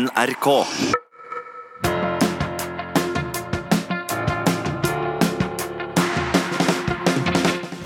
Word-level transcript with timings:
NRK. 0.00 0.46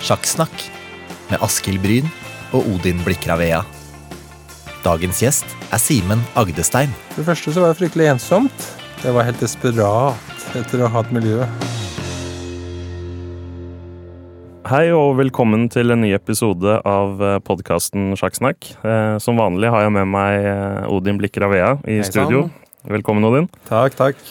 Sjakksnakk 0.04 0.52
med 1.32 1.42
Askild 1.42 1.82
Bryn 1.82 2.06
og 2.54 2.68
Odin 2.70 3.02
Blikravea. 3.02 3.64
Dagens 4.84 5.24
gjest 5.24 5.56
er 5.72 5.82
Simen 5.82 6.22
Agdestein. 6.38 6.92
For 7.16 7.24
det 7.24 7.30
første 7.32 7.56
så 7.56 7.64
var 7.64 7.74
det 7.74 7.80
fryktelig 7.82 8.12
ensomt. 8.12 8.68
Jeg 9.02 9.16
var 9.16 9.26
helt 9.26 9.42
desperat 9.42 10.54
etter 10.54 10.84
å 10.84 10.92
ha 10.94 11.02
et 11.02 11.14
miljø. 11.18 11.42
Hei 14.64 14.86
og 14.96 15.18
velkommen 15.18 15.66
til 15.72 15.92
en 15.92 16.00
ny 16.00 16.14
episode 16.16 16.78
av 16.88 17.18
podkasten 17.44 18.14
Sjakksnakk. 18.16 18.70
Eh, 18.80 19.16
Som 19.20 19.36
vanlig 19.40 19.68
har 19.72 19.84
jeg 19.84 19.92
med 19.92 20.08
meg 20.08 20.46
eh, 20.48 20.86
Odin 20.92 21.18
Blikravea 21.20 21.74
i 21.84 21.98
Hei 22.00 22.06
studio. 22.08 22.46
Velkommen, 22.88 23.26
Odin. 23.28 23.48
Takk, 23.68 23.96
takk. 23.98 24.22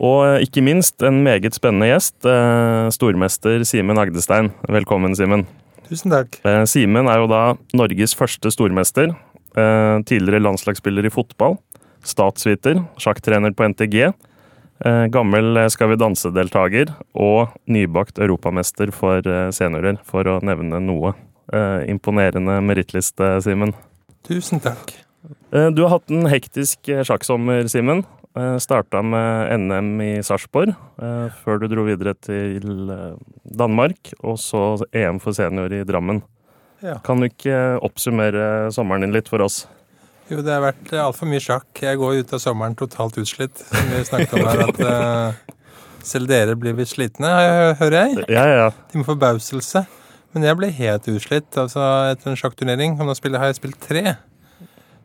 Og 0.00 0.22
eh, 0.30 0.46
ikke 0.46 0.64
minst 0.64 1.04
en 1.04 1.20
meget 1.26 1.56
spennende 1.56 1.90
gjest, 1.90 2.16
eh, 2.24 2.88
stormester 2.96 3.64
Simen 3.68 4.00
Agdestein. 4.00 4.50
Velkommen, 4.72 5.12
Simen. 5.18 5.44
Tusen 5.90 6.14
takk. 6.16 6.40
Eh, 6.48 6.62
Simen 6.70 7.10
er 7.12 7.20
jo 7.20 7.28
da 7.30 7.42
Norges 7.76 8.16
første 8.16 8.52
stormester. 8.56 9.12
eh, 9.54 9.96
Tidligere 10.08 10.40
landslagsspiller 10.48 11.04
i 11.04 11.12
fotball. 11.12 11.58
Statsviter. 12.04 12.80
Sjakktrener 13.00 13.52
på 13.56 13.68
NTG. 13.68 14.14
Eh, 14.84 15.06
Gammel 15.12 15.56
eh, 15.56 15.68
Skal 15.72 15.92
vi 15.92 16.00
danse-deltaker. 16.00 16.92
Og 17.14 17.54
nybakt 17.70 18.18
europamester 18.18 18.92
for 18.94 19.24
eh, 19.26 19.48
seniorer, 19.54 20.00
for 20.06 20.28
å 20.28 20.40
nevne 20.44 20.82
noe. 20.82 21.14
Imponerende 21.84 22.54
merittliste, 22.64 23.26
Simen. 23.44 23.74
Tusen 24.24 24.62
takk. 24.64 24.94
Du 25.52 25.82
har 25.84 25.90
hatt 25.92 26.08
en 26.08 26.24
hektisk 26.32 26.88
sjakksommer, 27.04 27.68
Simen. 27.68 28.00
Starta 28.64 29.02
med 29.04 29.52
NM 29.60 29.90
i 30.00 30.08
Sarpsborg, 30.24 30.72
før 31.44 31.60
du 31.60 31.68
dro 31.68 31.84
videre 31.84 32.16
til 32.16 32.88
Danmark. 33.44 34.14
Og 34.24 34.40
så 34.40 34.64
EM 34.96 35.20
for 35.20 35.36
senior 35.36 35.76
i 35.76 35.84
Drammen. 35.84 36.22
Ja. 36.80 36.96
Kan 37.04 37.20
du 37.20 37.28
ikke 37.28 37.76
oppsummere 37.84 38.72
sommeren 38.74 39.04
din 39.04 39.14
litt 39.14 39.28
for 39.28 39.44
oss? 39.44 39.66
Jo, 40.30 40.40
det 40.40 40.54
har 40.54 40.62
vært 40.64 40.92
altfor 40.96 41.28
mye 41.28 41.42
sjakk. 41.42 41.68
Jeg 41.84 41.98
går 42.00 42.22
ut 42.22 42.30
av 42.32 42.40
sommeren 42.40 42.76
totalt 42.78 43.18
utslitt. 43.20 43.60
Som 43.68 43.90
vi 43.92 44.04
snakket 44.08 44.38
om 44.38 44.46
her, 44.48 44.62
at 44.64 44.80
uh, 44.80 45.58
selv 46.04 46.30
dere 46.30 46.54
blir 46.56 46.76
litt 46.78 46.92
slitne, 46.92 47.32
hører 47.80 47.98
jeg. 47.98 48.24
Ja, 48.32 48.46
ja. 48.48 48.70
Til 48.88 49.02
min 49.02 49.08
forbauselse. 49.08 49.84
Men 50.34 50.46
jeg 50.48 50.58
ble 50.58 50.70
helt 50.74 51.10
utslitt 51.12 51.58
altså, 51.60 51.82
etter 52.10 52.32
en 52.32 52.40
sjakkturnering. 52.40 52.96
Og 52.96 53.10
nå 53.10 53.36
har 53.36 53.52
jeg 53.52 53.60
spilt 53.60 53.78
tre. 53.84 54.16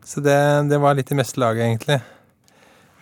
Så 0.06 0.24
det, 0.24 0.40
det 0.72 0.80
var 0.80 0.96
litt 0.96 1.12
i 1.12 1.18
meste 1.18 1.42
laget, 1.42 1.68
egentlig. 1.68 2.00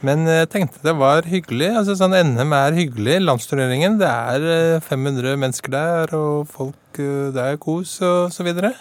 Men 0.04 0.28
jeg 0.30 0.50
tenkte 0.52 0.82
det 0.84 0.94
var 0.98 1.26
hyggelig. 1.26 1.72
altså 1.80 1.96
sånn 1.98 2.14
NM 2.14 2.52
er 2.54 2.76
hyggelig. 2.76 3.16
Landsturneringen, 3.24 3.98
det 4.02 4.10
er 4.10 4.46
eh, 4.52 4.84
500 4.84 5.38
mennesker 5.40 5.74
der, 5.74 6.14
og 6.18 6.46
folk 6.50 7.00
eh, 7.02 7.30
Det 7.34 7.46
er 7.46 7.58
kos 7.62 7.96
og 8.06 8.34
så 8.34 8.46
videre. 8.46 8.74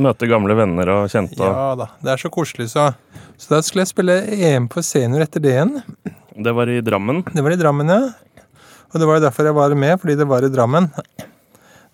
Møte 0.00 0.28
gamle 0.30 0.54
venner 0.58 0.88
og 0.94 1.08
kjente. 1.12 1.38
Ja 1.44 1.74
da, 1.78 1.86
det 2.00 2.12
er 2.14 2.20
så 2.22 2.30
koselig, 2.32 2.70
så. 2.72 2.90
Så 3.40 3.52
da 3.54 3.60
skulle 3.64 3.84
jeg 3.84 3.92
spille 3.92 4.16
EM 4.50 4.68
for 4.72 4.84
senior 4.86 5.24
etter 5.24 5.42
det 5.44 5.52
igjen. 5.54 5.74
Det 6.40 6.52
var 6.56 6.70
i 6.72 6.80
Drammen. 6.84 7.22
Det 7.34 7.42
var 7.44 7.54
i 7.56 7.58
Drammen, 7.60 7.90
ja. 7.92 8.00
Og 8.90 8.98
det 8.98 9.06
var 9.06 9.18
jo 9.20 9.24
derfor 9.26 9.46
jeg 9.50 9.56
var 9.58 9.74
med, 9.78 9.96
fordi 10.02 10.16
det 10.18 10.26
var 10.30 10.46
i 10.46 10.50
Drammen. 10.52 10.88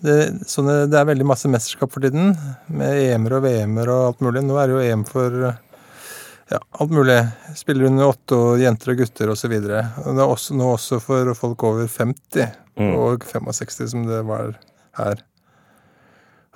Det, 0.07 0.17
sånne, 0.49 0.83
det 0.93 0.99
er 1.01 1.09
veldig 1.09 1.27
masse 1.29 1.49
mesterskap 1.51 1.91
for 1.95 2.05
tiden, 2.05 2.35
med 2.69 2.99
EM-er 3.01 3.39
og 3.39 3.47
VM-er 3.47 3.91
og 3.93 4.03
alt 4.11 4.25
mulig. 4.25 4.43
Nå 4.45 4.59
er 4.61 4.69
det 4.71 4.77
jo 4.77 4.83
EM 4.85 5.05
for 5.09 5.37
ja, 5.47 6.59
alt 6.61 6.93
mulig. 6.95 7.17
Spiller 7.59 7.89
under 7.89 8.13
åtte 8.13 8.37
og 8.39 8.61
jenter 8.63 8.93
og 8.93 9.01
gutter 9.03 9.33
osv. 9.33 9.55
Og, 9.57 9.73
og 10.05 10.11
det 10.19 10.23
er 10.27 10.35
også, 10.37 10.57
nå 10.61 10.69
også 10.77 11.01
for 11.05 11.33
folk 11.39 11.67
over 11.69 11.89
50 11.91 12.63
Mm. 12.77 12.91
og 13.01 13.23
65, 13.25 13.87
som 13.89 14.03
det 14.05 14.19
var 14.29 14.51
her. 14.99 15.23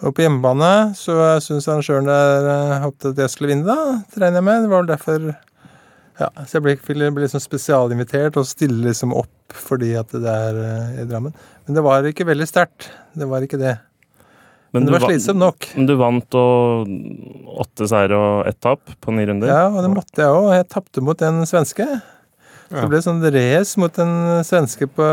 Og 0.01 0.15
på 0.17 0.23
hjemmebane 0.25 0.71
så 0.97 1.15
syns 1.45 1.67
arrangøren 1.69 2.07
der 2.09 2.47
eh, 2.49 2.77
håpet 2.87 3.11
at 3.13 3.19
jeg 3.27 3.33
skulle 3.35 3.51
vinne, 3.53 3.67
da. 3.69 3.99
Regner 4.17 4.41
jeg 4.41 4.47
med. 4.47 4.63
Det 4.65 4.71
var 4.73 4.83
vel 4.85 4.89
derfor 4.95 5.27
ja, 6.21 6.29
Så 6.47 6.57
jeg 6.59 6.65
ble, 6.65 6.75
ble 7.17 7.25
liksom 7.27 7.43
spesialinvitert 7.45 8.39
og 8.41 8.49
stille 8.49 8.81
liksom 8.89 9.13
opp 9.17 9.29
fordi 9.61 9.93
at 9.99 10.13
det 10.15 10.31
er 10.31 10.59
eh, 10.63 10.99
i 11.03 11.07
Drammen. 11.11 11.35
Men 11.67 11.77
det 11.77 11.85
var 11.85 12.07
ikke 12.09 12.27
veldig 12.29 12.47
sterkt. 12.49 12.89
Det 13.19 13.29
var 13.29 13.45
ikke 13.45 13.61
det. 13.61 13.75
Men, 14.71 14.85
det 14.87 14.95
var 14.95 15.03
va- 15.03 15.09
slitsomt 15.11 15.41
nok. 15.43 15.67
Men 15.75 15.89
du 15.89 15.97
vant 15.99 16.37
og 16.39 16.93
åtte 17.65 17.89
seier 17.91 18.13
og 18.15 18.47
ett 18.47 18.61
tap 18.63 18.93
på 19.03 19.13
ni 19.17 19.25
runder. 19.27 19.51
Ja, 19.51 19.65
og 19.69 19.81
det 19.83 19.91
måtte 19.91 20.23
jeg 20.23 20.31
òg. 20.31 20.49
Jeg 20.55 20.69
tapte 20.71 21.03
mot 21.05 21.25
en 21.27 21.43
svenske. 21.51 21.89
Så 22.71 22.85
det 22.85 22.91
ble 22.93 23.01
sånn 23.03 23.19
race 23.35 23.81
mot 23.83 23.97
en 23.99 24.13
svenske 24.47 24.87
på 24.95 25.07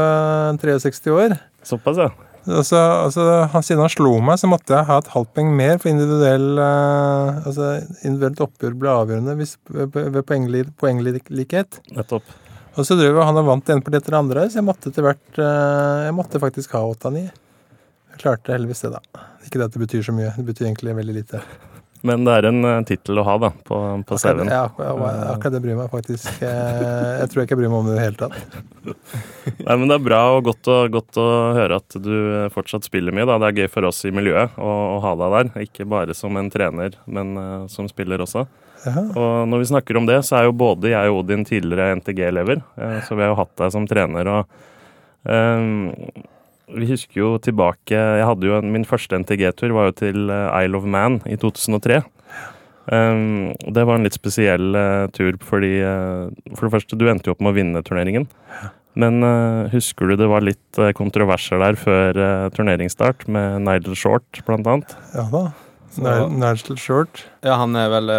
63 0.61 1.15
år. 1.15 1.33
Såpass, 1.65 1.97
ja. 1.97 2.11
Og 2.47 2.63
så, 2.63 2.79
og 3.03 3.09
så 3.11 3.23
han, 3.51 3.63
siden 3.65 3.81
han 3.83 3.91
slo 3.91 4.13
meg, 4.23 4.39
så 4.39 4.47
måtte 4.47 4.71
jeg 4.75 4.87
ha 4.87 4.97
et 5.01 5.09
halvt 5.11 5.31
poeng 5.35 5.49
mer, 5.57 5.77
for 5.83 5.91
individuell, 5.91 6.45
eh, 6.63 7.39
altså, 7.49 7.71
individuelt 8.07 8.43
oppgjør 8.47 8.77
ble 8.79 8.93
avgjørende 8.93 9.35
hvis, 9.39 9.57
ved, 9.67 9.97
ved 10.15 10.21
poengli- 10.29 10.67
poenglikhet. 10.79 11.81
Nettopp. 11.97 12.29
Og 12.77 12.85
så 12.85 12.95
drev 12.95 13.17
han 13.25 13.39
og 13.41 13.47
vant 13.49 13.65
det 13.65 13.73
ene 13.73 13.83
partiet 13.83 13.97
det 13.97 14.03
etter 14.05 14.15
det 14.15 14.21
andre, 14.21 14.45
så 14.53 14.59
jeg 14.61 14.67
måtte 14.67 14.91
etter 14.91 15.05
hvert 15.07 15.39
eh, 15.41 16.05
Jeg 16.07 16.15
måtte 16.15 16.41
faktisk 16.43 16.75
ha 16.77 16.83
8-9. 16.93 17.23
Jeg 18.13 18.21
klarte 18.21 18.53
heldigvis 18.55 18.85
det, 18.85 18.93
da. 18.95 19.25
Ikke 19.47 19.59
det 19.59 19.67
at 19.67 19.75
det 19.75 19.81
betyr 19.83 20.05
så 20.07 20.13
mye. 20.15 20.31
Det 20.37 20.45
betyr 20.47 20.69
egentlig 20.69 20.95
veldig 21.01 21.15
lite. 21.19 21.41
Men 22.05 22.25
det 22.27 22.33
er 22.37 22.47
en 22.49 22.59
uh, 22.65 22.73
tittel 22.85 23.17
å 23.17 23.23
ha, 23.25 23.35
da, 23.41 23.49
på, 23.65 23.77
på 24.05 24.17
CV-en. 24.21 24.51
Ja, 24.51 24.65
akkurat 24.67 25.55
det 25.55 25.61
bryr 25.63 25.77
meg 25.79 25.89
faktisk. 25.93 26.27
Jeg, 26.43 26.83
jeg 27.21 27.31
tror 27.31 27.41
jeg 27.41 27.49
ikke 27.49 27.57
bryr 27.59 27.71
meg 27.71 27.79
om 27.79 27.89
det 27.89 27.95
i 27.95 27.97
det 27.97 28.05
hele 28.05 28.19
tatt. 28.19 28.59
Nei, 29.65 29.73
men 29.73 29.87
Det 29.89 29.97
er 29.97 30.05
bra 30.05 30.21
og 30.35 30.45
godt, 30.47 30.69
å, 30.69 30.77
godt 30.93 31.19
å 31.21 31.27
høre 31.57 31.81
at 31.81 31.97
du 32.03 32.13
eh, 32.13 32.45
fortsatt 32.53 32.85
spiller 32.87 33.15
mye. 33.15 33.25
Da. 33.29 33.39
Det 33.41 33.49
er 33.49 33.63
gøy 33.63 33.71
for 33.73 33.89
oss 33.89 34.03
i 34.07 34.13
miljøet 34.13 34.55
å, 34.61 34.69
å 34.93 35.01
ha 35.03 35.15
deg 35.23 35.35
der. 35.37 35.51
Ikke 35.67 35.89
bare 35.89 36.15
som 36.17 36.37
en 36.37 36.53
trener, 36.53 36.99
men 37.09 37.33
uh, 37.39 37.65
som 37.71 37.89
spiller 37.89 38.23
også. 38.23 38.45
Aha. 38.87 39.03
Og 39.17 39.49
når 39.49 39.63
vi 39.63 39.69
snakker 39.73 39.97
om 39.97 40.05
det, 40.07 40.21
så 40.27 40.39
er 40.39 40.47
jo 40.47 40.57
både 40.57 40.93
jeg 40.93 41.11
og 41.11 41.23
Odin 41.23 41.45
tidligere 41.47 41.97
NTG-elever. 41.97 42.61
Uh, 42.77 42.99
så 43.07 43.17
vi 43.17 43.25
har 43.25 43.33
jo 43.33 43.41
hatt 43.41 43.55
deg 43.63 43.73
som 43.73 43.89
trener. 43.89 44.33
og 44.35 45.29
eh, 45.33 46.25
vi 46.67 46.87
husker 46.89 47.21
jo 47.21 47.29
tilbake 47.39 47.95
jeg 47.95 48.27
hadde 48.27 48.47
jo 48.47 48.57
en, 48.59 48.71
Min 48.73 48.87
første 48.87 49.19
NTG-tur 49.21 49.73
var 49.75 49.89
jo 49.89 49.97
til 50.03 50.31
eh, 50.33 50.63
Isle 50.65 50.79
of 50.79 50.87
Man 50.87 51.21
i 51.29 51.37
2003. 51.39 52.01
Um, 52.87 53.51
det 53.67 53.83
var 53.83 53.97
en 53.97 54.07
litt 54.07 54.15
spesiell 54.15 54.71
uh, 54.71 55.09
tur 55.11 55.35
fordi 55.43 55.73
uh, 55.83 56.31
For 56.55 56.67
det 56.67 56.73
første, 56.77 56.95
du 56.95 57.03
endte 57.11 57.27
jo 57.27 57.33
opp 57.35 57.41
med 57.43 57.51
å 57.51 57.57
vinne 57.57 57.81
turneringen. 57.83 58.29
Men 58.97 59.19
uh, 59.23 59.67
husker 59.73 60.07
du 60.07 60.15
det 60.19 60.29
var 60.31 60.45
litt 60.45 60.79
kontroverser 60.95 61.59
der 61.61 61.75
før 61.79 62.19
turneringsstart, 62.55 63.27
med 63.27 63.65
Nigel 63.67 63.97
Short 63.99 64.39
blant 64.47 64.69
annet? 64.71 64.95
Ja 65.13 65.27
da. 65.33 65.43
Nigel 65.97 66.31
Nigel 66.39 66.79
Short. 66.79 67.25
Ja, 67.43 67.57
han 67.59 67.75
er 67.75 67.91
vel 67.91 68.13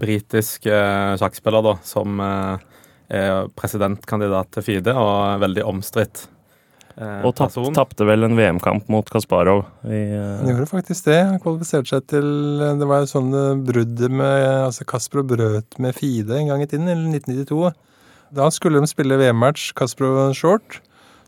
britisk 0.00 0.68
sjakkspiller, 0.68 1.64
da, 1.66 1.76
som 1.86 2.20
er 2.22 3.52
presidentkandidat 3.58 4.50
til 4.54 4.66
FIDE 4.66 4.94
og 4.96 5.12
er 5.34 5.44
veldig 5.44 5.66
omstridt 5.68 6.26
Og 6.96 7.34
tapp- 7.36 7.58
tapte 7.76 8.06
vel 8.08 8.24
en 8.24 8.36
VM-kamp 8.38 8.86
mot 8.88 9.08
Kasparov 9.12 9.66
i 9.84 9.98
uh... 10.16 10.38
Han 10.40 10.48
gjorde 10.48 10.68
faktisk 10.70 11.10
det. 11.10 11.18
Han 11.28 11.42
kvalifiserte 11.42 11.92
seg 11.92 12.06
til 12.08 12.28
Det 12.80 12.88
var 12.88 13.02
jo 13.02 13.10
sånn 13.10 13.28
eh, 13.36 13.58
bruddet 13.68 14.14
med 14.16 14.44
altså 14.62 14.86
Kasparov 14.88 15.28
brøt 15.34 15.76
med 15.82 15.96
Fide 15.98 16.38
en 16.38 16.48
gang 16.48 16.64
i 16.64 16.70
tiden, 16.70 16.88
eller 16.88 17.18
1992. 17.18 17.74
Da 18.40 18.48
skulle 18.54 18.80
de 18.80 18.88
spille 18.88 19.20
VM-match, 19.20 19.74
Kasparov 19.76 20.22
og 20.24 20.38
Short. 20.38 20.80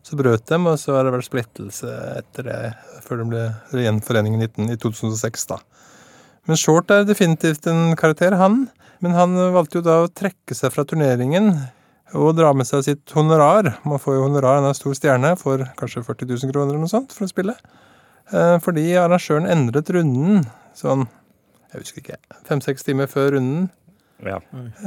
Så 0.08 0.16
brøt 0.16 0.46
de, 0.48 0.56
og 0.56 0.80
så 0.80 0.96
har 0.96 1.04
det 1.04 1.12
vært 1.18 1.28
splittelse 1.28 1.92
etter 2.16 2.48
det, 2.48 2.58
før 3.04 3.20
de 3.20 3.28
ble 3.34 3.44
gjenforening 3.84 4.38
i 4.38 4.46
19 4.46 4.72
i 4.72 4.80
2006, 4.80 5.48
da. 5.52 5.60
Men 6.48 6.56
Short 6.56 6.88
er 6.94 7.04
definitivt 7.04 7.68
en 7.68 7.92
karakter, 7.98 8.38
han. 8.40 8.70
Men 9.04 9.12
han 9.14 9.36
valgte 9.52 9.82
jo 9.82 9.84
da 9.84 9.98
å 10.06 10.08
trekke 10.08 10.56
seg 10.56 10.72
fra 10.72 10.86
turneringen 10.88 11.52
og 12.16 12.36
dra 12.38 12.52
med 12.56 12.64
seg 12.68 12.84
sitt 12.86 13.12
honorar. 13.16 13.74
Man 13.88 14.00
får 14.00 14.16
jo 14.16 14.24
honorar, 14.24 14.60
han 14.60 14.68
er 14.70 14.76
stor 14.78 14.94
stjerne, 14.96 15.34
får 15.36 15.66
kanskje 15.80 16.04
40 16.06 16.30
000 16.30 16.52
kroner 16.54 16.72
eller 16.72 16.84
noe 16.86 16.92
sånt 16.92 17.12
for 17.16 17.26
å 17.26 17.30
spille. 17.32 17.54
Eh, 18.32 18.56
Fordi 18.64 18.86
arrangøren 19.00 19.48
endret 19.50 19.90
runden 19.92 20.46
sånn, 20.78 21.06
jeg 21.72 21.82
husker 21.82 22.02
ikke, 22.04 22.18
fem-seks 22.48 22.86
timer 22.86 23.10
før 23.12 23.34
runden. 23.36 23.68
ja. 24.24 24.38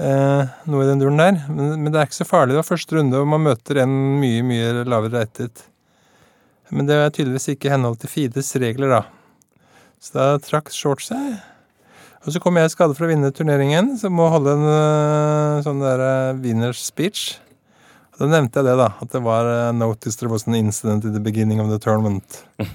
Eh, 0.01 0.49
noe 0.65 0.83
i 0.85 0.89
den 0.89 1.01
duren 1.03 1.21
der. 1.21 1.37
Men, 1.49 1.75
men 1.83 1.91
det 1.93 2.01
er 2.01 2.09
ikke 2.09 2.21
så 2.23 2.27
farlig. 2.27 2.55
Det 2.55 2.63
var 2.63 2.71
første 2.71 2.97
runde, 2.97 3.21
og 3.21 3.29
man 3.29 3.45
møter 3.45 3.83
en 3.83 3.93
mye, 4.21 4.41
mye 4.45 4.85
lavere 4.89 5.21
rettet. 5.21 5.65
Men 6.71 6.87
det 6.87 6.95
er 6.97 7.09
tydeligvis 7.13 7.49
ikke 7.53 7.67
i 7.69 7.73
henhold 7.75 7.99
til 8.01 8.09
Fides 8.09 8.49
regler, 8.61 8.95
da. 8.95 9.01
Så 10.01 10.15
da 10.17 10.25
trakk 10.41 10.71
Short 10.73 11.03
seg. 11.05 11.37
Og 12.21 12.35
så 12.35 12.41
kom 12.41 12.57
jeg 12.59 12.69
i 12.69 12.73
skade 12.73 12.93
for 12.93 13.07
å 13.07 13.09
vinne 13.09 13.31
turneringen, 13.33 13.95
så 13.97 14.11
må 14.13 14.27
holde 14.29 14.53
en 14.53 14.67
eh, 14.69 15.61
sånn 15.65 15.81
der 15.81 16.03
eh, 16.05 16.35
winners 16.43 16.83
speech. 16.85 17.31
Og 18.13 18.21
da 18.21 18.27
nevnte 18.35 18.61
jeg 18.61 18.67
det, 18.69 18.75
da. 18.77 18.89
At 19.01 19.15
det 19.15 19.23
var 19.25 19.49
eh, 19.49 19.71
notice 19.73 20.19
there 20.19 20.29
was 20.29 20.45
an 20.45 20.57
incident 20.57 21.07
in 21.07 21.15
the 21.15 21.23
beginning 21.23 21.63
of 21.63 21.71
the 21.73 21.81
tournament. 21.81 22.43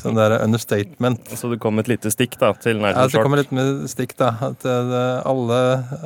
Sånn 0.00 0.16
der 0.16 0.32
understatement. 0.40 1.26
Så 1.36 1.50
det 1.52 1.58
kom 1.60 1.80
et 1.80 1.88
lite 1.88 2.08
stikk 2.12 2.38
da, 2.40 2.54
til 2.56 2.78
Ja, 2.78 2.86
Nigel 2.86 3.10
så 3.10 3.18
det 3.18 3.24
kom 3.26 3.36
litt 3.36 3.50
med 3.52 3.82
stikk, 3.92 4.14
da. 4.16 4.30
At 4.46 4.64
alle 4.64 5.58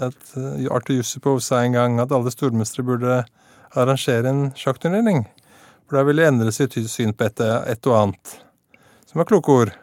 at 0.08 0.32
Arthur 0.66 0.98
Yusupov 0.98 1.38
sa 1.46 1.60
en 1.62 1.76
gang 1.76 2.00
at 2.02 2.14
alle 2.14 2.32
stormestere 2.34 2.86
burde 2.88 3.20
arrangere 3.78 4.32
en 4.32 4.42
sjakkturnering. 4.58 5.22
For 5.86 6.00
da 6.00 6.08
ville 6.08 6.26
det 6.26 6.32
endre 6.32 6.54
sitt 6.54 6.74
syn 6.90 7.14
på 7.14 7.28
et, 7.28 7.44
et 7.70 7.86
og 7.86 8.00
annet. 8.00 8.34
Som 9.06 9.22
var 9.22 9.30
kloke 9.30 9.58
ord. 9.62 9.74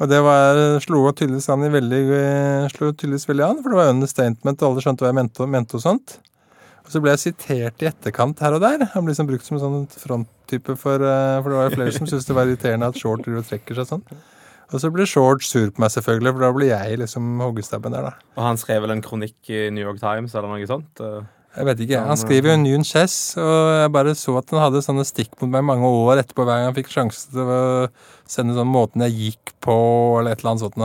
Og 0.00 0.08
det 0.08 0.18
var, 0.24 0.56
slo 0.80 1.02
tydeligvis 1.12 1.50
an 1.52 1.66
i 1.66 1.70
veldig, 1.74 2.00
eh, 2.16 2.66
slo 2.72 2.88
tydeligvis 2.94 3.28
veldig 3.28 3.44
an, 3.44 3.58
for 3.60 3.72
det 3.72 3.78
var 3.82 3.92
understatement, 3.92 4.62
og 4.62 4.70
alle 4.70 4.84
skjønte 4.84 5.04
hva 5.04 5.10
jeg 5.10 5.18
mente, 5.18 5.48
mente 5.52 5.76
og 5.76 5.84
sånt. 5.84 6.14
Og 6.86 6.94
så 6.94 7.02
ble 7.04 7.12
jeg 7.12 7.22
sitert 7.26 7.84
i 7.84 7.88
etterkant 7.90 8.40
her 8.40 8.56
og 8.56 8.62
der. 8.64 8.86
Han 8.94 9.04
ble 9.04 9.12
liksom 9.12 9.28
brukt 9.28 9.44
som 9.46 9.58
en 9.58 9.62
sånn 9.62 10.00
fronttype 10.00 10.74
for 10.80 11.04
eh, 11.04 11.36
For 11.44 11.52
det 11.52 11.58
var 11.58 11.68
jo 11.68 11.74
flere 11.76 11.92
som 11.94 12.08
syntes 12.08 12.26
det 12.30 12.36
var 12.38 12.48
irriterende 12.48 12.88
at 12.90 12.98
Short 12.98 13.26
driver 13.26 13.44
og 13.44 13.50
trekker 13.50 13.76
seg 13.78 13.90
sånn. 13.92 14.06
Og 14.70 14.80
så 14.80 14.90
ble 14.94 15.04
Short 15.06 15.44
sur 15.44 15.68
på 15.74 15.82
meg, 15.84 15.92
selvfølgelig, 15.92 16.32
for 16.32 16.46
da 16.46 16.50
ble 16.56 16.70
jeg 16.70 16.98
liksom 17.02 17.28
hoggestabben 17.44 17.94
der, 17.94 18.08
da. 18.08 18.32
Og 18.38 18.46
han 18.46 18.58
skrev 18.58 18.86
vel 18.86 18.94
en 18.96 19.04
kronikk 19.04 19.52
i 19.52 19.66
New 19.74 19.84
York 19.84 20.00
Times 20.00 20.34
eller 20.34 20.48
noe 20.54 20.70
sånt? 20.70 21.04
eh. 21.04 21.20
Jeg 21.56 21.66
vet 21.66 21.80
ikke. 21.82 22.00
Han 22.06 22.18
skriver 22.20 22.52
jo 22.52 22.58
Noon 22.62 22.84
Chess, 22.86 23.14
og 23.40 23.54
jeg 23.80 23.90
bare 23.94 24.12
så 24.14 24.36
at 24.38 24.52
han 24.54 24.60
hadde 24.62 24.82
sånne 24.86 25.02
stikk 25.08 25.32
mot 25.40 25.50
meg 25.50 25.64
mange 25.66 25.88
år 25.90 26.20
etterpå 26.22 26.44
hver 26.46 26.60
gang 26.60 26.68
han 26.68 26.76
fikk 26.76 26.92
sjanse 26.92 27.24
til 27.32 27.42
å 27.50 27.62
sende 28.30 28.54
sånn 28.54 28.70
måten 28.70 29.02
jeg 29.08 29.16
gikk 29.18 29.54
på, 29.66 29.74
eller 30.20 30.30
et 30.36 30.44
eller 30.44 30.52
annet 30.52 30.62
sånt. 30.62 30.78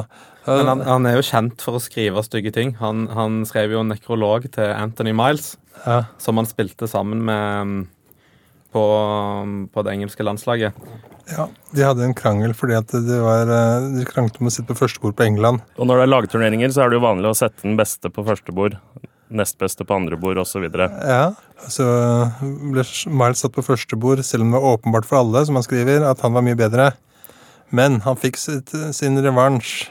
Så- 0.46 0.58
Men 0.58 0.68
han, 0.72 0.82
han 0.90 1.06
er 1.06 1.16
jo 1.20 1.26
kjent 1.26 1.62
for 1.62 1.78
å 1.78 1.82
skrive 1.82 2.24
stygge 2.26 2.52
ting. 2.54 2.74
Han, 2.82 3.06
han 3.14 3.44
skrev 3.46 3.72
jo 3.76 3.80
en 3.86 3.90
nekrolog 3.94 4.50
til 4.52 4.66
Anthony 4.74 5.14
Miles, 5.14 5.56
ja. 5.86 6.04
som 6.18 6.38
han 6.42 6.46
spilte 6.50 6.90
sammen 6.90 7.22
med 7.26 7.66
mm, 7.70 7.88
på, 8.74 8.84
på 9.74 9.84
det 9.86 9.94
engelske 9.94 10.26
landslaget. 10.26 10.74
ja. 11.30 11.48
De 11.76 11.82
hadde 11.86 12.06
en 12.06 12.14
krangel 12.18 12.54
fordi 12.58 12.76
at 12.78 12.88
de, 12.94 13.18
var 13.22 13.50
eh, 13.50 13.86
De 14.00 14.06
kranglet 14.10 14.38
om 14.42 14.50
å 14.50 14.54
sitte 14.54 14.70
på 14.74 14.78
første 14.82 15.02
bord 15.04 15.16
på 15.18 15.26
England. 15.30 15.62
Og 15.78 15.86
når 15.90 16.02
det 16.02 16.06
er 16.08 16.14
lagturneringer, 16.14 16.74
så 16.74 16.86
er 16.86 16.90
det 16.94 17.00
jo 17.00 17.06
vanlig 17.06 17.30
å 17.32 17.38
sette 17.38 17.62
den 17.66 17.78
beste 17.80 18.10
på 18.14 18.26
første 18.26 18.54
bord, 18.56 18.78
nest 19.34 19.58
beste 19.62 19.86
på 19.86 19.96
andre 19.96 20.18
bord 20.20 20.38
osv. 20.42 20.68
Ja. 20.70 21.34
Så 21.72 21.86
ble 22.42 22.86
Miles 23.10 23.42
satt 23.42 23.56
på 23.56 23.66
første 23.66 23.98
bord, 23.98 24.22
selv 24.26 24.46
om 24.46 24.54
det 24.54 24.60
var 24.60 24.76
åpenbart 24.76 25.08
for 25.10 25.22
alle, 25.24 25.46
som 25.48 25.58
han 25.58 25.66
skriver, 25.66 26.06
at 26.06 26.22
han 26.26 26.36
var 26.36 26.46
mye 26.46 26.60
bedre. 26.60 26.92
Men 27.76 28.02
han 28.06 28.20
fikk 28.20 28.38
sitt, 28.40 28.74
sin 28.96 29.18
revansj 29.24 29.88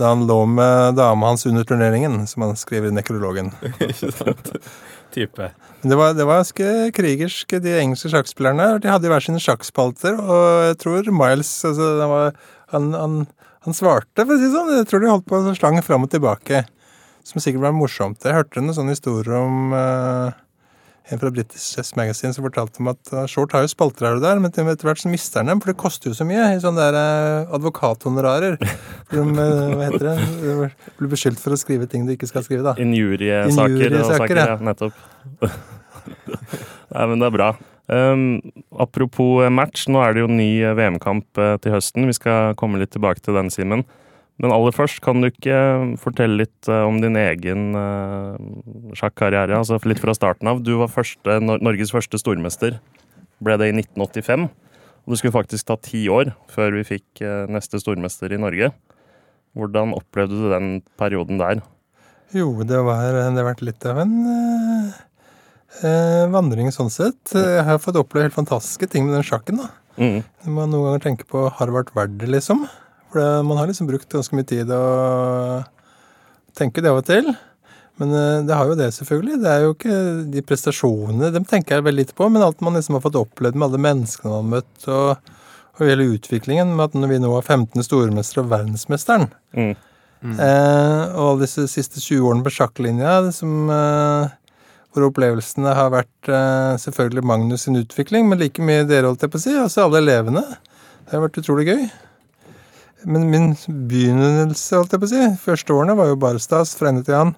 da 0.00 0.14
han 0.14 0.22
lå 0.28 0.38
med 0.48 0.94
dama 0.96 1.32
hans 1.32 1.44
under 1.46 1.66
turneringen, 1.68 2.22
som 2.26 2.46
han 2.46 2.56
skriver 2.56 2.88
i 2.88 2.94
nekrologen. 2.96 3.50
Ikke 3.90 4.12
sant? 4.14 4.54
Type. 5.12 5.50
Det 5.82 5.96
var, 5.96 6.14
det 6.14 6.24
var 6.28 6.40
ganske 6.40 6.70
krigersk, 6.96 7.56
de 7.64 7.74
engelske 7.80 8.12
sjakkspillerne. 8.12 8.78
De 8.80 8.88
hadde 8.88 9.10
hver 9.10 9.24
sine 9.24 9.42
sjakkspalter, 9.42 10.16
og 10.16 10.46
jeg 10.70 10.78
tror 10.84 11.10
Miles 11.12 11.50
altså, 11.66 11.88
han, 12.00 12.12
var, 12.12 12.38
han, 12.72 12.90
han, 12.96 13.16
han 13.66 13.76
svarte, 13.76 14.22
for 14.22 14.36
å 14.36 14.38
si 14.38 14.46
det 14.46 14.54
sånn. 14.54 14.74
Jeg 14.78 14.88
tror 14.88 15.02
de 15.02 15.12
holdt 15.12 15.28
på 15.28 15.40
å 15.40 15.56
slange 15.58 15.84
fram 15.84 16.06
og 16.06 16.12
tilbake. 16.14 16.62
Som 17.26 17.42
sikkert 17.42 17.66
var 17.66 17.74
morsomt. 17.76 18.22
Jeg 18.24 18.36
hørte 18.36 18.62
noen 18.62 18.76
sånne 18.76 18.94
historier 18.94 19.36
om 19.36 19.74
uh, 19.76 20.32
en 21.10 21.20
fra 21.20 21.30
British 21.34 21.74
Chess 21.74 21.92
Magazine 21.98 22.32
som 22.34 22.46
fortalte 22.46 22.80
om 22.82 22.90
at 22.92 23.12
uh, 23.12 23.24
Short 23.30 23.54
har 23.56 23.64
jo 23.64 23.70
spalter 23.72 24.06
her 24.06 24.18
og 24.18 24.24
der, 24.24 24.40
men 24.40 24.50
etter 24.50 24.88
hvert 24.88 25.02
så 25.02 25.10
mister 25.10 25.42
han 25.42 25.50
dem, 25.50 25.62
for 25.62 25.72
det 25.72 25.80
koster 25.80 26.10
jo 26.10 26.16
så 26.16 26.26
mye 26.28 26.46
i 26.54 26.60
sånne 26.62 26.86
der 26.86 26.98
uh, 26.98 27.54
advokathonorarer. 27.58 28.58
For 29.10 29.18
de, 29.18 29.24
hva 29.34 29.88
heter 29.88 30.04
det, 30.06 30.12
de 30.38 30.52
blir 31.00 31.10
beskyldt 31.10 31.40
for 31.42 31.50
å 31.50 31.56
skrive 31.58 31.88
ting 31.90 32.04
du 32.06 32.12
ikke 32.14 32.28
skal 32.30 32.44
skrive, 32.46 32.62
da. 32.62 32.76
Injuriesaker 32.78 33.96
og 33.98 34.12
saker, 34.12 34.38
ja. 34.38 34.52
Nettopp. 34.62 35.00
Nei, 36.94 37.06
men 37.10 37.16
det 37.18 37.26
er 37.26 37.34
bra. 37.34 37.48
Um, 37.90 38.22
apropos 38.78 39.50
match, 39.50 39.88
nå 39.90 39.98
er 40.04 40.14
det 40.14 40.22
jo 40.22 40.28
ny 40.30 40.52
VM-kamp 40.78 41.42
til 41.64 41.74
høsten. 41.74 42.06
Vi 42.06 42.14
skal 42.20 42.54
komme 42.60 42.78
litt 42.78 42.94
tilbake 42.94 43.18
til 43.26 43.34
den, 43.34 43.50
Simen. 43.50 43.82
Men 44.40 44.54
aller 44.56 44.72
først, 44.72 45.02
kan 45.04 45.20
du 45.20 45.28
ikke 45.28 45.52
eh, 45.52 45.90
fortelle 46.00 46.40
litt 46.42 46.68
eh, 46.70 46.86
om 46.88 46.96
din 47.02 47.18
egen 47.20 47.74
uh, 47.76 48.38
sjakkarriere? 48.96 49.58
Altså 49.58 49.76
litt 49.84 50.00
fra 50.00 50.14
starten 50.16 50.48
av. 50.48 50.62
Du 50.64 50.78
var 50.80 50.88
første, 50.92 51.36
Norges 51.44 51.92
første 51.92 52.20
stormester. 52.20 52.78
Ble 53.44 53.58
det 53.60 53.70
i 53.70 53.76
1985. 53.76 54.48
Og 55.04 55.14
det 55.14 55.20
skulle 55.20 55.34
faktisk 55.34 55.68
ta 55.68 55.76
ti 55.82 56.04
år 56.12 56.32
før 56.52 56.76
vi 56.78 56.86
fikk 56.86 57.22
eh, 57.24 57.48
neste 57.50 57.80
stormester 57.82 58.32
i 58.32 58.40
Norge. 58.40 58.70
Hvordan 59.58 59.94
opplevde 59.96 60.36
du 60.38 60.48
den 60.52 60.68
perioden 61.00 61.40
der? 61.40 61.62
Jo, 62.30 62.52
det, 62.62 62.78
var, 62.86 63.08
det 63.10 63.24
har 63.40 63.48
vært 63.48 63.64
litt 63.66 63.86
av 63.90 63.98
en 64.04 64.12
eh, 64.30 65.00
eh, 65.82 66.26
vandring 66.30 66.70
sånn 66.74 66.92
sett. 66.94 67.34
Jeg 67.34 67.64
har 67.66 67.82
fått 67.82 67.98
oppleve 67.98 68.28
helt 68.28 68.36
fantastiske 68.36 68.90
ting 68.92 69.08
med 69.08 69.18
den 69.18 69.26
sjakken. 69.26 69.64
da. 69.64 69.72
Mm. 69.98 70.20
Må 70.46 70.68
noen 70.68 70.92
ganger 70.92 71.04
tenke 71.08 71.26
på 71.28 71.48
har 71.56 71.66
det 71.66 71.78
vært 71.80 71.94
verdt 71.96 72.20
det, 72.20 72.30
liksom. 72.36 72.68
For 73.10 73.20
det, 73.20 73.28
man 73.46 73.58
har 73.58 73.70
liksom 73.70 73.88
brukt 73.90 74.10
ganske 74.12 74.36
mye 74.38 74.48
tid 74.48 74.70
å 74.74 74.82
tenke 76.58 76.82
det 76.82 76.90
av 76.92 77.00
og 77.00 77.08
til. 77.08 77.30
Men 78.00 78.14
eh, 78.16 78.38
det 78.48 78.56
har 78.56 78.70
jo 78.70 78.78
det, 78.78 78.92
selvfølgelig. 78.96 79.42
Det 79.42 79.50
er 79.50 79.66
jo 79.66 79.74
ikke 79.74 79.98
de 80.32 80.44
prestasjonene 80.46 81.32
Dem 81.34 81.44
tenker 81.48 81.76
jeg 81.76 81.86
veldig 81.86 82.06
lite 82.06 82.16
på, 82.16 82.30
men 82.32 82.44
alt 82.46 82.62
man 82.64 82.78
liksom 82.78 82.96
har 82.96 83.04
fått 83.04 83.18
opplevd 83.20 83.58
med 83.58 83.68
alle 83.68 83.84
menneskene 83.90 84.32
man 84.32 84.40
har 84.40 84.50
møtt, 84.56 84.88
og, 84.88 85.36
og 85.76 85.86
hele 85.86 86.08
utviklingen 86.14 86.72
med 86.76 86.88
at 86.88 86.98
når 86.98 87.14
vi 87.14 87.22
nå 87.26 87.36
er 87.36 87.46
15 87.46 87.86
stormester 87.86 88.44
og 88.44 88.50
verdensmesteren 88.54 89.30
Mm. 90.20 90.34
Eh, 90.36 91.02
og 91.16 91.22
alle 91.24 91.46
disse 91.46 91.62
siste 91.72 91.96
20 91.96 92.26
årene 92.28 92.44
på 92.44 92.52
sjakklinja, 92.52 93.14
som, 93.32 93.70
eh, 93.72 94.32
hvor 94.92 95.06
opplevelsene 95.06 95.72
har 95.78 95.88
vært 95.94 96.28
eh, 96.28 96.74
selvfølgelig 96.82 97.24
Magnus 97.24 97.64
sin 97.64 97.78
utvikling, 97.80 98.28
men 98.28 98.40
like 98.42 98.60
mye 98.60 98.84
dere, 98.84 99.08
holdt 99.08 99.24
jeg 99.24 99.32
på 99.32 99.40
å 99.40 99.44
si, 99.46 99.54
altså 99.56 99.86
alle 99.86 100.02
elevene. 100.02 100.44
Det 101.06 101.16
har 101.16 101.24
vært 101.24 101.40
utrolig 101.40 101.70
gøy. 101.70 101.86
Men 103.08 103.28
min 103.30 103.46
begynnelse, 103.88 104.76
holdt 104.76 104.92
jeg 104.96 105.00
på 105.02 105.08
å 105.08 105.12
si, 105.12 105.20
første 105.44 105.72
årene 105.76 105.94
var 105.98 106.10
jo 106.10 106.18
bare 106.20 106.40
stas 106.42 106.74
fra 106.78 106.90
ende 106.92 107.04
til 107.06 107.16
annen. 107.16 107.36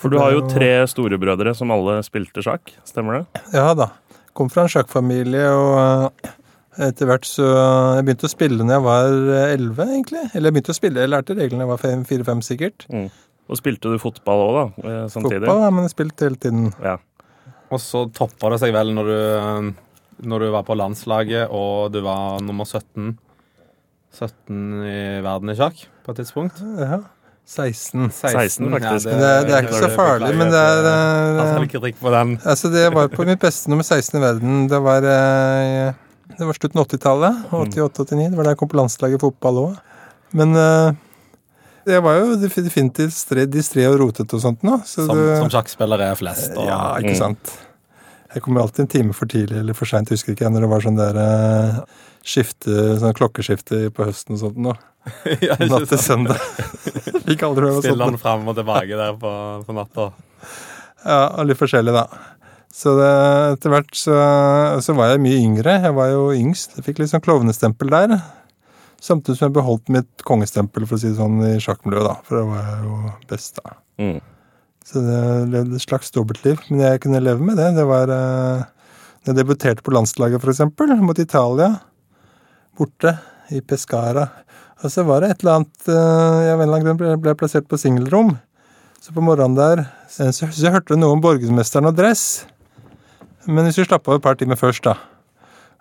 For 0.00 0.08
du 0.12 0.16
har 0.20 0.32
jo 0.32 0.44
tre 0.48 0.68
storebrødre 0.88 1.52
som 1.58 1.72
alle 1.74 1.98
spilte 2.06 2.40
sjakk, 2.44 2.70
stemmer 2.88 3.18
det? 3.20 3.42
Ja 3.52 3.72
da. 3.76 3.90
Kom 4.38 4.48
fra 4.48 4.64
en 4.64 4.70
sjakkfamilie, 4.72 5.42
og 5.52 6.30
etter 6.80 7.08
hvert 7.10 7.26
så 7.28 7.44
Jeg 7.98 8.06
begynte 8.06 8.28
å 8.28 8.32
spille 8.32 8.62
når 8.64 8.76
jeg 8.78 8.84
var 8.86 9.10
elleve, 9.50 9.86
egentlig. 9.90 10.22
Eller 10.30 10.48
jeg 10.48 10.56
begynte 10.56 10.72
å 10.72 10.78
spille, 10.78 11.02
jeg 11.04 11.12
lærte 11.12 11.36
reglene 11.36 11.66
jeg 11.66 11.72
var 11.74 11.82
fem- 11.82 12.06
fire-fem, 12.08 12.40
sikkert. 12.46 12.86
Mm. 12.88 13.08
Og 13.50 13.58
spilte 13.58 13.90
du 13.92 13.98
fotball 14.00 14.44
òg, 14.46 14.56
da? 14.56 14.64
eh, 14.88 15.06
Samtidig? 15.12 15.42
Fotball 15.42 15.64
ja, 15.66 15.70
men 15.74 15.84
jeg 15.88 15.92
spilte 15.96 16.28
hele 16.30 16.38
tiden. 16.40 16.68
Ja. 16.86 16.96
Og 17.70 17.82
så 17.82 18.04
toppa 18.14 18.54
det 18.54 18.60
seg 18.62 18.72
vel 18.74 18.94
når 18.96 19.10
du, 19.10 19.74
når 20.30 20.46
du 20.46 20.50
var 20.54 20.64
på 20.66 20.78
landslaget 20.78 21.50
og 21.54 21.90
du 21.92 22.00
var 22.06 22.40
nummer 22.46 22.64
17 22.64 23.18
17 24.12 24.84
i 24.90 25.20
verden 25.24 25.50
i 25.52 25.56
sjakk 25.58 25.84
på 26.04 26.12
et 26.12 26.20
tidspunkt. 26.22 26.60
Ja. 26.78 27.00
16. 27.50 28.10
16 28.14 28.70
faktisk. 28.70 29.06
Det, 29.10 29.14
er- 29.26 29.44
det 29.48 29.54
er 29.56 29.64
ikke 29.66 29.80
så 29.82 29.90
farlig, 29.96 30.34
men 30.38 30.50
det 30.52 30.58
er 30.60 30.88
Altså, 31.40 31.64
eh. 32.06 32.46
Altså, 32.52 32.70
det 32.70 32.84
var 32.94 33.08
på 33.10 33.24
mitt 33.26 33.40
beste 33.42 33.70
nummer 33.70 33.82
16 33.86 34.18
i 34.18 34.22
verden. 34.22 34.68
Det 34.70 34.78
var 34.82 35.02
eh, 35.02 35.92
Det 36.38 36.46
var 36.46 36.54
slutten 36.54 36.78
av 36.80 36.86
80-tallet. 36.86 37.40
88-89. 37.50 38.30
Det 38.30 38.36
var 38.38 38.44
da 38.44 38.50
jeg 38.54 38.58
kom 38.60 38.68
på 38.70 38.78
landslaget 38.78 39.18
i 39.18 39.22
fotball 39.24 39.58
òg. 39.64 39.78
Men 40.32 40.54
eh, 40.54 40.92
det 41.90 41.98
var 42.04 42.20
jo 42.20 42.36
def- 42.38 42.60
definitivt 42.62 43.16
stre, 43.16 43.46
distré 43.50 43.88
og 43.90 43.98
rotete 43.98 44.36
og 44.38 44.44
sånt 44.44 44.62
nå. 44.62 44.78
Så 44.86 45.06
Som, 45.08 45.16
det, 45.18 45.38
som 45.42 45.50
sjakkspillere 45.50 46.12
er 46.12 46.20
flest. 46.20 46.52
Og, 46.54 46.66
Ja, 46.70 46.96
ikke 47.02 47.16
Mm. 47.16 47.18
sant. 47.18 47.56
Jeg 48.34 48.42
kommer 48.44 48.60
alltid 48.62 48.80
en 48.84 48.86
time 48.94 49.12
for 49.12 49.26
tidlig 49.26 49.58
eller 49.58 49.74
for 49.74 49.86
seint, 49.90 50.08
husker 50.08 50.36
ikke 50.36 50.44
jeg, 50.46 50.52
når 50.54 50.60
det 50.60 50.70
var 50.70 50.80
sånn 50.86 50.96
der 51.00 51.16
skifte, 52.26 52.96
sånn 53.00 53.16
klokkeskifte 53.16 53.88
på 53.96 54.08
høsten 54.08 54.36
og 54.36 54.42
sånt 54.42 54.58
nå. 54.60 54.74
ja, 55.46 55.56
Natt 55.64 55.88
til 55.88 56.00
søndag. 56.00 56.40
Fikk 57.28 57.46
aldri 57.46 57.70
være 57.70 57.84
Stille 57.84 57.96
sånn. 57.96 58.16
han 58.16 58.20
fram 58.20 58.50
og 58.50 58.58
tilbake 58.58 58.98
der 58.98 59.16
på, 59.20 59.32
på 59.66 59.76
natta. 59.76 60.10
Ja, 61.00 61.22
og 61.40 61.48
litt 61.48 61.60
forskjellig, 61.60 61.94
da. 61.96 62.04
Så 62.70 62.92
det, 62.98 63.08
etter 63.56 63.72
hvert 63.72 63.96
så, 63.98 64.16
så 64.84 64.94
var 64.94 65.14
jeg 65.14 65.22
mye 65.24 65.40
yngre. 65.40 65.78
Jeg 65.86 65.96
var 65.96 66.12
jo 66.12 66.28
yngst. 66.36 66.76
Jeg 66.78 66.86
fikk 66.86 67.00
litt 67.00 67.10
sånn 67.12 67.24
klovnestempel 67.24 67.90
der. 67.92 68.18
Samtidig 69.00 69.38
som 69.38 69.48
jeg 69.48 69.56
beholdt 69.56 69.90
mitt 69.90 70.24
kongestempel, 70.28 70.84
for 70.86 70.98
å 70.98 71.00
si 71.00 71.08
det 71.10 71.18
sånn, 71.18 71.40
i 71.48 71.56
sjakkmiljøet, 71.62 72.06
da. 72.06 72.28
For 72.28 72.38
da 72.38 72.44
var 72.50 72.68
jeg 72.68 72.84
jo 72.84 73.14
best, 73.32 73.58
da. 73.58 73.74
Mm. 74.00 74.18
Så 74.90 75.02
det 75.04 75.22
levde 75.50 75.80
et 75.80 75.84
slags 75.84 76.12
dobbeltliv. 76.14 76.60
Men 76.68 76.84
jeg 76.84 77.02
kunne 77.04 77.22
leve 77.24 77.44
med 77.44 77.58
det. 77.60 77.72
Det 77.78 77.86
var 77.88 78.12
eh, 78.14 78.68
Da 79.24 79.32
jeg 79.32 79.40
debuterte 79.40 79.84
på 79.84 79.92
landslaget, 79.96 80.44
eksempel, 80.52 80.94
mot 81.04 81.18
Italia, 81.20 81.74
borte 82.80 83.14
i 83.52 83.60
Pescara. 83.60 84.26
Og 84.80 84.92
så 84.92 85.04
var 85.04 85.22
det 85.22 85.34
et 85.34 85.42
eller 85.42 85.60
annet 85.60 85.90
eh, 85.92 86.38
Jeg 86.46 86.54
av 86.54 86.60
en 86.60 86.64
eller 86.64 86.74
annen 86.78 86.86
grunn 86.86 87.00
ble, 87.00 87.16
ble 87.20 87.36
plassert 87.36 87.68
på 87.68 87.78
singelrom. 87.80 88.34
Så 89.00 89.14
på 89.16 89.24
morgenen 89.24 89.56
der 89.56 89.84
så, 90.08 90.28
så, 90.32 90.48
så 90.52 90.66
jeg 90.68 90.98
noe 91.00 91.16
om 91.16 91.22
borgermesteren 91.24 91.88
og 91.88 91.96
dress. 91.96 92.44
Men 93.48 93.66
hvis 93.66 93.80
vi 93.80 93.88
slapp 93.88 94.08
av 94.08 94.18
et 94.18 94.24
par 94.24 94.36
timer 94.40 94.58
først, 94.60 94.84
da. 94.84 94.96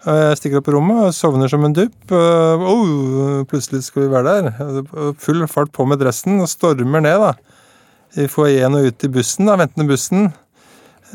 Og 0.07 0.15
jeg 0.15 0.37
stikker 0.39 0.61
opp 0.61 0.67
på 0.69 0.73
rommet 0.77 0.99
og 1.09 1.15
sovner 1.15 1.51
som 1.51 1.65
en 1.67 1.75
dupp. 1.75 1.97
Og, 2.15 2.63
oh, 2.71 3.41
plutselig 3.49 3.83
skal 3.87 4.05
vi 4.05 4.11
være 4.13 4.35
der. 4.35 4.85
Og 4.95 5.17
Full 5.19 5.43
fart 5.51 5.73
på 5.75 5.87
med 5.87 5.99
dressen 5.99 6.39
og 6.39 6.47
stormer 6.51 7.03
ned, 7.03 7.19
da. 7.19 7.33
I 8.19 8.29
foajeen 8.31 8.77
og 8.77 8.87
ut 8.87 9.05
i 9.05 9.11
bussen, 9.11 9.49
da, 9.49 9.57
ventende 9.59 9.89
bussen. 9.89 10.29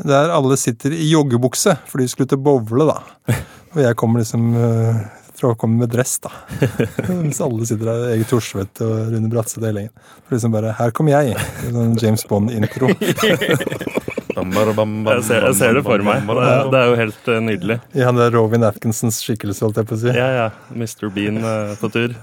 Der 0.04 0.32
alle 0.34 0.58
sitter 0.60 0.92
i 0.92 1.08
joggebukse, 1.08 1.78
for 1.88 2.02
de 2.02 2.10
skulle 2.10 2.28
til 2.28 2.42
bowle, 2.44 2.90
da. 2.90 3.00
Og 3.74 3.80
jeg 3.82 3.96
kommer 3.98 4.22
liksom 4.22 4.52
uh, 4.54 5.00
Fra 5.34 5.50
å 5.50 5.58
komme 5.58 5.82
med 5.82 5.90
dress, 5.90 6.18
da. 6.22 6.30
Mens 7.08 7.40
alle 7.42 7.66
sitter 7.66 7.90
der, 7.90 8.04
Egil 8.12 8.28
Thorsvedt 8.30 8.82
og 8.86 9.10
Rune 9.10 9.30
Bratseth 9.32 9.66
hele 9.66 9.86
gjengen. 9.86 10.04
For 10.22 10.36
liksom 10.36 10.54
bare 10.54 10.76
Her 10.78 10.94
kommer 10.94 11.16
jeg! 11.16 11.34
Sånn 11.64 11.96
James 11.98 12.26
Bond-intro. 12.30 12.92
Jeg 14.34 15.22
ser, 15.22 15.44
jeg 15.46 15.54
ser 15.56 15.76
det 15.78 15.82
for 15.86 16.02
meg. 16.04 16.24
Det 16.26 16.42
er, 16.42 16.68
det 16.72 16.78
er 16.78 16.88
jo 16.90 16.94
helt 16.98 17.28
eh, 17.30 17.40
nydelig. 17.44 17.76
I 17.94 18.02
han 18.06 18.18
der 18.18 18.32
Robin 18.34 18.66
Atkinsons 18.66 19.20
skikkelse, 19.22 19.62
holdt 19.62 19.78
jeg 19.78 19.88
på 19.88 19.94
å 19.94 20.00
si. 20.00 20.10
Ja, 20.10 20.26
ja. 20.34 20.46
Mr. 20.74 21.06
Bean 21.14 21.38
uh, 21.44 21.74
på 21.78 21.90
tur. 21.94 22.16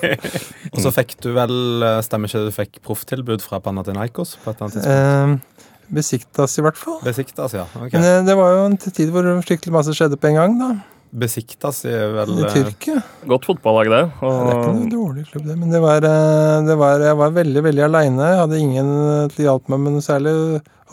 Og 0.74 0.80
så 0.82 0.92
fikk 0.96 1.14
du 1.22 1.30
vel, 1.36 1.54
eh, 1.86 2.00
stemmer 2.06 2.30
ikke 2.30 2.48
du 2.48 2.52
fikk 2.54 2.80
profftilbud 2.86 3.44
fra 3.44 3.60
Panathinaikos 3.62 4.36
på 4.42 4.50
et 4.50 4.58
eller 4.58 4.66
annet 4.66 4.76
tidspunkt? 4.80 5.62
Eh, 5.62 5.86
besiktas, 6.00 6.58
i 6.58 6.66
hvert 6.66 6.80
fall. 6.80 6.98
Besiktas, 7.06 7.54
ja. 7.56 7.68
Okay. 7.78 7.94
Men 7.94 8.08
det, 8.08 8.16
det 8.32 8.38
var 8.42 8.56
jo 8.56 8.66
en 8.66 8.78
tid 8.82 9.14
hvor 9.14 9.30
skikkelig 9.46 9.78
masse 9.78 9.94
skjedde 9.96 10.18
på 10.18 10.32
en 10.32 10.40
gang, 10.40 10.60
da. 10.64 10.72
Besiktas 11.10 11.84
er 11.88 12.10
vel 12.16 12.32
I 12.40 12.46
eh, 12.46 12.54
Tyrkia. 12.54 13.02
Godt 13.30 13.46
fotballag, 13.48 13.90
det. 13.92 14.00
Det 14.20 14.30
er 14.30 14.48
ikke 14.54 14.72
noen 14.72 14.80
noe 14.80 14.94
dårlig 14.94 15.26
klubb, 15.30 15.44
det. 15.46 15.58
Men 15.60 15.74
det 15.74 15.82
var, 15.84 16.06
eh, 16.08 16.56
det 16.66 16.76
var, 16.80 17.04
jeg 17.06 17.20
var 17.20 17.36
veldig 17.36 17.62
veldig 17.68 17.84
aleine. 17.86 18.32
Hadde 18.42 18.58
ingen 18.60 18.90
til 19.32 19.44
å 19.44 19.48
hjelpe 19.50 19.72
meg 19.74 19.84
med 19.84 19.96
noe 19.96 20.06
særlig. 20.06 20.34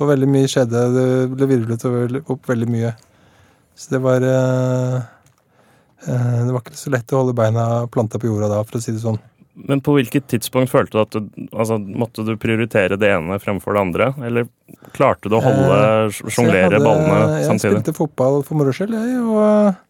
Og 0.02 0.10
veldig 0.10 0.30
mye 0.30 0.50
skjedde. 0.50 0.86
Det 0.94 1.10
ble 1.34 1.50
virvlet 1.50 1.84
opp 2.24 2.48
veldig 2.50 2.70
mye. 2.72 2.94
Så 3.78 3.94
det 3.94 4.02
var 4.06 4.22
eh, 4.22 4.96
eh, 6.08 6.40
Det 6.46 6.52
var 6.54 6.62
ikke 6.62 6.78
så 6.78 6.94
lett 6.94 7.14
å 7.14 7.22
holde 7.24 7.38
beina 7.38 7.68
planta 7.92 8.22
på 8.22 8.30
jorda 8.30 8.52
da, 8.52 8.64
for 8.68 8.80
å 8.80 8.84
si 8.84 8.94
det 8.94 9.04
sånn. 9.04 9.20
Men 9.54 9.84
på 9.86 9.94
hvilket 9.94 10.26
tidspunkt 10.32 10.72
følte 10.72 10.98
du 10.98 11.02
at 11.04 11.14
du 11.14 11.50
altså, 11.54 11.78
Måtte 11.78 12.24
du 12.26 12.32
prioritere 12.42 12.98
det 12.98 13.12
ene 13.14 13.38
fremfor 13.42 13.76
det 13.78 13.84
andre? 13.84 14.08
Eller 14.26 14.48
klarte 14.96 15.30
du 15.30 15.38
å 15.38 15.44
holde 15.44 15.78
Eh, 15.78 16.22
sjonglere 16.34 16.82
ballene 16.82 17.44
samtidig? 17.46 17.78
Jeg 17.78 17.84
spilte 17.84 17.98
fotball 17.98 18.42
for 18.46 18.58
moro 18.60 18.74
skyld, 18.74 18.96
jeg. 18.98 19.20
Og, 19.22 19.82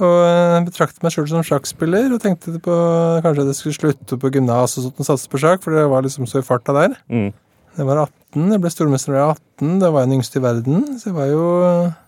og 0.00 0.66
betraktet 0.68 1.02
meg 1.04 1.12
sjøl 1.12 1.28
som 1.28 1.44
sjakkspiller. 1.44 2.12
Og 2.14 2.22
tenkte 2.22 2.54
på 2.64 2.76
kanskje 3.24 3.48
jeg 3.50 3.58
skulle 3.58 3.78
slutte 3.78 4.18
på 4.20 4.32
gymnas 4.32 4.78
og 4.78 4.86
sånt 4.88 5.02
og 5.02 5.08
satse 5.08 5.32
på 5.32 5.40
sjakk, 5.42 5.64
for 5.64 5.76
det 5.76 5.88
var 5.92 6.06
liksom 6.06 6.28
så 6.30 6.40
i 6.40 6.46
farta 6.46 6.74
der. 6.76 6.96
Mm. 7.12 7.32
Jeg 7.76 7.88
var 7.88 8.02
18, 8.04 8.52
jeg 8.52 8.60
ble 8.60 8.72
stormester 8.72 9.14
da 9.14 9.18
jeg 9.18 9.30
var 9.30 9.38
18. 9.40 9.74
Da 9.80 9.90
var 9.92 10.04
jeg 10.04 10.10
den 10.10 10.18
yngste 10.18 10.40
i 10.40 10.44
verden. 10.44 10.86
Så 11.00 11.10
jeg 11.10 11.16
var 11.16 11.28
jo 11.30 11.46
eh, 11.68 11.98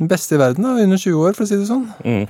den 0.00 0.10
beste 0.10 0.36
i 0.36 0.40
verden, 0.40 0.64
da, 0.64 0.76
under 0.84 1.00
20 1.00 1.24
år, 1.24 1.36
for 1.36 1.44
å 1.44 1.50
si 1.50 1.58
det 1.60 1.68
sånn. 1.68 1.88
Mm. 2.04 2.24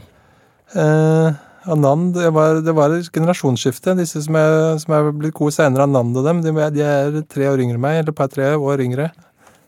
Eh, 0.79 1.45
Anand, 1.69 2.15
det 2.17 2.31
var, 2.33 2.61
det 2.65 2.73
var 2.73 2.95
et 2.95 3.11
generasjonsskifte. 3.13 3.97
Disse 3.99 4.23
som 4.25 4.39
er, 4.39 4.79
som 4.81 4.95
er 4.97 5.11
blitt 5.13 5.37
gode 5.37 5.55
seinere, 5.57 5.89
Anand 5.89 6.17
og 6.17 6.27
dem, 6.27 6.43
de, 6.45 6.55
de 6.75 6.85
er 6.87 7.19
tre 7.29 7.51
år 7.51 7.63
yngre 7.65 7.77
enn 7.77 7.85
meg, 7.85 8.03
eller 8.03 8.17
par-tre 8.17 8.55
år 8.57 8.85
yngre. 8.87 9.11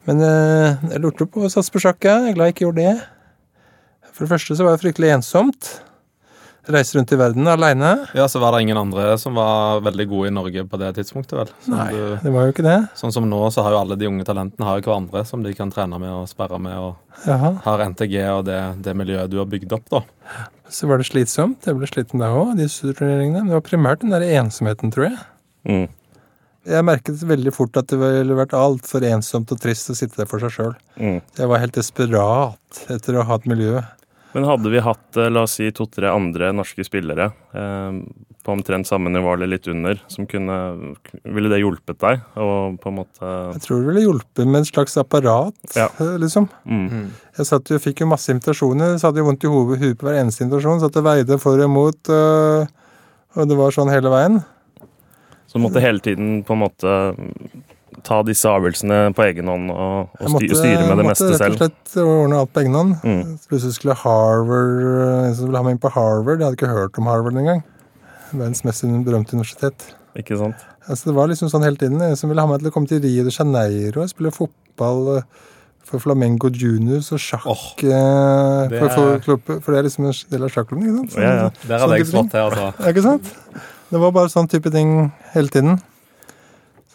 Men 0.08 0.22
eh, 0.24 0.92
jeg 0.94 1.02
lurte 1.02 1.26
på 1.28 1.44
å 1.44 1.52
satse 1.52 1.74
på 1.74 1.82
sjakk, 1.82 2.00
jeg. 2.06 2.22
Jeg 2.24 2.32
er 2.32 2.38
glad 2.38 2.50
jeg 2.50 2.56
ikke 2.56 2.68
gjorde 2.68 2.86
det. 2.86 2.94
For 4.20 4.26
det 4.28 4.34
første 4.34 4.52
så 4.52 4.66
var 4.66 4.74
det 4.76 4.82
fryktelig 4.82 5.14
ensomt. 5.14 5.68
Reise 6.68 6.98
rundt 6.98 7.08
i 7.08 7.16
verden 7.16 7.48
aleine. 7.48 7.94
Ja, 8.12 8.26
så 8.28 8.36
var 8.42 8.52
det 8.52 8.66
ingen 8.66 8.76
andre 8.76 9.14
som 9.18 9.32
var 9.32 9.80
veldig 9.80 10.04
gode 10.10 10.28
i 10.28 10.32
Norge 10.36 10.64
på 10.68 10.76
det 10.82 10.90
tidspunktet, 10.98 11.32
vel? 11.38 11.52
Som 11.64 11.72
Nei, 11.72 11.86
du, 11.94 12.02
det 12.20 12.32
var 12.34 12.44
jo 12.44 12.52
ikke 12.52 12.64
det. 12.66 12.74
sånn 13.00 13.14
som 13.16 13.24
nå, 13.30 13.38
så 13.48 13.64
har 13.64 13.72
jo 13.72 13.78
alle 13.80 13.96
de 13.96 14.10
unge 14.10 14.26
talentene 14.28 14.66
har 14.68 14.76
jo 14.76 14.84
hverandre 14.84 15.22
som 15.24 15.40
de 15.40 15.54
kan 15.56 15.72
trene 15.72 15.96
med 16.02 16.12
og 16.12 16.26
sperre 16.28 16.58
med, 16.60 16.76
og 16.76 17.24
Jaha. 17.24 17.54
har 17.64 17.84
NTG 17.88 18.16
og 18.34 18.42
det, 18.50 18.58
det 18.84 18.94
miljøet 19.00 19.32
du 19.32 19.38
har 19.40 19.48
bygd 19.48 19.72
opp, 19.78 19.88
da. 19.88 20.02
Så 20.68 20.90
var 20.90 21.00
det 21.00 21.08
slitsomt. 21.08 21.64
Jeg 21.64 21.80
ble 21.80 21.88
sliten 21.88 22.20
da 22.20 22.28
òg, 22.36 22.52
de 22.60 22.68
turneringene. 22.68 23.40
Men 23.40 23.48
det 23.54 23.56
var 23.56 23.64
primært 23.70 24.04
den 24.04 24.12
der 24.12 24.26
ensomheten, 24.28 24.92
tror 24.92 25.08
jeg. 25.08 25.16
Mm. 25.64 25.88
Jeg 26.68 26.84
merket 26.84 27.22
veldig 27.24 27.54
fort 27.56 27.78
at 27.80 27.88
det 27.88 27.96
ville 27.98 28.36
vært 28.36 28.52
altfor 28.52 29.02
ensomt 29.08 29.48
og 29.56 29.62
trist 29.62 29.88
å 29.90 29.96
sitte 29.96 30.20
der 30.20 30.28
for 30.28 30.44
seg 30.44 30.52
sjøl. 30.52 30.76
Mm. 31.00 31.22
Jeg 31.40 31.48
var 31.48 31.64
helt 31.64 31.78
desperat 31.80 32.82
etter 32.92 33.16
å 33.16 33.24
ha 33.24 33.40
et 33.40 33.48
miljø. 33.48 33.80
Men 34.32 34.44
hadde 34.46 34.70
vi 34.70 34.80
hatt 34.84 35.16
eh, 35.18 35.30
la 35.32 35.42
oss 35.46 35.56
si 35.58 35.70
to-tre 35.74 36.10
andre 36.12 36.52
norske 36.54 36.84
spillere 36.86 37.30
eh, 37.56 37.96
på 38.40 38.52
omtrent 38.54 38.86
samme 38.88 39.10
nivå 39.12 39.32
eller 39.34 39.50
litt 39.50 39.66
under, 39.68 39.98
som 40.08 40.24
kunne 40.30 40.56
Ville 41.24 41.50
det 41.52 41.58
hjulpet 41.60 41.98
deg? 42.00 42.22
Og 42.40 42.78
på 42.80 42.88
en 42.92 42.96
måte 43.02 43.32
Jeg 43.56 43.64
tror 43.66 43.80
det 43.82 43.88
ville 43.90 44.04
hjulpet 44.06 44.46
med 44.48 44.62
et 44.62 44.70
slags 44.70 44.96
apparat, 45.02 45.58
Ja. 45.76 45.88
eh, 46.00 46.14
liksom. 46.22 46.46
mm. 46.64 47.10
Jeg 47.40 47.48
satt 47.50 47.68
jo, 47.74 47.80
fikk 47.82 48.00
jo 48.04 48.08
masse 48.12 48.32
invitasjoner, 48.32 48.96
så 49.00 49.10
hadde 49.10 49.20
jeg 49.20 49.28
vondt 49.28 49.44
i 49.44 49.50
hodet, 49.52 49.80
huet 49.82 49.98
på 50.00 50.08
hver 50.08 50.20
eneste 50.22 50.46
invitasjon. 50.46 50.80
Satt 50.84 50.96
og 51.02 51.04
veide 51.10 51.38
for 51.42 51.58
og 51.60 51.66
imot, 51.68 52.10
og, 52.14 52.72
og 53.36 53.50
det 53.50 53.58
var 53.60 53.76
sånn 53.76 53.92
hele 53.92 54.12
veien. 54.12 54.40
Så 55.50 55.58
måtte 55.58 55.82
hele 55.82 55.98
tiden 55.98 56.44
på 56.46 56.54
en 56.54 56.62
måte 56.62 56.96
ta 58.06 58.20
disse 58.26 58.48
avgjørelsene 58.50 58.98
på 59.16 59.24
egen 59.26 59.50
hånd 59.50 59.72
og, 59.74 60.16
og 60.20 60.24
Jeg 60.24 60.32
sty 60.32 60.60
styre 60.60 60.86
med 60.88 61.00
det 61.02 61.06
meste 61.08 61.28
selv? 61.28 61.44
Jeg 61.44 61.52
måtte 61.54 61.68
rett 61.68 61.76
og 61.76 61.92
slett 61.92 62.04
ordne 62.06 62.40
alt 62.40 62.52
på 62.54 62.62
egen 62.64 62.78
hånd. 62.78 62.96
Mm. 63.04 63.22
Plutselig 63.50 63.76
skulle 63.76 63.96
Harvard 64.02 64.82
En 65.26 65.36
som 65.38 65.50
ville 65.50 65.62
ha 65.62 65.66
meg 65.66 65.76
inn 65.76 65.82
på 65.82 65.92
Harvard. 65.94 66.40
Jeg 66.40 66.48
hadde 66.48 66.60
ikke 66.60 66.72
hørt 66.74 67.00
om 67.00 67.10
Harvard 67.10 67.40
engang. 67.40 67.62
Verdens 68.30 68.64
mest 68.66 68.86
berømte 69.06 69.36
universitet. 69.36 69.88
Ikke 70.18 70.38
sant? 70.38 70.66
Altså, 70.88 71.10
det 71.10 71.16
var 71.16 71.30
liksom 71.30 71.50
sånn 71.52 71.64
hele 71.66 71.78
tiden. 71.78 72.00
En 72.02 72.18
som 72.18 72.30
ville 72.30 72.42
ha 72.42 72.50
meg 72.50 72.62
til 72.62 72.70
å 72.70 72.74
komme 72.74 72.90
til 72.90 73.02
Rio 73.04 73.26
de 73.26 73.34
Janeiro 73.34 74.02
og 74.02 74.10
spille 74.10 74.32
fotball 74.34 75.16
eh, 75.18 75.26
for 75.90 76.02
Flamengo 76.02 76.50
Juniors 76.54 77.10
og 77.14 77.20
sjakk 77.22 77.46
oh, 77.50 77.66
det 77.80 77.92
er... 77.96 78.74
for, 78.76 78.94
for, 78.94 79.20
klubb- 79.24 79.52
for 79.58 79.72
det 79.74 79.80
er 79.80 79.86
liksom 79.88 80.06
en 80.06 80.16
del 80.30 80.46
av 80.46 80.52
sjakklubben, 80.54 80.86
ikke 80.86 80.98
sant? 81.00 81.16
Ja, 81.18 81.32
ja. 81.34 81.46
Der 81.50 81.70
Sånn 81.70 81.84
hadde 81.84 81.98
jeg 81.98 82.10
slått 82.10 82.32
til, 82.34 82.46
altså. 82.46 82.90
Ikke 82.90 83.04
sant? 83.06 83.30
Det 83.90 84.02
var 84.04 84.12
bare 84.14 84.30
sånn 84.30 84.50
type 84.50 84.70
ting 84.70 84.92
hele 85.34 85.50
tiden. 85.50 85.80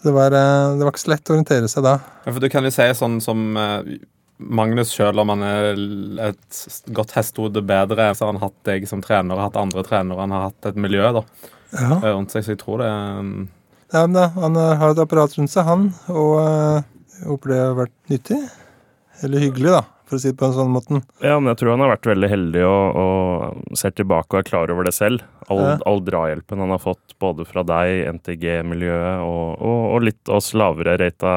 Det 0.05 0.11
var, 0.13 0.33
eh, 0.37 0.75
det 0.77 0.85
var 0.85 0.91
ikke 0.93 1.01
så 1.05 1.11
lett 1.15 1.29
å 1.31 1.33
orientere 1.33 1.69
seg 1.71 1.85
da. 1.85 1.95
Ja, 2.25 2.31
for 2.35 2.43
du 2.43 2.49
kan 2.53 2.65
jo 2.67 2.71
si 2.73 2.85
sånn 2.99 3.17
som 3.25 3.39
eh, 3.57 3.95
Magnus, 4.37 4.91
selv 4.93 5.21
om 5.23 5.31
han 5.31 5.41
er 5.47 5.69
et 6.27 6.59
godt 6.93 7.13
hestehode 7.15 7.61
bedre, 7.65 8.09
så 8.13 8.25
har 8.27 8.33
han 8.33 8.41
hatt 8.43 8.57
deg 8.67 8.85
som 8.89 9.01
trener 9.01 9.39
hatt 9.39 9.55
andre 9.57 9.81
trenere. 9.87 10.19
Han 10.25 10.35
har 10.35 10.49
hatt 10.49 10.69
et 10.71 10.75
miljø 10.77 11.07
da, 11.21 11.23
Ja. 11.75 11.95
eh, 11.97 12.11
rundt 12.13 12.31
seg, 12.35 12.43
så 12.45 12.53
jeg 12.53 12.61
tror 12.61 12.83
det 12.83 12.89
Ja, 13.93 14.01
men 14.07 14.13
da, 14.17 14.27
han 14.35 14.55
har 14.55 14.91
et 14.91 14.99
apparat 14.99 15.37
rundt 15.37 15.49
seg, 15.53 15.63
han. 15.65 15.87
Og 16.09 16.35
jeg 16.43 17.25
håper 17.29 17.47
det 17.53 17.59
har 17.63 17.75
vært 17.79 17.95
nyttig. 18.11 18.39
Eller 19.23 19.39
hyggelig, 19.39 19.71
da, 19.71 19.83
for 20.05 20.17
å 20.17 20.19
si 20.21 20.29
det 20.31 20.37
på 20.37 20.45
en 20.49 20.53
sånn 20.53 20.71
måte. 20.73 21.01
Ja, 21.21 21.39
men 21.39 21.51
jeg 21.53 21.57
tror 21.61 21.71
han 21.75 21.83
har 21.85 21.93
vært 21.95 22.09
veldig 22.11 22.29
heldig 22.29 22.63
og, 22.67 22.99
og 23.01 23.77
ser 23.77 23.91
tilbake 23.97 24.33
og 24.35 24.39
er 24.43 24.49
klar 24.49 24.71
over 24.73 24.83
det 24.87 24.93
selv. 24.93 25.23
All, 25.49 25.59
Ja. 25.61 25.77
all 25.85 25.99
drahjelpen 26.01 26.57
han 26.63 26.69
har 26.73 26.79
fått 26.81 27.13
både 27.21 27.45
fra 27.45 27.61
deg, 27.63 28.05
NTG-miljøet 28.17 29.21
og, 29.25 29.61
og, 29.61 29.81
og 29.95 30.05
litt 30.07 30.31
oss 30.33 30.53
lavere 30.57 30.95
rata 31.01 31.33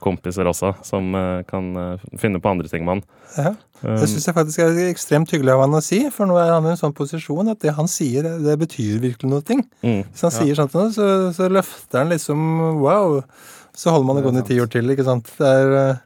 kompiser 0.00 0.48
også, 0.48 0.74
som 0.86 1.14
eh, 1.14 1.42
kan 1.48 1.70
eh, 1.76 2.06
finne 2.20 2.40
på 2.40 2.50
andre 2.52 2.68
ting 2.72 2.84
med 2.86 2.98
han. 3.00 3.04
Ja. 3.36 3.52
Um, 3.80 3.94
Det 3.96 4.08
syns 4.10 4.26
jeg 4.28 4.36
faktisk 4.36 4.60
er 4.64 4.78
ekstremt 4.90 5.30
hyggelig 5.32 5.54
av 5.54 5.62
han 5.64 5.76
å 5.78 5.80
si, 5.84 6.02
for 6.12 6.28
nå 6.28 6.36
er 6.40 6.50
han 6.52 6.66
i 6.68 6.72
en 6.74 6.80
sånn 6.80 6.92
posisjon 6.96 7.48
at 7.52 7.60
det 7.64 7.72
han 7.76 7.88
sier, 7.88 8.26
det- 8.44 8.58
betyr 8.60 8.98
virkelig 9.00 9.30
noe. 9.30 9.40
ting. 9.44 9.62
mm, 9.82 10.02
Hvis 10.12 10.20
han 10.26 10.30
Ja. 10.32 10.38
sier 10.40 10.54
sånt, 10.58 10.74
noe, 10.74 10.90
så, 10.92 11.06
så 11.32 11.48
løfter 11.48 11.98
han 12.04 12.10
liksom 12.10 12.80
wow. 12.80 13.22
Så 13.72 13.90
holder 13.94 14.06
man 14.06 14.16
det 14.16 14.24
gående 14.24 14.42
i 14.44 14.48
ti 14.48 14.58
år 14.60 14.68
til, 14.68 14.90
ikke 14.90 15.04
sant. 15.06 15.30
Det 15.38 15.46
er 15.46 15.72
eh, 15.78 15.96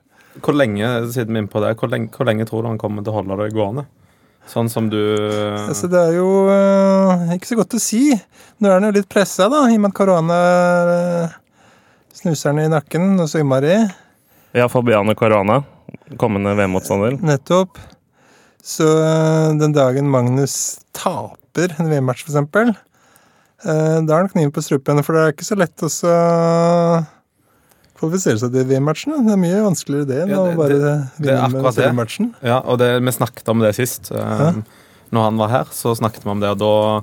Hvor 0.42 0.56
lenge 0.56 0.88
siden 1.14 1.36
vi 1.36 1.42
er 1.44 1.50
på 1.50 1.62
det, 1.62 1.74
hvor 1.78 1.90
lenge, 1.92 2.10
hvor 2.14 2.26
lenge 2.26 2.46
tror 2.48 2.64
du 2.64 2.72
han 2.72 2.80
kommer 2.80 3.04
til 3.04 3.12
å 3.12 3.20
holde 3.20 3.38
det 3.42 3.54
gående? 3.54 3.86
Sånn 4.50 4.68
som 4.68 4.90
du 4.92 4.98
Altså, 5.00 5.88
det 5.88 6.00
er 6.00 6.18
jo 6.18 6.28
uh, 6.50 7.30
ikke 7.32 7.52
så 7.52 7.58
godt 7.60 7.76
å 7.78 7.80
si. 7.80 8.02
Nå 8.60 8.68
er 8.68 8.76
han 8.76 8.88
jo 8.90 8.96
litt 8.98 9.08
pressa, 9.10 9.48
da, 9.52 9.64
i 9.70 9.78
og 9.78 9.84
med 9.84 9.94
at 9.94 9.96
korona 9.96 10.40
uh, 10.90 11.36
snuser 12.14 12.52
han 12.52 12.64
i 12.64 12.70
nakken 12.72 13.14
og 13.18 13.30
så 13.30 13.40
innmari. 13.40 13.78
ja, 14.54 14.68
Fabiane 14.70 15.16
Caruana, 15.18 15.62
kommende 16.20 16.54
VM-motstander. 16.58 17.18
Nettopp. 17.24 17.80
Så 18.64 18.86
den 19.60 19.74
dagen 19.76 20.08
Magnus 20.08 20.80
taper 20.96 21.74
en 21.78 21.90
VM-match, 21.90 22.24
øh, 22.30 22.72
da 23.64 24.14
har 24.14 24.22
han 24.22 24.28
kniven 24.32 24.52
på 24.52 24.62
strupen. 24.64 25.02
For 25.04 25.12
det 25.12 25.24
er 25.24 25.34
ikke 25.34 25.48
så 25.50 25.58
lett 25.60 25.84
å 25.84 25.90
så 25.92 26.14
kvalifisere 27.98 28.38
seg 28.42 28.52
til 28.54 28.64
VM-matchen. 28.68 29.14
Det 29.26 29.32
er 29.36 29.40
mye 29.40 29.60
vanskeligere 29.64 30.06
det 30.10 30.16
enn 30.24 30.32
Ja, 30.34 30.44
det- 30.44 30.54
å 30.54 30.56
bare 30.58 30.68
det- 30.78 31.10
det 31.20 31.34
vinne 31.34 31.62
med 31.62 31.74
seriematchen. 31.74 32.34
Ja, 32.42 32.58
og 32.64 32.78
det, 32.78 32.90
vi 33.02 33.10
snakket 33.12 33.48
om 33.48 33.60
det 33.60 33.74
sist. 33.76 34.10
Ja. 34.10 34.52
Når 35.12 35.22
han 35.28 35.36
var 35.38 35.48
her, 35.48 35.64
så 35.70 35.94
snakket 35.96 36.24
vi 36.24 36.30
om 36.30 36.40
det, 36.40 36.50
og 36.50 36.58
da 36.58 37.02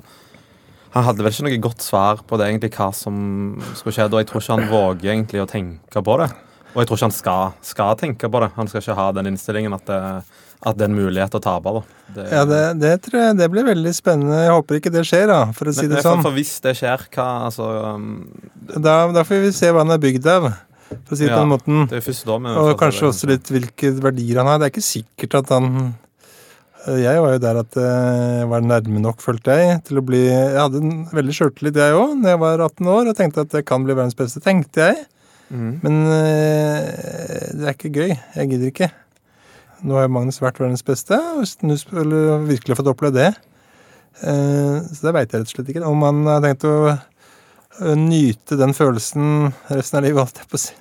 Han 0.94 1.04
hadde 1.04 1.22
vel 1.24 1.32
ikke 1.32 1.44
noe 1.48 1.56
godt 1.58 1.80
svar 1.80 2.18
på 2.28 2.36
det, 2.36 2.48
egentlig, 2.52 2.70
hva 2.76 2.92
som 2.94 3.56
skulle 3.74 3.94
skje. 3.96 4.12
Og 4.12 4.18
jeg 4.20 4.26
tror 4.28 4.42
ikke 4.42 4.56
han 4.60 4.68
våger 4.68 5.08
egentlig 5.08 5.40
å 5.40 5.48
tenke 5.48 6.02
på 6.04 6.18
det. 6.20 6.26
Og 6.74 6.82
jeg 6.82 6.86
tror 6.86 6.96
ikke 6.98 7.08
han 7.08 7.10
skal, 7.16 7.54
skal 7.62 7.96
tenke 7.96 8.28
på 8.30 8.40
det. 8.42 8.50
Han 8.56 8.68
skal 8.68 8.82
ikke 8.82 8.94
ha 8.98 9.06
den 9.12 9.24
innstillingen 9.32 9.72
at 9.72 9.86
det, 9.86 10.22
at 10.66 10.76
det 10.76 10.82
er 10.84 10.90
en 10.92 10.98
mulighet 10.98 11.30
å 11.32 11.40
tape. 11.40 11.64
da. 11.64 11.82
Det, 12.12 12.30
Ja, 12.30 12.44
det, 12.44 12.78
det 12.80 12.92
tror 13.06 13.20
jeg 13.22 13.36
det 13.38 13.50
blir 13.50 13.64
veldig 13.64 13.94
spennende. 13.96 14.36
Jeg 14.44 14.52
håper 14.52 14.80
ikke 14.82 14.92
det 14.92 15.06
skjer, 15.08 15.26
da, 15.28 15.40
for 15.52 15.64
å 15.64 15.72
si 15.72 15.86
men, 15.86 15.90
det 15.96 16.02
for, 16.02 16.10
sånn. 16.10 16.22
for 16.22 16.36
hvis 16.36 16.60
det 16.60 16.76
skjer, 16.76 17.06
hva 17.16 17.26
altså 17.48 17.70
um, 17.94 18.28
Da, 18.76 19.10
da 19.12 19.22
får 19.24 19.40
vi 19.46 19.50
se 19.56 19.72
hva 19.72 19.78
han 19.86 19.90
er 19.96 19.98
bygd 19.98 20.26
av, 20.28 20.50
for 21.06 21.14
å 21.14 21.18
si 21.18 21.26
det 21.26 21.32
på 21.34 21.40
den 21.42 21.52
måten. 21.52 21.82
Det 21.90 22.00
da 22.28 22.36
Og 22.62 22.72
kanskje 22.80 23.08
også 23.10 23.28
litt 23.30 23.50
hvilke 23.52 23.92
verdier 24.02 24.40
han 24.42 24.50
har. 24.50 24.58
Det 24.62 24.68
er 24.68 24.74
ikke 24.74 24.86
sikkert 24.86 25.38
at 25.42 25.52
han 25.56 25.94
Jeg 26.82 27.20
var 27.22 27.36
jo 27.36 27.38
der 27.38 27.58
at 27.60 27.76
jeg 27.78 28.46
var 28.50 28.64
nærme 28.66 29.00
nok, 29.04 29.20
følte 29.22 29.54
jeg, 29.54 29.84
til 29.86 30.00
å 30.00 30.02
bli 30.02 30.24
Jeg 30.26 30.56
hadde 30.58 30.80
en 30.82 31.04
veldig 31.14 31.36
sjøltillit, 31.36 31.76
jeg 31.78 31.94
òg, 31.94 32.16
da 32.24 32.32
jeg 32.34 32.40
var 32.42 32.64
18 32.66 32.88
år, 32.90 33.10
og 33.12 33.16
tenkte 33.20 33.44
at 33.46 33.54
jeg 33.54 33.66
kan 33.68 33.84
bli 33.86 33.94
verdens 33.94 34.18
beste, 34.18 34.42
tenkte 34.42 34.88
jeg. 34.88 35.04
Mm. 35.52 35.70
Men 35.84 36.00
eh, 36.10 37.52
det 37.54 37.68
er 37.68 37.76
ikke 37.76 37.92
gøy. 37.92 38.10
Jeg 38.34 38.50
gidder 38.50 38.72
ikke. 38.72 38.90
Nå 39.82 39.98
har 39.98 40.06
jo 40.06 40.12
Magnus 40.14 40.40
vært 40.42 40.60
verdens 40.62 40.84
beste, 40.86 41.14
og 41.18 41.46
snus- 41.46 41.86
virkelig 41.90 42.78
fått 42.78 42.90
oppleve 42.90 43.14
det. 43.18 43.30
Eh, 44.22 44.76
så 44.92 45.08
det 45.08 45.14
veit 45.16 45.32
jeg 45.32 45.42
rett 45.42 45.48
og 45.50 45.54
slett 45.56 45.72
ikke. 45.72 45.84
Om 45.88 46.04
han 46.06 46.20
har 46.30 46.42
tenkt 46.44 46.66
å 46.68 46.74
eh, 46.92 47.00
nyte 47.98 48.56
den 48.60 48.72
følelsen 48.76 49.52
resten 49.68 49.98
av 50.00 50.06
livet, 50.06 50.22
holdt 50.24 50.40
jeg 50.42 50.48
på 50.52 50.58
å 50.58 50.62
si. 50.66 50.74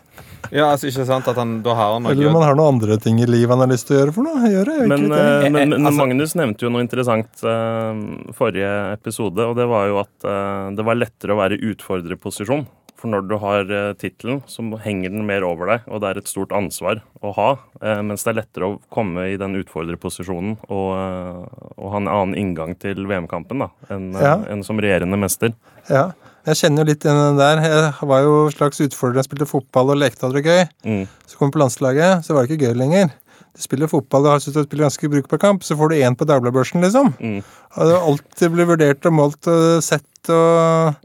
Ja, 0.51 0.71
altså 0.73 0.89
ikke 0.89 1.05
sant 1.05 1.27
at 1.29 1.37
han, 1.37 1.51
Da 1.63 1.75
har 1.77 1.91
han 1.93 2.03
noe 2.03 2.11
Eller 2.15 2.27
om 2.27 2.33
han 2.39 2.43
har 2.43 2.55
noen 2.57 2.73
andre 2.73 2.95
ting 2.99 3.19
i 3.21 3.27
livet 3.29 3.53
han 3.53 3.61
har 3.61 3.69
lyst 3.69 3.85
til 3.87 3.95
å 3.95 3.99
gjøre 4.01 4.13
for 4.15 4.25
noe. 4.25 4.49
Gjøre, 4.49 4.87
Men, 4.89 5.05
eh, 5.13 5.45
men, 5.45 5.69
men 5.69 5.85
Altså- 5.85 5.99
Magnus 6.01 6.33
nevnte 6.35 6.65
jo 6.65 6.71
noe 6.73 6.81
interessant 6.81 7.43
eh, 7.45 8.01
forrige 8.35 8.71
episode, 8.97 9.37
og 9.45 9.55
det 9.55 9.67
var 9.69 9.87
jo 9.91 9.99
at 10.01 10.25
eh, 10.27 10.71
det 10.75 10.83
var 10.87 10.97
lettere 10.97 11.35
å 11.35 11.39
være 11.43 11.59
i 11.59 11.71
utfordrerposisjon. 11.71 12.65
For 13.01 13.09
når 13.09 13.23
du 13.29 13.35
har 13.41 13.65
uh, 13.73 13.93
tittelen, 13.97 14.43
så 14.45 14.61
henger 14.77 15.09
den 15.09 15.23
mer 15.25 15.41
over 15.41 15.65
deg, 15.71 15.87
og 15.89 16.03
det 16.03 16.09
er 16.11 16.17
et 16.21 16.27
stort 16.29 16.51
ansvar 16.53 16.99
å 17.25 17.31
ha. 17.33 17.47
eh, 17.81 18.01
mens 18.05 18.21
det 18.21 18.29
er 18.29 18.37
lettere 18.43 18.67
å 18.67 18.75
komme 18.93 19.23
i 19.31 19.37
den 19.41 19.55
utfordrerposisjonen 19.57 20.59
og, 20.69 20.89
eh, 20.99 21.71
og 21.81 21.87
ha 21.95 21.97
en 21.97 22.07
annen 22.11 22.35
inngang 22.37 22.75
til 22.77 23.07
VM-kampen 23.09 23.63
da, 23.63 23.69
enn 23.89 24.11
eh, 24.13 24.21
Ja. 24.21 24.35
en 24.53 24.61
som 24.61 24.77
regjerende 24.77 25.17
mester. 25.17 25.55
Ja. 25.89 26.11
Jeg 26.47 26.55
kjenner 26.57 26.81
jo 26.81 26.89
litt 26.89 27.03
igjen 27.05 27.19
den 27.21 27.37
der. 27.37 27.61
Jeg 27.61 28.07
var 28.09 28.21
jo 28.25 28.35
slags 28.49 28.79
utfordrer. 28.81 29.21
Jeg 29.21 29.27
spilte 29.29 29.45
fotball 29.49 29.91
og 29.93 29.99
lekte 30.01 30.25
hadde 30.25 30.41
det 30.41 30.45
gøy. 30.45 30.63
Mm. 30.87 31.03
Så 31.29 31.37
kom 31.37 31.49
jeg 31.49 31.53
på 31.53 31.61
landslaget, 31.61 32.25
så 32.25 32.33
var 32.33 32.47
det 32.47 32.55
ikke 32.57 32.65
gøy 32.71 32.77
lenger. 32.81 33.11
Du 33.51 33.61
spiller 33.61 33.87
fotball 33.91 34.25
og 34.25 34.31
har 34.31 34.39
syntes 34.41 34.63
du 34.63 34.69
spiller 34.69 34.87
ganske 34.87 35.09
brukbar 35.11 35.37
kamp, 35.43 35.61
så 35.67 35.75
får 35.77 35.89
du 35.91 35.95
én 35.99 36.15
på 36.17 36.25
Dagbladbørsen, 36.25 36.81
liksom. 36.81 37.13
Mm. 37.19 37.41
Og 37.77 37.87
det 37.91 37.97
Alt 38.09 38.43
blir 38.55 38.69
vurdert 38.69 39.05
og 39.05 39.13
målt 39.13 39.47
og 39.51 39.83
sett 39.85 40.29
og 40.33 40.95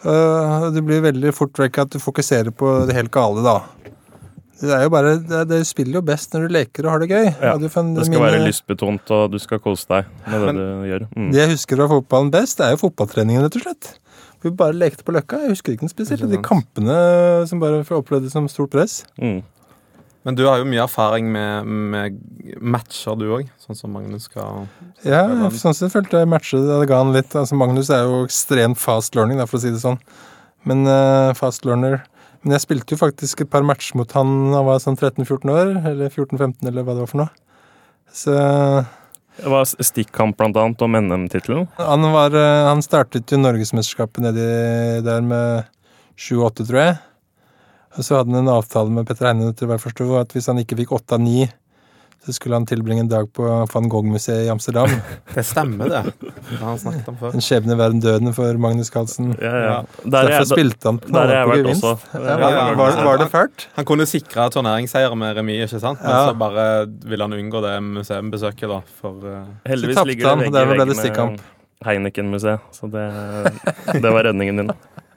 og 0.00 0.72
Det 0.72 0.80
blir 0.86 1.02
veldig 1.04 1.30
fort 1.36 1.58
vekk 1.60 1.78
at 1.82 1.90
du 1.92 1.98
fokuserer 2.00 2.48
på 2.56 2.70
det 2.88 2.94
helt 2.96 3.10
gale, 3.12 3.42
da. 3.44 3.58
Det 4.60 4.70
er 4.72 4.82
jo 4.86 4.90
bare 4.92 5.18
Det, 5.20 5.42
det 5.48 5.58
spiller 5.68 5.98
jo 6.00 6.04
best 6.04 6.32
når 6.32 6.46
du 6.48 6.54
leker 6.56 6.86
og 6.86 6.92
har 6.94 7.02
det 7.04 7.08
gøy. 7.10 7.26
Ja, 7.40 7.52
du 7.60 7.68
får- 7.68 7.94
Det 7.96 8.06
skal 8.06 8.16
mine- 8.18 8.30
være 8.32 8.46
lystbetont, 8.46 9.10
og 9.10 9.30
du 9.32 9.38
skal 9.38 9.58
kose 9.58 9.86
deg 9.88 10.06
med 10.26 10.40
det 10.40 10.46
Men- 10.46 10.56
du 10.56 10.88
gjør. 10.88 11.06
Mm. 11.16 11.32
Det 11.32 11.40
jeg 11.40 11.50
husker 11.50 11.76
fra 11.76 11.88
fotballen 11.88 12.30
best, 12.30 12.56
det 12.58 12.66
er 12.66 12.70
jo 12.76 12.88
fotballtreningen, 12.88 13.42
rett 13.44 13.56
og 13.56 13.62
slett. 13.62 13.98
Vi 14.40 14.52
bare 14.56 14.76
lekte 14.76 15.04
på 15.04 15.12
Løkka. 15.12 15.42
Jeg 15.44 15.54
husker 15.54 15.74
ikke 15.74 15.84
den 15.84 15.92
spesielt. 15.92 16.24
De 16.30 16.40
kampene 16.44 16.96
som 17.48 17.60
bare 17.60 17.82
opplevdes 17.96 18.32
som 18.32 18.48
stort 18.48 18.72
press. 18.72 19.02
Mm. 19.20 19.42
Men 20.22 20.36
du 20.36 20.42
har 20.44 20.60
jo 20.60 20.68
mye 20.68 20.82
erfaring 20.84 21.30
med, 21.32 21.68
med 21.92 22.18
matcher, 22.60 23.16
du 23.16 23.30
òg. 23.32 23.48
Sånn 23.62 23.78
som 23.78 23.92
Magnus 23.96 24.26
skal 24.28 24.66
Ja, 25.06 25.24
sånn 25.56 25.76
sett 25.76 25.92
følte 25.94 26.20
jeg 26.20 26.28
matchet 26.28 26.66
det 26.68 26.88
ga 26.90 27.00
han 27.00 27.14
litt. 27.16 27.32
Altså, 27.32 27.56
Magnus 27.56 27.88
er 27.94 28.04
jo 28.04 28.26
ekstremt 28.26 28.80
fast 28.80 29.16
learning, 29.16 29.40
da, 29.40 29.48
for 29.48 29.60
å 29.60 29.64
si 29.64 29.72
det 29.72 29.80
sånn. 29.80 29.96
Men 30.68 30.84
uh, 30.84 31.32
fast 31.32 31.64
learner 31.64 32.02
Men 32.42 32.52
jeg 32.52 32.66
spilte 32.66 32.92
jo 32.92 33.00
faktisk 33.00 33.40
et 33.40 33.48
par 33.52 33.64
matcher 33.64 33.96
mot 33.96 34.10
han 34.12 34.28
da 34.50 34.58
han 34.58 34.66
var 34.68 34.82
sånn 34.84 34.96
13-14 34.96 35.52
år, 35.52 35.72
eller 35.88 36.08
14-15, 36.08 36.68
eller 36.68 36.84
hva 36.84 36.96
det 36.96 37.04
var 37.04 37.10
for 37.10 37.20
noe. 37.20 37.32
Så 38.16 38.36
Det 39.40 39.48
var 39.48 39.64
stikkamp 39.64 40.36
blant 40.36 40.58
annet 40.60 40.82
om 40.84 40.96
NM-tittelen. 40.98 41.68
han 41.78 42.04
eh, 42.36 42.66
Han 42.68 42.82
startet 42.84 43.32
jo 43.32 43.38
Norgesmesterskapet 43.40 44.24
nedi 44.24 44.48
der 45.06 45.24
med 45.24 45.70
7-8, 46.20 46.66
tror 46.66 46.80
jeg. 46.82 46.98
Og 47.96 48.06
så 48.06 48.20
hadde 48.20 48.34
han 48.34 48.44
en 48.44 48.52
avtale 48.52 48.92
med 48.92 49.08
Petter 49.08 49.32
forstod, 49.82 50.12
at 50.20 50.36
hvis 50.36 50.46
han 50.46 50.60
ikke 50.62 50.78
fikk 50.82 50.92
8 51.00 51.16
av 51.16 51.24
9, 51.24 51.48
så 52.26 52.32
skulle 52.36 52.58
han 52.58 52.66
tilbringe 52.68 53.00
en 53.00 53.08
dag 53.08 53.28
på 53.32 53.44
van 53.72 53.88
Gogh-museet 53.88 54.46
i 54.46 54.50
Amsterdam. 54.52 54.90
Det 55.34 55.44
stemmer, 55.46 55.88
det. 55.88 56.00
Det 56.20 56.58
har 56.58 56.66
han 56.66 56.78
snakket 56.78 57.08
om 57.08 57.16
før. 57.20 57.36
En 57.36 57.44
skjebne 57.44 57.76
verden 57.78 58.02
døden 58.04 58.34
for 58.36 58.58
Magnus 58.60 58.90
Carlsen. 58.92 59.30
Ja, 59.40 59.50
ja. 59.50 59.60
Ja. 59.70 59.76
Der, 60.04 60.18
er 60.18 60.28
Derfor 60.28 60.34
jeg, 60.36 60.48
spilte 60.50 60.90
han 60.90 60.98
knallhardt 61.06 61.50
på 61.52 61.58
gevinst. 61.60 61.86
Ja, 62.12 62.36
var, 62.42 62.74
var, 62.80 62.98
var 63.06 63.22
det 63.22 63.28
fælt? 63.32 63.68
Han 63.78 63.88
kunne 63.88 64.06
sikre 64.10 64.48
turneringsseier 64.52 65.14
med 65.16 65.38
remis, 65.38 65.70
ikke 65.70 65.84
sant? 65.86 66.02
Men 66.04 66.28
så 66.28 66.36
bare 66.40 66.66
ville 67.08 67.24
han 67.28 67.38
unngå 67.38 67.64
det 67.64 67.76
museumbesøket, 67.88 68.68
da. 68.68 68.82
For 69.00 69.24
uh... 69.24 69.48
Heldigvis 69.70 69.96
Så 69.96 70.02
tapte 70.02 70.12
ligger 70.12 70.32
han, 70.34 70.44
det 70.44 70.52
vegg 70.52 70.60
i 70.60 70.74
ble 70.74 70.84
vegg 70.84 70.92
det 70.92 70.98
stikkamp. 71.00 71.40
med 71.40 71.86
Heineken-museet, 71.88 72.72
så 72.76 72.90
det, 72.92 73.06
det 73.96 74.10
var 74.12 74.28
redningen 74.28 74.64
din. 74.64 74.74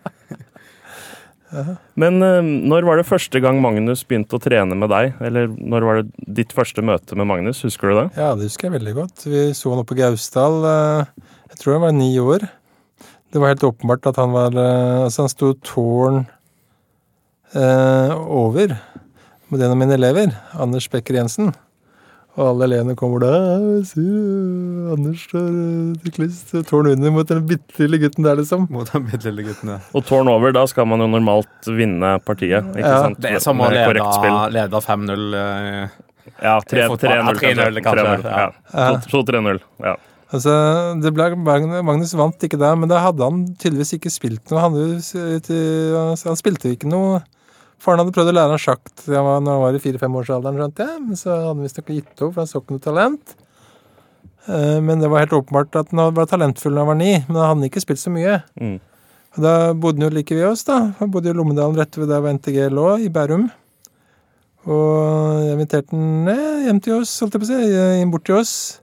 Men 1.99 2.17
eh, 2.25 2.39
når 2.71 2.85
var 2.87 2.97
det 2.99 3.05
første 3.05 3.39
gang 3.43 3.59
Magnus 3.61 4.01
begynte 4.07 4.37
å 4.37 4.41
trene 4.41 4.75
med 4.79 4.89
deg? 4.89 5.13
Eller 5.21 5.47
når 5.53 5.85
var 5.87 6.01
det 6.01 6.31
ditt 6.41 6.53
første 6.55 6.81
møte 6.85 7.17
med 7.19 7.29
Magnus? 7.29 7.61
Husker 7.65 7.91
du 7.93 7.99
det? 8.01 8.05
Ja, 8.17 8.31
det 8.35 8.47
husker 8.49 8.69
jeg 8.69 8.77
veldig 8.79 8.95
godt. 8.97 9.25
Vi 9.29 9.43
så 9.57 9.73
han 9.73 9.83
oppe 9.83 9.93
på 9.93 9.99
Gausdal. 10.01 10.59
eh, 10.65 11.27
Jeg 11.53 11.61
tror 11.61 11.77
han 11.77 11.85
var 11.87 11.93
ni 11.97 12.11
år. 12.19 12.47
Det 13.33 13.41
var 13.41 13.53
helt 13.53 13.65
åpenbart 13.65 14.05
at 14.11 14.17
han 14.21 14.33
var 14.33 14.53
eh, 14.57 15.03
Altså, 15.05 15.23
han 15.25 15.31
sto 15.33 15.53
tårn 15.65 16.23
eh, 17.53 18.13
over 18.13 18.75
med 19.53 19.61
en 19.61 19.71
av 19.75 19.77
mine 19.77 19.93
elever, 19.93 20.31
Anders 20.57 20.87
Becker 20.89 21.19
Jensen. 21.19 21.51
Og 22.33 22.47
alle 22.49 22.65
elevene 22.65 22.95
kommer 22.97 23.21
da 23.21 23.31
Anders 24.93 25.25
står 25.27 25.49
eh, 25.49 25.97
syklist, 26.05 26.53
tårn 26.69 26.87
under 26.93 27.11
mot 27.13 27.29
den 27.29 27.43
bitte 27.49 27.83
lille 27.85 27.99
gutten 28.01 28.25
der, 28.25 28.39
liksom. 28.39 28.65
mot 28.73 28.89
den 28.89 29.05
bitte 29.09 29.29
lille 29.29 29.45
gutten. 29.51 29.73
ja. 29.75 29.79
Og 29.93 30.05
tårn 30.07 30.31
over, 30.31 30.53
da 30.55 30.63
skal 30.69 30.87
man 30.89 31.03
jo 31.03 31.09
normalt 31.11 31.69
vinne 31.69 32.15
partiet. 32.25 32.71
ikke 32.73 32.87
Ja, 32.87 33.03
sant? 33.05 33.19
Det 33.21 33.35
er 33.35 33.43
som 33.43 33.61
å 33.61 33.69
lede, 33.69 33.85
korrekt 33.91 34.55
lede 34.55 34.81
5-0. 34.87 35.27
eh, 35.37 35.99
Ja, 36.41 36.55
3-0. 36.63 36.79
Ja, 36.79 36.87
3-0 36.97 37.83
kanskje, 37.85 38.07
3-0, 38.07 38.25
ja. 38.25 38.49
Ja. 38.73 38.89
2-3-0. 39.11 39.61
Ja. 39.83 39.95
Altså, 40.33 40.53
det 41.03 41.11
ble, 41.13 41.27
Magnus 41.85 42.15
vant 42.17 42.41
ikke 42.47 42.57
der, 42.57 42.73
men 42.79 42.89
da 42.89 43.03
hadde 43.03 43.21
han 43.27 43.43
tydeligvis 43.61 43.93
ikke 43.99 44.09
spilt 44.09 44.49
noe. 44.49 44.63
Han, 44.63 44.77
altså, 44.97 46.31
han 46.31 46.39
spilte 46.39 46.71
ikke 46.73 46.89
noe 46.89 47.19
Faren 47.83 47.99
hadde 47.99 48.13
prøvd 48.15 48.31
å 48.31 48.35
lære 48.37 48.53
han 48.55 48.61
sjakk 48.63 48.83
til 48.95 49.15
han 49.17 49.25
var- 49.27 49.41
når 49.43 49.51
han 49.57 49.61
var 49.65 49.75
i 49.75 49.81
fire-femårsalderen, 49.83 50.55
skjønte 50.61 50.85
jeg. 50.87 51.01
Men 51.03 51.15
så 51.19 51.29
hadde 51.33 51.47
han 51.51 51.63
visstnok 51.65 51.89
gitt 51.91 52.21
opp, 52.23 52.33
for 52.33 52.39
han 52.41 52.47
så 52.47 52.61
ikke 52.61 52.75
noe 52.77 52.85
talent. 52.85 53.35
Eh, 54.47 54.79
Men 54.81 54.99
det 54.99 55.09
var 55.09 55.19
helt 55.25 55.35
åpenbart 55.35 55.75
at 55.79 55.91
han 55.91 56.13
var 56.13 56.25
talentfull 56.25 56.73
da 56.75 56.79
han 56.83 56.87
var 56.87 56.95
ni, 56.99 57.13
men 57.27 57.35
han 57.35 57.57
hadde 57.57 57.69
ikke 57.69 57.83
spilt 57.83 57.99
så 57.99 58.11
mye. 58.11 58.41
Mm. 58.59 58.79
Og 59.35 59.41
Da 59.43 59.73
bodde 59.73 59.99
han 60.01 60.09
jo 60.11 60.15
like 60.15 60.29
ved 60.35 60.45
oss, 60.45 60.63
da. 60.63 60.79
Han 60.99 61.11
bodde 61.11 61.27
i 61.29 61.33
Lommedalen 61.33 61.75
rett 61.75 61.91
ved 61.97 62.07
der 62.07 62.21
hvor 62.21 62.33
NTG 62.33 62.69
lå, 62.69 62.87
i 63.03 63.09
Bærum. 63.09 63.49
Og 64.65 65.43
jeg 65.43 65.57
inviterte 65.57 65.91
han 65.91 66.25
ned 66.25 66.65
hjem 66.67 66.79
til 66.85 67.01
oss, 67.01 67.19
holdt 67.19 67.33
jeg 67.35 67.41
på 67.41 67.47
å 67.47 67.51
si, 67.51 68.01
inn 68.01 68.11
bort 68.13 68.23
til 68.29 68.35
oss. 68.39 68.79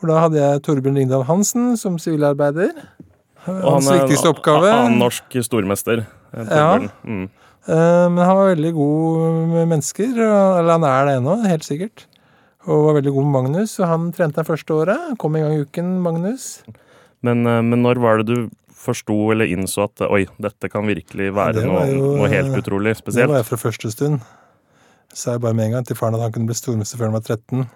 Og 0.00 0.08
da 0.08 0.20
hadde 0.24 0.40
jeg 0.40 0.62
Torbjørn 0.62 0.96
Ringdal 0.96 1.24
Hansen 1.28 1.76
som 1.78 1.98
sivilarbeider. 2.00 2.72
Hans 3.44 3.86
han 3.88 3.94
er 3.98 4.06
viktigste 4.06 4.30
oppgave. 4.32 4.70
Han 4.72 4.94
er 4.94 4.98
norsk 5.02 5.36
stormester. 5.44 6.06
Torbjørn. 6.32 6.88
Ja. 6.88 6.88
Mm. 7.04 7.28
Eh, 7.68 8.08
Men 8.10 8.18
han 8.26 8.36
var 8.36 8.54
veldig 8.54 8.72
god 8.74 9.20
med 9.52 9.68
mennesker. 9.70 10.12
Eller 10.18 10.72
han 10.72 10.84
er 10.88 11.04
det 11.06 11.16
ennå, 11.20 11.36
helt 11.46 11.62
sikkert. 11.66 12.06
Og 12.66 12.84
var 12.86 12.94
veldig 13.00 13.12
god 13.14 13.24
med 13.26 13.32
Magnus, 13.42 13.78
og 13.80 13.88
han 13.90 14.12
trente 14.14 14.38
det 14.42 14.46
første 14.46 14.70
året. 14.74 15.16
Kom 15.18 15.34
en 15.36 15.42
gang 15.42 15.54
i 15.58 15.62
uken, 15.66 16.00
Magnus. 16.02 16.62
Men, 17.22 17.46
eh, 17.46 17.60
men 17.62 17.82
når 17.82 17.98
var 18.02 18.22
det 18.22 18.26
du 18.26 18.50
forsto 18.82 19.14
eller 19.30 19.46
innså 19.46 19.84
at 19.86 20.00
oi, 20.10 20.24
dette 20.42 20.68
kan 20.70 20.86
virkelig 20.86 21.28
være 21.34 21.62
noe, 21.66 21.84
jo, 21.86 22.16
noe 22.18 22.28
helt 22.28 22.56
utrolig 22.58 22.96
spesielt? 22.98 23.28
Det 23.28 23.30
var 23.30 23.42
jeg 23.42 23.46
fra 23.46 23.56
første 23.70 23.90
stund. 23.94 24.20
Sa 25.14 25.32
jeg 25.36 25.40
bare 25.44 25.54
med 25.54 25.66
en 25.66 25.72
gang 25.76 25.86
til 25.86 25.94
faren 25.98 26.14
at 26.16 26.20
han 26.24 26.32
kunne 26.32 26.46
bli 26.48 26.54
stormester 26.56 26.98
før 26.98 27.10
han 27.10 27.18
var 27.18 27.20
13. 27.26 27.60
Eller 27.62 27.68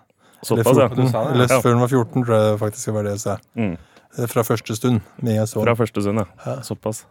Såpass, 0.43 0.77
ja. 0.79 0.89
14. 0.89 0.97
Du 0.97 1.11
sa 1.11 1.19
det, 1.23 1.29
ja. 1.29 1.35
Eller 1.35 1.47
Ja. 1.53 1.61
før 1.61 1.71
han 1.77 1.81
var 1.81 1.89
14, 1.89 2.25
tror 2.25 2.35
jeg 2.37 2.59
faktisk 2.59 2.85
det 2.87 2.95
var 2.95 3.03
det 3.03 3.11
jeg 3.13 3.21
sa. 3.21 3.37
Mm. 3.57 3.77
Eh, 4.19 4.27
Fra 4.27 4.43
første 4.43 4.77
stund. 4.77 5.01
Med 5.23 5.31
en 5.31 5.37
gang 5.37 5.47
jeg 5.47 5.49
så 5.49 5.63
Fra 5.63 5.75
første 5.75 6.03
stund, 6.03 6.19
ja. 6.19 6.25
Ja. 6.47 6.57
Såpass. 6.63 7.05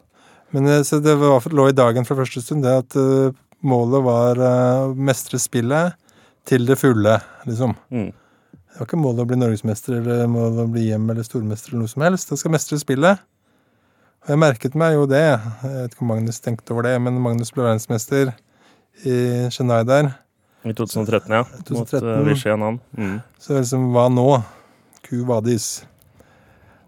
Men 0.55 0.67
eh, 0.71 0.81
så 0.87 1.01
det 1.03 1.17
var, 1.19 1.43
lå 1.51 1.69
i 1.69 1.75
dagen 1.75 2.07
fra 2.07 2.15
første 2.21 2.41
stund, 2.43 2.63
det 2.63 2.75
at 2.85 2.95
eh, 2.99 3.35
målet 3.67 4.05
var 4.05 4.39
eh, 4.39 4.85
å 4.87 4.93
mestre 4.95 5.39
spillet 5.41 5.97
til 6.47 6.67
det 6.69 6.77
fulle, 6.79 7.17
liksom. 7.49 7.73
Mm. 7.91 8.11
Det 8.53 8.79
var 8.79 8.87
ikke 8.89 8.99
målet 8.99 9.23
å 9.23 9.29
bli 9.29 9.37
norgesmester 9.39 9.97
eller 10.01 10.27
målet 10.31 10.65
å 10.65 10.71
bli 10.71 10.89
hjem 10.89 11.07
eller 11.11 11.25
stormester 11.27 11.73
eller 11.73 11.85
noe 11.85 11.91
som 11.91 12.03
helst. 12.03 12.31
Det 12.31 12.37
skal 12.39 12.53
mestre 12.55 12.79
spillet. 12.79 13.23
Og 14.25 14.33
jeg 14.33 14.41
merket 14.41 14.75
meg 14.79 14.97
jo 14.97 15.05
det. 15.07 15.23
Jeg 15.23 15.71
vet 15.71 15.95
ikke 15.95 16.03
om 16.03 16.11
Magnus 16.11 16.41
tenkte 16.43 16.75
over 16.75 16.87
det, 16.87 16.95
men 17.03 17.21
Magnus 17.23 17.53
ble 17.55 17.63
verdensmester 17.63 18.33
i 19.07 19.15
Chennai 19.55 19.79
der. 19.87 20.11
I 20.65 20.73
2013, 20.75 21.31
ja. 21.31 21.43
Mot 21.45 21.67
2013. 21.69 22.09
uh, 22.09 22.23
Vishy 22.27 22.51
Anand. 22.51 22.83
Mm. 22.97 23.19
Så 23.39 23.55
liksom, 23.59 23.89
hva 23.95 24.09
nå? 24.11 24.27
Ku 25.07 25.21
vadis. 25.29 25.69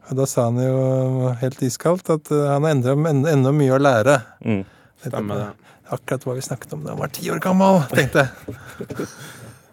Og 0.07 0.19
da 0.19 0.27
sa 0.29 0.47
han 0.47 0.59
jo 0.61 1.31
helt 1.41 1.63
iskaldt 1.67 2.11
at 2.13 2.31
eh, 2.31 2.45
han 2.47 2.67
har 2.67 2.75
enda, 2.75 2.95
enda, 3.11 3.31
enda 3.33 3.53
mye 3.55 3.75
å 3.75 3.81
lære. 3.81 4.19
Mm. 4.45 4.61
Stemmer 5.03 5.41
det. 5.43 5.73
Akkurat 5.95 6.25
hva 6.27 6.35
vi 6.35 6.43
snakket 6.43 6.73
om 6.75 6.83
da 6.83 6.93
han 6.93 6.99
var 6.99 7.11
ti 7.15 7.29
år 7.31 7.39
gammel, 7.43 7.83
tenkte 7.93 8.27
jeg. 8.27 9.09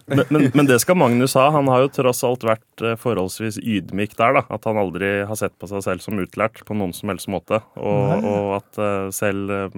Men, 0.04 0.20
men, 0.28 0.42
men 0.52 0.66
det 0.68 0.76
skal 0.82 0.98
Magnus 1.00 1.32
ha. 1.32 1.46
Han 1.54 1.64
har 1.72 1.80
jo 1.80 1.88
tross 1.96 2.18
alt 2.28 2.42
vært 2.44 2.82
eh, 2.84 2.92
forholdsvis 3.00 3.56
ydmyk 3.56 4.12
der. 4.18 4.34
da. 4.36 4.42
At 4.52 4.66
han 4.68 4.76
aldri 4.76 5.22
har 5.24 5.38
sett 5.40 5.54
på 5.56 5.64
seg 5.70 5.80
selv 5.80 6.04
som 6.04 6.20
utlært 6.20 6.60
på 6.68 6.76
noen 6.76 6.92
som 6.92 7.08
helst 7.08 7.30
måte. 7.32 7.62
Og, 7.80 8.26
og 8.28 8.50
at 8.58 8.80
eh, 8.84 9.06
selv 9.16 9.72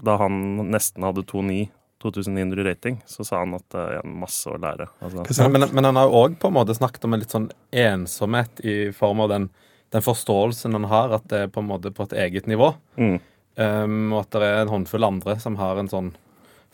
da 0.00 0.16
han 0.22 0.38
nesten 0.72 1.04
hadde 1.04 1.26
2,9 1.28 1.66
2900 2.02 2.64
rating, 2.64 3.02
så 3.06 3.24
sa 3.24 3.38
han 3.38 3.54
at 3.56 3.64
det 3.72 3.84
er 3.98 4.08
masse 4.08 4.50
å 4.50 4.58
lære. 4.60 4.88
Altså, 5.00 5.48
Men, 5.48 5.60
men, 5.60 5.70
men 5.72 5.88
han 5.88 5.98
har 5.98 6.08
jo 6.08 6.24
òg 6.24 6.36
på 6.40 6.50
en 6.50 6.56
måte 6.58 6.76
snakket 6.76 7.06
om 7.08 7.16
en 7.16 7.22
litt 7.22 7.32
sånn 7.32 7.48
ensomhet 7.72 8.60
i 8.64 8.76
form 8.96 9.24
av 9.24 9.32
den, 9.32 9.48
den 9.92 10.02
forståelsen 10.02 10.72
han 10.72 10.84
har, 10.90 11.12
at 11.14 11.28
det 11.30 11.38
er 11.44 11.48
på 11.48 11.60
en 11.62 11.68
måte 11.70 11.92
på 11.94 12.02
et 12.08 12.12
eget 12.26 12.46
nivå. 12.46 12.74
mm. 12.98 13.18
Um, 13.56 14.12
og 14.12 14.18
at 14.26 14.34
det 14.36 14.42
er 14.44 14.58
en 14.66 14.68
håndfull 14.68 15.04
andre 15.06 15.38
som 15.40 15.54
har 15.56 15.78
en 15.80 15.86
sånn 15.88 16.10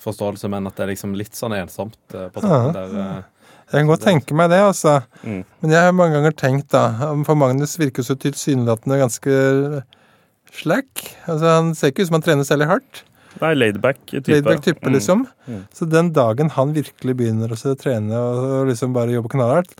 forståelse, 0.02 0.48
men 0.50 0.66
at 0.66 0.74
det 0.74 0.82
er 0.82 0.88
liksom 0.90 1.12
litt 1.14 1.36
sånn 1.38 1.52
ensomt 1.54 1.94
uh, 2.10 2.24
på 2.34 2.42
Ja. 2.42 2.72
der. 2.74 2.88
uh, 2.90 3.22
Jeg 3.70 3.84
kan 3.84 3.86
godt 3.86 4.02
tenke 4.02 4.34
meg 4.34 4.50
det, 4.50 4.58
altså. 4.58 4.96
Mm. 5.22 5.44
Men 5.62 5.70
jeg 5.70 5.80
har 5.86 5.92
mange 5.94 6.16
ganger 6.18 6.32
tenkt, 6.34 6.68
da 6.74 6.88
For 7.24 7.36
Magnus 7.38 7.76
virker 7.78 8.02
så 8.02 8.16
tilsynelatende 8.18 8.98
ganske 8.98 9.84
slack. 10.52 11.04
Altså, 11.28 11.46
Han 11.46 11.74
ser 11.78 11.92
ikke 11.92 12.02
ut 12.02 12.10
som 12.10 12.18
han 12.18 12.26
trener 12.26 12.44
særlig 12.48 12.66
hardt. 12.68 13.04
Nei, 13.40 13.54
laidback 13.54 14.02
type. 14.10 14.28
Laidback 14.28 14.60
type, 14.66 14.82
Mm. 14.82 14.92
liksom. 14.92 15.26
Mm. 15.48 15.62
Så 15.72 15.88
den 15.88 16.10
dagen 16.12 16.50
han 16.50 16.74
virkelig 16.74 17.14
begynner 17.16 17.48
å 17.48 17.76
trene 17.78 18.12
og 18.12 18.60
og 18.60 18.66
liksom 18.68 18.92
bare 18.92 19.14
jobbe 19.14 19.30
knallhardt 19.30 19.72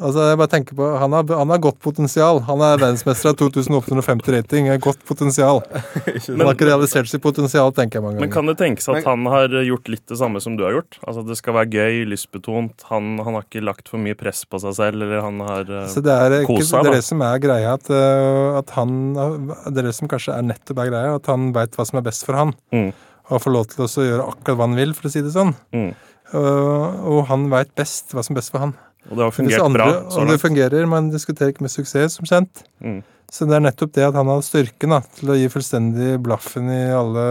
Altså, 0.00 0.22
jeg 0.30 0.38
bare 0.40 0.48
tenker 0.48 0.76
på, 0.78 0.86
Han 0.96 1.12
har, 1.12 1.26
han 1.36 1.50
har 1.52 1.60
godt 1.60 1.78
potensial. 1.84 2.40
Han 2.46 2.62
er 2.64 2.78
verdensmester 2.80 3.32
av 3.32 3.36
2850 3.40 4.32
rating. 4.32 4.70
er 4.72 4.80
Godt 4.80 5.02
potensial. 5.08 5.60
Han 5.70 6.44
har 6.44 6.54
ikke 6.54 6.68
realisert 6.70 7.10
sitt 7.10 7.22
potensial, 7.24 7.72
tenker 7.76 8.00
jeg 8.00 8.06
mange 8.06 8.16
ganger. 8.16 8.26
Men 8.26 8.32
kan 8.32 8.48
det 8.48 8.56
tenkes 8.60 8.88
at 8.92 9.04
han 9.04 9.28
har 9.28 9.52
gjort 9.66 9.92
litt 9.92 10.06
det 10.08 10.18
samme 10.20 10.40
som 10.40 10.56
du 10.56 10.64
har 10.64 10.78
gjort? 10.78 10.98
Altså 11.04 11.24
Det 11.28 11.36
skal 11.40 11.58
være 11.58 11.70
gøy, 11.76 12.00
lystbetont. 12.08 12.86
Han, 12.88 13.12
han 13.20 13.36
har 13.36 13.46
ikke 13.46 13.64
lagt 13.66 13.92
for 13.92 14.00
mye 14.02 14.16
press 14.18 14.42
på 14.48 14.62
seg 14.64 14.76
selv, 14.78 15.04
eller 15.04 15.24
han 15.26 15.44
har 15.44 15.68
uh, 15.68 15.84
Så 15.92 16.04
det 16.04 16.16
er, 16.16 16.40
ikke, 16.40 16.56
Kosa, 16.56 16.80
det 16.80 16.94
er 16.94 17.00
det 17.00 17.06
som 17.06 17.24
er 17.26 17.44
greia, 17.44 17.76
at, 17.76 17.92
øh, 17.92 18.58
at 18.60 18.72
han 18.78 18.98
Det 19.14 19.76
er 19.82 19.90
det 19.90 19.96
som 19.96 20.10
kanskje 20.10 20.36
er 20.36 20.46
nettopp 20.48 20.80
er 20.80 20.92
greia, 20.92 21.14
at 21.20 21.28
han 21.30 21.50
veit 21.56 21.76
hva 21.76 21.86
som 21.88 22.00
er 22.00 22.06
best 22.08 22.24
for 22.28 22.40
han. 22.40 22.54
Mm. 22.72 22.92
Og 23.30 23.42
får 23.44 23.54
lov 23.54 23.68
til 23.70 23.84
også 23.84 24.02
å 24.02 24.06
gjøre 24.08 24.30
akkurat 24.32 24.58
hva 24.58 24.70
han 24.70 24.78
vil, 24.80 24.94
for 24.96 25.10
å 25.10 25.12
si 25.12 25.22
det 25.22 25.34
sånn. 25.34 25.52
Mm. 25.76 25.90
Og, 26.30 27.02
og 27.10 27.26
han 27.30 27.50
veit 27.52 27.74
best 27.78 28.14
hva 28.14 28.24
som 28.24 28.34
er 28.34 28.40
best 28.40 28.54
for 28.54 28.64
han. 28.64 28.74
Og 29.08 29.16
det 29.16 29.24
har 29.24 29.32
fungert 29.32 29.64
andre, 29.64 29.86
bra. 29.86 30.02
Så 30.12 30.20
og 30.20 30.28
det 30.28 30.36
fungerer, 30.42 30.86
man 30.90 31.08
diskuterer 31.12 31.54
ikke 31.54 31.64
med 31.64 31.72
suksess, 31.72 32.18
som 32.18 32.28
kjent. 32.28 32.62
Mm. 32.84 33.00
Så 33.30 33.46
det 33.48 33.56
er 33.56 33.64
nettopp 33.64 33.94
det 33.96 34.04
at 34.08 34.18
han 34.18 34.28
har 34.28 34.42
styrken 34.44 34.92
da, 34.92 35.00
til 35.16 35.32
å 35.32 35.38
gi 35.38 35.50
fullstendig 35.52 36.16
blaffen 36.24 36.68
i 36.72 36.82
alle 36.94 37.26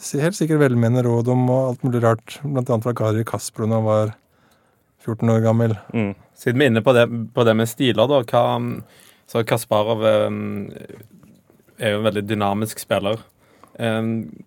helt 0.00 0.36
sikkert 0.36 0.62
velmenende 0.62 1.04
råd 1.04 1.28
om 1.32 1.44
og 1.52 1.60
alt 1.68 1.84
mulig 1.84 2.00
rart, 2.04 2.38
blant 2.42 2.70
annet 2.70 2.86
fra 2.86 2.96
Kari 2.96 3.24
Kaspro 3.28 3.68
da 3.68 3.78
han 3.78 3.86
var 3.86 4.14
14 5.04 5.32
år 5.32 5.44
gammel. 5.44 5.76
Mm. 5.92 6.14
Siden 6.36 6.60
vi 6.60 6.66
er 6.66 6.72
inne 6.72 6.84
på 6.84 6.94
det, 6.96 7.06
på 7.34 7.44
det 7.44 7.56
med 7.56 7.68
stiler, 7.68 8.08
da. 8.08 8.22
Hva, 8.24 8.44
så 9.30 9.44
Kasparov 9.46 10.04
eh, 10.08 10.38
er 11.80 11.94
jo 11.94 12.00
en 12.00 12.08
veldig 12.08 12.24
dynamisk 12.28 12.80
spiller. 12.82 13.20
Eh, 13.78 14.00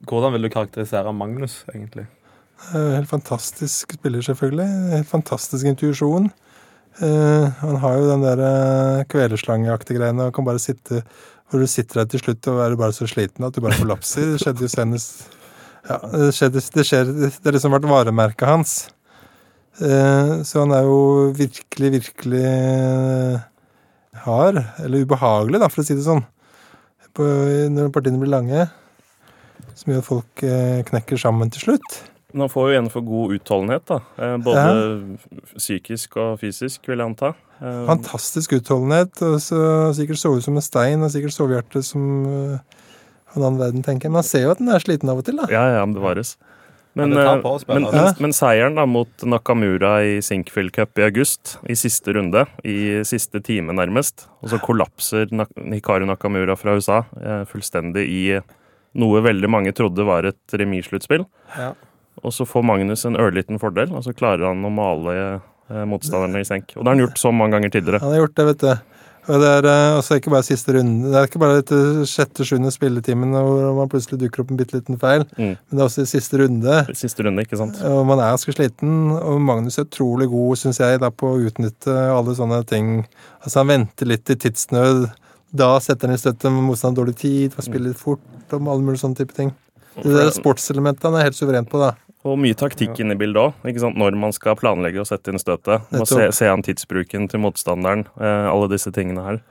Hvordan 0.10 0.36
vil 0.36 0.48
du 0.48 0.52
karakterisere 0.54 1.14
Magnus, 1.16 1.62
egentlig? 1.74 2.08
Eh, 2.72 2.96
Helt 2.96 3.10
fantastisk 3.10 3.94
spiller, 3.98 4.24
selvfølgelig. 4.24 4.68
Helt 4.96 5.10
fantastisk 5.10 5.68
intuisjon. 5.68 6.30
Eh, 7.02 7.46
han 7.60 7.78
har 7.82 7.98
jo 7.98 8.10
den 8.10 8.24
der 8.24 8.42
eh, 8.48 9.06
kvelerslangeaktige 9.10 9.98
greiene 9.98 10.28
og 10.30 10.36
kan 10.36 10.46
bare 10.46 10.62
sitte 10.62 11.02
hvor 11.50 11.62
du 11.62 11.68
sitter 11.70 12.02
der 12.02 12.12
til 12.12 12.22
slutt 12.22 12.48
og 12.50 12.60
er 12.64 12.76
bare 12.78 12.94
så 12.96 13.08
sliten 13.10 13.46
at 13.46 13.56
du 13.56 13.62
bare 13.62 13.78
kollapser. 13.78 14.34
Det 14.34 14.42
skjedde 14.42 14.66
jo 14.66 14.74
senest 14.74 15.26
Ja, 15.90 15.98
det, 16.14 16.30
skjedde, 16.38 16.62
det 16.74 16.86
skjer 16.88 17.10
Det 17.12 17.32
har 17.44 17.58
liksom 17.58 17.74
vært 17.76 17.90
varemerket 17.90 18.48
hans. 18.48 18.76
Så 19.74 20.62
han 20.62 20.72
er 20.72 20.86
jo 20.86 21.34
virkelig, 21.36 21.90
virkelig 21.98 22.46
hard. 24.24 24.62
Eller 24.86 25.04
ubehagelig, 25.04 25.60
da, 25.60 25.70
for 25.74 25.84
å 25.84 25.86
si 25.86 25.98
det 25.98 26.06
sånn. 26.06 26.24
Når 27.20 27.92
partiene 27.94 28.22
blir 28.22 28.32
lange. 28.32 28.66
Som 29.76 29.92
gjør 29.92 30.06
at 30.06 30.10
folk 30.10 30.46
knekker 30.94 31.20
sammen 31.20 31.52
til 31.54 31.68
slutt. 31.68 32.00
Men 32.34 32.48
han 32.48 32.52
får 32.52 32.68
jo 32.68 32.74
igjen 32.74 32.92
for 32.92 33.06
god 33.06 33.34
utholdenhet, 33.38 33.84
da. 33.90 34.00
Både 34.42 34.62
Både 34.66 35.58
psykisk 35.58 36.18
og 36.18 36.40
fysisk, 36.42 36.82
vil 36.90 36.98
jeg 36.98 37.12
anta. 37.12 37.34
Eh, 37.62 37.84
Fantastisk 37.88 38.56
utholdenhet. 38.58 39.22
og 39.22 39.38
så 39.42 39.60
Sikkert 39.94 40.22
sovet 40.22 40.46
som 40.46 40.58
en 40.58 40.66
stein, 40.66 41.06
og 41.06 41.14
sikkert 41.14 41.36
sovehjerte 41.36 41.84
som 41.86 42.26
uh, 42.26 42.82
en 43.36 43.44
annen 43.44 43.62
verden, 43.62 43.86
tenker 43.86 44.10
jeg. 44.10 44.14
Men 44.14 44.22
man 44.22 44.28
ser 44.28 44.48
jo 44.48 44.56
at 44.56 44.64
den 44.64 44.74
er 44.74 44.84
sliten 44.84 45.14
av 45.14 45.22
og 45.22 45.28
til, 45.30 45.38
da. 45.40 45.48
Ja, 45.54 45.64
ja, 45.78 45.86
men 45.86 45.96
bevares. 45.98 46.36
Men, 46.94 47.14
Ja, 47.18 47.34
eh, 47.34 47.42
men, 47.42 47.46
altså. 47.50 47.74
men, 47.74 48.10
men 48.22 48.36
seieren 48.38 48.76
da 48.78 48.86
mot 48.86 49.24
Nakamura 49.26 49.96
i 50.06 50.20
Sinkfield 50.22 50.76
Cup 50.76 51.00
i 51.02 51.08
august, 51.08 51.56
i 51.66 51.74
siste 51.78 52.14
runde, 52.14 52.46
i 52.64 53.02
siste 53.08 53.42
time 53.42 53.74
nærmest, 53.74 54.28
og 54.44 54.52
så 54.52 54.60
kollapser 54.62 55.26
Hikaru 55.74 56.06
Nakamura 56.06 56.58
fra 56.60 56.76
USA 56.78 57.00
eh, 57.18 57.48
fullstendig 57.50 58.06
i 58.06 58.22
noe 59.02 59.24
veldig 59.26 59.50
mange 59.50 59.74
trodde 59.74 60.06
var 60.06 60.28
et 60.30 60.54
remissluttspill. 60.54 61.26
Ja. 61.58 61.72
Og 62.22 62.32
så 62.36 62.46
får 62.48 62.64
Magnus 62.64 63.06
en 63.10 63.18
ørliten 63.20 63.58
fordel, 63.62 63.92
og 63.98 64.04
så 64.06 64.14
klarer 64.16 64.46
han 64.52 64.62
å 64.64 64.72
male 64.74 65.14
eh, 65.18 65.84
motstanderne 65.90 66.44
i 66.44 66.48
senk. 66.48 66.76
Og 66.78 66.84
det 66.84 66.88
har 66.92 66.96
han 66.98 67.06
gjort 67.08 67.22
så 67.22 67.32
mange 67.34 67.58
ganger 67.58 67.74
tidligere. 67.74 68.04
Han 68.04 68.14
har 68.14 68.22
gjort 68.28 68.36
det, 68.38 68.46
vet 68.54 68.66
du. 68.68 68.74
Og 69.24 69.40
det 69.40 69.50
er 69.56 69.66
eh, 69.72 69.98
også 69.98 70.18
ikke 70.20 70.32
bare 70.34 70.44
siste 70.44 70.74
runde. 70.76 71.08
Det 71.10 71.16
er 71.16 71.28
ikke 71.30 71.40
bare 71.40 71.62
etter 71.64 72.02
sjette-sjuende 72.12 72.72
spilletimen 72.76 73.32
hvor 73.38 73.70
man 73.78 73.88
plutselig 73.92 74.20
dukker 74.20 74.44
opp 74.44 74.52
en 74.52 74.60
bitte 74.60 74.76
liten 74.76 75.00
feil, 75.00 75.24
Mm. 75.40 75.54
men 75.56 75.72
det 75.72 75.80
er 75.80 75.86
også 75.88 76.04
i 76.04 76.12
siste 76.12 76.42
runde. 76.42 76.80
Siste 77.00 77.24
runde, 77.24 77.46
ikke 77.48 77.60
sant? 77.60 77.80
Og 77.88 78.02
man 78.10 78.20
er 78.20 78.34
ganske 78.36 78.52
sliten, 78.56 78.94
og 79.16 79.40
Magnus 79.42 79.80
er 79.80 79.88
utrolig 79.88 80.28
god, 80.32 80.60
syns 80.60 80.82
jeg, 80.84 81.00
da, 81.00 81.10
på 81.10 81.32
å 81.34 81.40
utnytte 81.48 81.96
alle 82.12 82.36
sånne 82.36 82.62
ting. 82.68 82.92
Altså, 83.42 83.62
han 83.64 83.72
venter 83.72 84.12
litt 84.12 84.30
i 84.30 84.36
tidsnød. 84.44 85.08
Da 85.56 85.72
setter 85.80 86.10
han 86.12 86.18
i 86.18 86.22
støtte 86.22 86.52
med 86.52 86.68
motstand 86.68 86.98
dårlig 87.00 87.16
tid, 87.24 87.54
får 87.56 87.70
spiller 87.70 87.94
litt 87.94 88.00
fort, 88.04 88.20
og 88.52 88.60
alle 88.68 88.84
mulige 88.84 89.06
sånne 89.06 89.20
type 89.24 89.34
ting. 89.38 89.54
Det 90.04 90.10
der 90.10 90.32
sportselementet 90.34 91.06
han 91.06 91.16
er 91.20 91.28
helt 91.30 91.38
suveren 91.38 91.68
på, 91.70 91.80
da. 91.80 91.94
Og 92.24 92.38
mye 92.40 92.56
taktikk 92.56 93.02
inne 93.04 93.18
i 93.18 93.20
bildet 93.20 93.52
òg, 93.52 93.96
når 94.00 94.16
man 94.20 94.36
skal 94.36 94.56
planlegge 94.60 95.02
og 95.02 95.10
sette 95.10 95.34
inn 95.34 95.42
støtet. 95.42 95.84
Må 95.92 96.06
se, 96.08 96.30
se 96.36 96.48
an 96.48 96.64
tidsbruken 96.64 97.28
til 97.32 97.44
motstanderen, 97.44 98.06
eh, 98.16 98.48
alle 98.48 98.70
disse 98.72 98.94
tingene 98.96 99.26
her. 99.26 99.42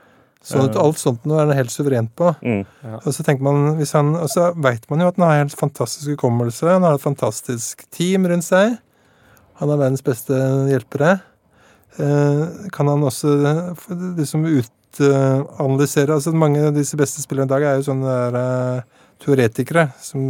Så 0.43 0.59
at 0.59 0.75
alt 0.75 0.99
sånt 0.99 1.23
nå 1.23 1.37
er 1.37 1.45
han 1.45 1.55
helt 1.55 1.71
suverent 1.71 2.11
på. 2.19 2.33
Mm. 2.43 2.63
Og 2.97 3.11
så 3.15 3.23
tenker 3.23 3.45
man, 3.47 3.77
hvis 3.77 3.93
han, 3.95 4.11
og 4.19 4.27
så 4.31 4.49
veit 4.59 4.83
man 4.91 4.99
jo 4.99 5.07
at 5.07 5.19
han 5.19 5.29
har 5.29 5.37
helt 5.45 5.55
fantastisk 5.55 6.17
hukommelse. 6.17 6.67
Han 6.67 6.83
har 6.83 6.97
et 6.97 7.05
fantastisk 7.05 7.85
team 7.95 8.27
rundt 8.27 8.49
seg. 8.49 8.75
Han 9.61 9.71
er 9.71 9.79
verdens 9.79 10.03
beste 10.03 10.35
hjelpere. 10.67 11.13
Eh, 11.95 12.67
kan 12.75 12.91
han 12.91 13.05
også 13.07 13.31
eh, 13.47 13.95
liksom 14.17 14.43
utanalysere 14.49 16.15
altså 16.15 16.33
Mange 16.33 16.63
av 16.65 16.73
disse 16.73 16.97
beste 16.97 17.21
spillerne 17.21 17.45
i 17.45 17.53
dag 17.53 17.65
er 17.69 17.75
jo 17.77 17.85
sånne 17.85 18.15
der, 18.33 18.37
uh, 18.81 19.03
teoretikere 19.21 19.91
som 20.01 20.23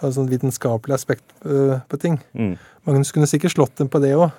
har 0.00 0.12
sånn 0.14 0.30
vitenskapelig 0.30 0.96
aspekt 0.96 1.26
eh, 1.44 1.80
på 1.88 2.00
ting. 2.00 2.20
Mm. 2.36 2.54
Magnus 2.88 3.12
kunne 3.14 3.28
sikkert 3.30 3.54
slått 3.56 3.76
dem 3.80 3.90
på 3.92 4.00
det 4.02 4.14
òg. 4.16 4.30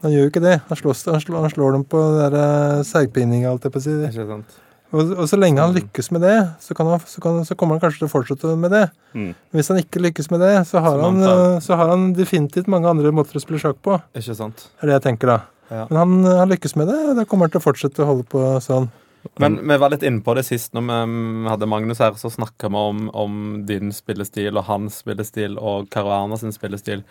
Men 0.00 0.08
han 0.08 0.16
gjør 0.16 0.26
jo 0.26 0.32
ikke 0.32 0.44
det. 0.44 0.56
Han, 0.68 0.80
slås, 0.80 1.04
han, 1.08 1.20
slår, 1.20 1.44
han 1.44 1.52
slår 1.52 1.76
dem 1.76 1.86
på 1.88 2.00
der 2.16 2.36
eh, 2.40 2.82
seigpininga, 2.88 3.52
alt 3.52 3.66
jeg 3.66 3.74
på 3.74 3.80
å 3.82 3.84
si. 3.84 3.96
Ikke 4.08 4.28
sant? 4.28 4.58
Og, 4.90 5.12
og 5.22 5.26
så 5.30 5.38
lenge 5.38 5.62
han 5.62 5.74
lykkes 5.76 6.08
med 6.10 6.24
det, 6.26 6.36
så, 6.64 6.74
kan 6.74 6.88
han, 6.90 7.02
så, 7.06 7.20
kan, 7.22 7.36
så 7.46 7.54
kommer 7.54 7.76
han 7.76 7.82
kanskje 7.84 8.02
til 8.02 8.08
å 8.08 8.10
fortsette 8.10 8.56
med 8.58 8.72
det. 8.74 8.86
Mm. 9.14 9.28
Men 9.30 9.60
hvis 9.60 9.70
han 9.70 9.78
ikke 9.78 10.02
lykkes 10.02 10.30
med 10.32 10.42
det, 10.42 10.54
så 10.66 10.82
har, 10.82 10.98
Så 10.98 11.36
så 11.68 11.78
har 11.78 11.92
han 11.92 12.10
definitivt 12.16 12.66
mange 12.66 12.90
andre 12.90 13.12
måter 13.14 13.38
å 13.38 13.42
spille 13.42 13.62
sjakk 13.62 13.78
på. 13.86 14.00
Ikke 14.18 14.34
sant? 14.34 14.66
Det 14.66 14.86
er 14.86 14.90
det 14.90 14.98
jeg 14.98 15.06
tenker 15.06 15.30
da. 15.30 15.38
Ja. 15.70 15.84
Men 15.92 16.00
han, 16.00 16.16
han 16.40 16.50
lykkes 16.50 16.74
med 16.80 16.90
det, 16.90 16.98
og 17.12 17.20
da 17.20 17.24
kommer 17.28 17.46
han 17.46 17.54
til 17.54 17.62
å 17.62 17.66
fortsette 17.68 18.02
å 18.02 18.08
holde 18.08 18.26
på 18.32 18.42
sånn. 18.64 18.90
Men 19.40 19.58
vi 19.68 19.76
var 19.80 19.92
litt 19.92 20.04
inne 20.06 20.22
på 20.24 20.34
det 20.36 20.46
sist 20.48 20.72
når 20.76 20.86
vi 20.86 21.50
hadde 21.50 21.68
Magnus 21.68 22.00
her. 22.00 22.16
Så 22.20 22.32
snakka 22.32 22.70
vi 22.72 22.80
om, 22.92 23.04
om 23.16 23.36
din 23.68 23.92
spillestil 23.92 24.56
og 24.56 24.66
hans 24.68 25.00
spillestil 25.04 25.58
og 25.60 25.90
Caruana 25.92 26.38
sin 26.40 26.54
spillestil. 26.56 27.04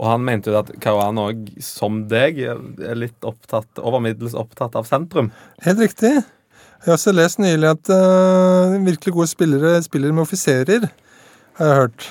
Og 0.00 0.08
han 0.08 0.24
mente 0.26 0.50
jo 0.50 0.58
at 0.58 0.72
Caruana 0.82 1.28
òg, 1.30 1.46
som 1.62 2.04
deg, 2.10 2.40
er 2.42 2.98
litt 2.98 3.26
opptatt, 3.28 3.70
over 3.78 4.02
middels 4.02 4.34
opptatt 4.38 4.74
av 4.78 4.88
sentrum. 4.88 5.30
Helt 5.62 5.82
riktig. 5.82 6.16
Jeg 6.82 6.90
har 6.90 6.96
også 6.96 7.14
lest 7.14 7.38
nylig 7.38 7.68
at 7.68 7.90
uh, 7.94 8.74
virkelig 8.82 9.14
gode 9.14 9.30
spillere 9.30 9.76
spiller 9.84 10.10
med 10.10 10.24
offiserer, 10.24 10.88
har 11.58 11.68
jeg 11.68 11.78
hørt. 11.78 12.06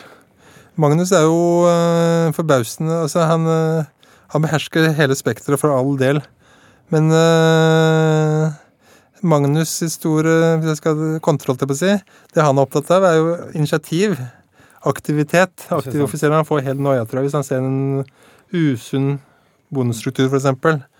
Magnus 0.79 1.11
er 1.11 1.25
jo 1.27 1.65
uh, 1.67 2.31
forbausende 2.31 3.01
Altså, 3.03 3.25
han, 3.27 3.43
uh, 3.43 4.13
han 4.31 4.45
behersker 4.45 4.93
hele 4.95 5.17
spekteret 5.19 5.59
for 5.59 5.75
all 5.75 5.97
del. 5.99 6.21
Men 6.93 7.11
uh, 7.11 8.55
Magnus' 9.23 9.89
store 9.93 10.57
hvis 10.61 10.71
jeg 10.73 10.79
skal 10.81 11.19
kontroll 11.23 11.57
til 11.57 11.67
å 11.73 11.77
si, 11.77 11.91
det 12.33 12.43
han 12.45 12.57
er 12.57 12.65
opptatt 12.67 12.89
av, 12.95 13.03
er 13.09 13.17
jo 13.19 13.35
initiativ. 13.53 14.17
Aktivitet. 14.83 15.67
Aktive 15.69 16.07
offiserer. 16.07 16.33
Han 16.39 16.47
får 16.47 16.63
helt 16.65 16.81
noia, 16.81 17.05
tror 17.05 17.21
jeg, 17.21 17.29
hvis 17.29 17.37
han 17.37 17.45
ser 17.45 17.61
en 17.61 18.05
usunn 18.51 19.19
bondestruktur, 19.71 20.27
f.eks. 20.27 20.49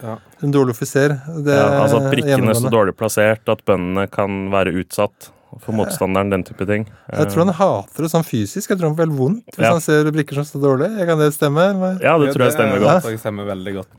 Ja. 0.04 0.16
En 0.46 0.54
dårlig 0.54 0.76
offiser. 0.78 1.18
Det 1.44 1.56
Ja, 1.58 1.82
altså 1.82 1.98
at 2.00 2.08
er 2.08 2.14
brikkene 2.16 2.54
er 2.54 2.60
så 2.62 2.72
dårlig 2.72 2.96
plassert, 2.96 3.50
at 3.52 3.64
bøndene 3.68 4.06
kan 4.12 4.46
være 4.54 4.72
utsatt 4.80 5.32
for 5.60 5.76
motstanderen, 5.76 6.30
den 6.32 6.46
type 6.48 6.64
ting. 6.70 6.86
Jeg 7.12 7.28
tror 7.34 7.44
han 7.44 7.54
hater 7.58 8.06
det 8.06 8.12
sånn 8.14 8.24
fysisk. 8.24 8.70
Jeg 8.72 8.80
tror 8.80 8.94
han 8.94 8.96
får 8.96 9.10
helt 9.10 9.18
vondt 9.20 9.58
hvis 9.58 9.66
Ja. 9.66 9.74
han 9.76 9.82
ser 9.84 10.08
brikker 10.16 10.40
som 10.40 10.46
står 10.48 10.62
dårlig. 10.64 10.92
Kan 11.10 11.20
det 11.20 11.34
stemme? 11.36 11.66
Ja, 12.00 12.18
det 12.18 12.32
tror 12.32 12.46
jeg 12.48 12.54
stemmer 12.56 12.80
godt. 12.80 13.04
jeg 13.12 13.20
stemmer 13.20 13.46
veldig 13.50 13.74
godt. 13.82 13.92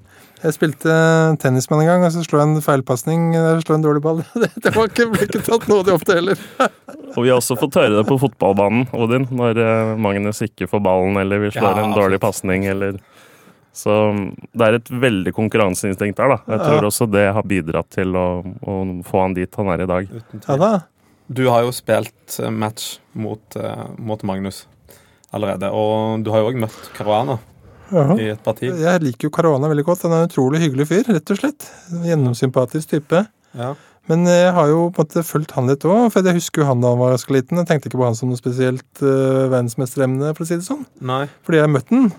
Jeg 0.43 0.55
spilte 0.57 0.95
tennis 1.39 1.69
med 1.71 1.85
en 1.85 1.87
gang, 1.87 2.05
og 2.07 2.11
så 2.15 2.23
slo 2.27 2.41
jeg 2.41 2.49
en 2.51 2.63
feilpasning. 2.65 3.29
Slo 3.63 3.77
en 3.77 3.85
dårlig 3.85 4.03
ball. 4.03 4.23
Det, 4.63 4.73
var 4.75 4.89
ikke, 4.91 5.07
ble 5.13 5.27
ikke 5.29 5.43
tatt 5.47 5.69
nådig 5.71 5.95
ofte 5.95 6.13
det 6.13 6.19
heller. 6.19 6.41
Og 7.17 7.21
vi 7.27 7.29
har 7.31 7.37
også 7.39 7.55
fått 7.61 7.77
høre 7.77 7.99
det 7.99 8.07
på 8.09 8.17
fotballbanen, 8.19 8.87
Odin, 8.97 9.27
når 9.37 9.59
eh, 9.61 9.91
Magnus 10.01 10.41
ikke 10.47 10.65
får 10.71 10.81
ballen, 10.83 11.19
eller 11.21 11.43
vi 11.43 11.51
slår 11.53 11.77
Ja, 11.77 11.85
en 11.85 11.93
dårlig 11.95 12.19
pasning, 12.23 12.65
eller 12.73 12.97
Så 13.77 13.93
mm, 14.17 14.23
det 14.57 14.67
er 14.67 14.79
et 14.79 14.89
veldig 15.05 15.35
konkurranseinstinkt 15.37 16.17
der, 16.19 16.33
da. 16.33 16.39
Jeg 16.55 16.63
tror 16.65 16.79
Ja. 16.81 16.89
også 16.89 17.07
det 17.13 17.27
har 17.37 17.45
bidratt 17.49 17.91
til 17.93 18.17
å, 18.17 18.27
å 18.65 18.79
få 19.05 19.23
han 19.27 19.37
dit 19.37 19.61
han 19.61 19.71
er 19.77 19.85
i 19.85 19.91
dag. 19.93 20.09
Ja 20.49 20.57
da. 20.61 20.73
Du 21.33 21.45
har 21.53 21.63
jo 21.69 21.71
spilt 21.77 22.41
eh, 22.41 22.51
match 22.51 22.97
mot, 23.13 23.45
eh, 23.61 23.85
mot 24.01 24.25
Magnus 24.27 24.65
allerede, 25.33 25.69
og 25.73 26.25
du 26.25 26.33
har 26.33 26.43
jo 26.43 26.51
òg 26.51 26.59
møtt 26.65 26.91
Caruana. 26.97 27.39
I 27.93 28.33
et 28.33 28.43
parti. 28.45 28.69
Jeg 28.69 29.05
liker 29.05 29.29
jo 29.29 29.33
Caruana 29.35 29.71
veldig 29.71 29.87
godt. 29.87 30.05
Han 30.07 30.17
er 30.17 30.25
en 30.25 30.31
utrolig 30.31 30.63
hyggelig 30.65 30.89
fyr, 30.91 31.07
rett 31.13 31.33
og 31.35 31.41
slett. 31.41 31.69
Gjennomsympatisk 32.09 32.95
type. 32.95 33.25
Ja. 33.59 33.73
Men 34.11 34.27
jeg 34.27 34.51
har 34.57 34.67
jo 34.71 34.89
på 34.91 35.05
en 35.05 35.07
måte 35.07 35.23
fulgt 35.27 35.55
han 35.55 35.71
litt 35.71 35.85
òg, 35.87 36.09
for 36.11 36.27
jeg 36.27 36.41
husker 36.41 36.65
jo 36.65 36.69
han 36.73 36.83
da 36.83 36.91
han 36.91 37.01
var 37.03 37.15
ganske 37.15 37.37
liten. 37.37 37.61
Jeg 37.63 37.71
tenkte 37.71 37.91
ikke 37.91 38.01
på 38.01 38.09
han 38.09 38.19
som 38.19 38.33
noe 38.33 38.41
spesielt 38.41 39.05
uh, 39.05 39.47
verdensmesteremne, 39.53 40.33
for 40.35 40.43
å 40.43 40.49
si 40.49 40.59
det 40.59 40.67
sånn. 40.67 40.83
Nei. 41.07 41.25
Fordi 41.47 41.61
jeg 41.61 41.69
har 41.69 41.75
møtt 41.77 41.93
han. 41.95 42.11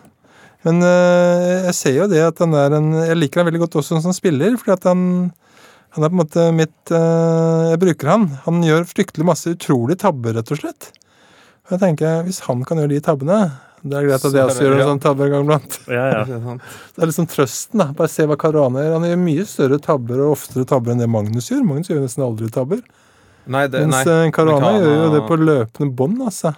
Men 0.63 0.79
uh, 0.85 1.67
jeg 1.67 1.75
ser 1.75 1.97
jo 1.97 2.09
det 2.11 2.21
at 2.23 2.39
han 2.39 2.53
er 2.55 2.77
en 2.77 2.93
Jeg 3.03 3.17
liker 3.19 3.41
han 3.41 3.49
veldig 3.49 3.65
godt 3.65 3.81
også 3.81 3.99
som 3.99 4.15
spiller, 4.15 4.55
fordi 4.61 4.77
at 4.77 4.93
han 4.93 5.01
han 5.93 6.05
er 6.05 6.09
på 6.09 6.15
en 6.15 6.21
måte 6.23 6.43
mitt 6.57 6.93
eh, 6.93 7.63
Jeg 7.71 7.81
bruker 7.83 8.09
han. 8.09 8.23
Han 8.47 8.63
gjør 8.65 8.87
fryktelig 8.89 9.27
masse 9.29 9.53
utrolige 9.53 10.01
tabber, 10.01 10.33
rett 10.39 10.53
og 10.53 10.61
slett. 10.63 10.89
Jeg 11.73 11.81
tenker, 11.81 12.23
Hvis 12.27 12.39
han 12.45 12.63
kan 12.67 12.77
gjøre 12.81 12.93
de 12.93 12.99
tabbene 13.03 13.37
Det 13.83 13.97
er 13.97 14.05
greit 14.07 14.25
at 14.27 14.35
jeg 14.37 14.45
også 14.47 14.63
gjør 14.67 14.75
en 14.79 14.89
sånn 14.93 14.99
tabbe 15.03 15.25
en 15.25 15.31
gang 15.33 15.45
iblant. 15.47 15.77
Ja, 15.91 16.03
ja. 16.13 16.23
Det 16.95 17.01
er 17.03 17.09
liksom 17.09 17.25
trøsten. 17.31 17.81
da. 17.81 17.87
Bare 17.97 18.11
se 18.13 18.27
hva 18.29 18.37
Caruana 18.39 18.83
gjør. 18.85 18.93
Han 18.99 19.07
gjør 19.09 19.23
mye 19.23 19.45
større 19.49 19.79
tabber 19.83 20.21
og 20.23 20.35
oftere 20.37 20.67
tabber 20.69 20.93
enn 20.93 21.01
det 21.03 21.09
Magnus 21.11 21.49
gjør. 21.51 21.65
Magnus 21.67 21.89
gjør 21.91 22.03
nesten 22.05 22.23
aldri 22.23 22.47
tabber. 22.53 22.79
Nei, 23.43 23.65
det, 23.67 23.81
Mens 23.83 24.05
nei. 24.07 24.13
eh, 24.27 24.29
Caruana 24.31 24.69
gjør 24.77 24.93
jo 25.01 25.09
det 25.17 25.23
på 25.27 25.35
løpende 25.41 25.95
bånd, 25.99 26.21
altså. 26.29 26.53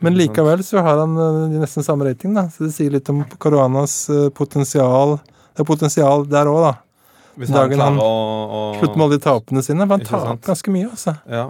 Men 0.00 0.16
likevel 0.16 0.62
så 0.64 0.80
har 0.86 1.02
han 1.02 1.12
eh, 1.20 1.58
nesten 1.60 1.84
samme 1.84 2.06
rating, 2.08 2.32
da. 2.38 2.46
Så 2.54 2.64
det 2.64 2.72
sier 2.78 2.94
litt 2.94 3.10
om 3.12 3.20
Caruanas 3.42 3.98
eh, 4.14 4.30
potensial. 4.32 5.18
Det 5.52 5.66
er 5.66 5.68
potensial 5.68 6.24
der 6.32 6.48
òg, 6.48 6.62
da. 6.64 6.72
Hvis 7.34 7.50
han 7.52 7.58
dagen 7.60 7.80
han 7.82 8.00
å, 8.00 8.08
å 8.08 8.58
slutter 8.78 8.96
med 8.96 9.04
alle 9.08 9.18
de 9.18 9.24
tapene 9.26 9.62
sine. 9.66 9.84
For 9.84 9.98
han 9.98 10.08
taper 10.08 10.48
ganske 10.48 10.72
mye, 10.78 10.88
altså. 10.96 11.16
Ja. 11.28 11.44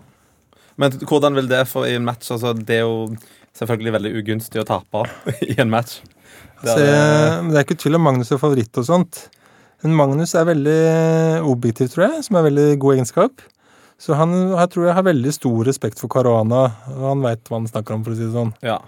Men 0.80 0.90
hvordan 1.06 1.36
vil 1.38 1.48
det 1.50 1.62
for 1.70 1.86
i 1.86 1.94
en 1.94 2.04
match? 2.06 2.30
Altså, 2.34 2.52
det 2.58 2.80
er 2.80 2.84
jo 2.86 3.16
selvfølgelig 3.54 3.92
veldig 3.94 4.12
ugunstig 4.20 4.60
å 4.62 4.66
tape 4.66 5.04
i 5.52 5.54
en 5.62 5.70
match. 5.70 6.00
Det 6.64 6.72
er, 6.74 6.84
jeg- 6.88 7.50
det 7.52 7.58
er 7.60 7.66
ikke 7.66 7.78
tvil 7.82 7.98
om 8.00 8.06
Magnus 8.08 8.32
er 8.34 8.40
favoritt 8.42 8.78
og 8.80 8.86
sånt. 8.88 9.26
Men 9.84 9.94
Magnus 9.98 10.32
er 10.34 10.46
veldig 10.48 10.78
objektiv, 11.50 11.90
tror 11.92 12.06
jeg, 12.08 12.24
som 12.24 12.38
er 12.40 12.46
veldig 12.48 12.66
god 12.80 12.94
egenskap. 12.96 13.42
Så 14.00 14.16
han 14.18 14.32
jeg 14.34 14.70
tror 14.72 14.86
jeg 14.88 14.96
har 14.96 15.04
veldig 15.06 15.32
stor 15.36 15.60
respekt 15.68 16.00
for 16.00 16.10
Caruana, 16.10 16.64
han 16.88 17.20
veit 17.22 17.44
hva 17.46 17.60
han 17.60 17.68
snakker 17.70 17.94
om, 17.94 18.02
for 18.06 18.14
å 18.14 18.18
si 18.18 18.24
det 18.26 18.32
sånn. 18.34 18.54
ja. 18.64 18.78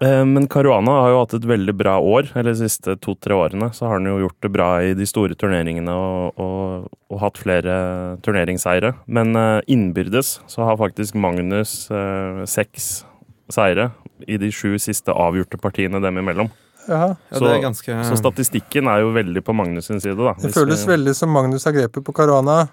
Eh, 0.00 0.24
Men 0.24 0.46
Caruana 0.48 0.90
har 1.02 1.10
jo 1.12 1.18
hatt 1.22 1.34
et 1.38 1.44
veldig 1.48 1.74
bra 1.76 1.96
år. 2.00 2.30
Eller 2.36 2.52
de 2.54 2.62
siste 2.68 2.94
to-tre 3.00 3.34
årene 3.36 3.70
så 3.76 3.86
har 3.88 3.98
han 3.98 4.06
jo 4.08 4.18
gjort 4.24 4.38
det 4.46 4.52
bra 4.54 4.68
i 4.82 4.94
de 4.96 5.06
store 5.08 5.34
turneringene 5.38 5.92
og, 5.92 6.38
og, 6.40 6.86
og 7.12 7.20
hatt 7.20 7.40
flere 7.42 7.76
turneringsseire. 8.24 8.94
Men 9.06 9.34
eh, 9.36 9.60
innbyrdes 9.68 10.38
så 10.50 10.64
har 10.68 10.78
faktisk 10.80 11.14
Magnus 11.20 11.90
eh, 11.90 12.44
seks 12.48 13.04
seire 13.52 13.90
i 14.26 14.38
de 14.40 14.48
sju 14.50 14.78
siste 14.80 15.12
avgjorte 15.12 15.60
partiene 15.60 16.00
dem 16.02 16.18
imellom. 16.22 16.48
Ja, 16.88 17.14
Så- 17.32 17.42
det 17.44 17.56
er 17.56 17.62
ganske 17.66 17.94
Så 18.06 18.16
statistikken 18.16 18.86
er 18.88 19.00
jo 19.02 19.12
veldig 19.12 19.42
på 19.44 19.54
Magnus 19.54 19.86
sin 19.90 20.00
side, 20.00 20.16
da. 20.16 20.34
Det 20.38 20.54
føles 20.54 20.84
vi- 20.86 20.92
veldig 20.94 21.14
som 21.18 21.30
Magnus 21.34 21.64
har 21.64 21.72
grepet 21.74 22.04
på 22.06 22.14
Caruana. 22.14 22.68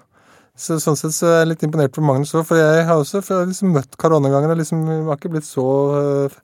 Så, 0.56 0.76
sånn 0.78 0.94
sett 0.96 1.10
så 1.10 1.26
er 1.26 1.38
jeg 1.40 1.48
litt 1.48 1.62
imponert 1.66 1.90
på 1.96 2.02
Magnus 2.06 2.30
òg, 2.32 2.44
for 2.46 2.54
jeg 2.56 2.84
har 2.86 2.94
også 2.94 3.20
for 3.24 3.34
jeg 3.34 3.40
har 3.42 3.50
liksom 3.50 3.72
møtt 3.74 3.96
Caruana-ganger 3.98 4.52
og 4.54 4.58
liksom 4.60 4.84
har 5.08 5.16
ikke 5.18 5.32
blitt 5.34 5.48
så 5.48 5.64
øh, 5.98 6.36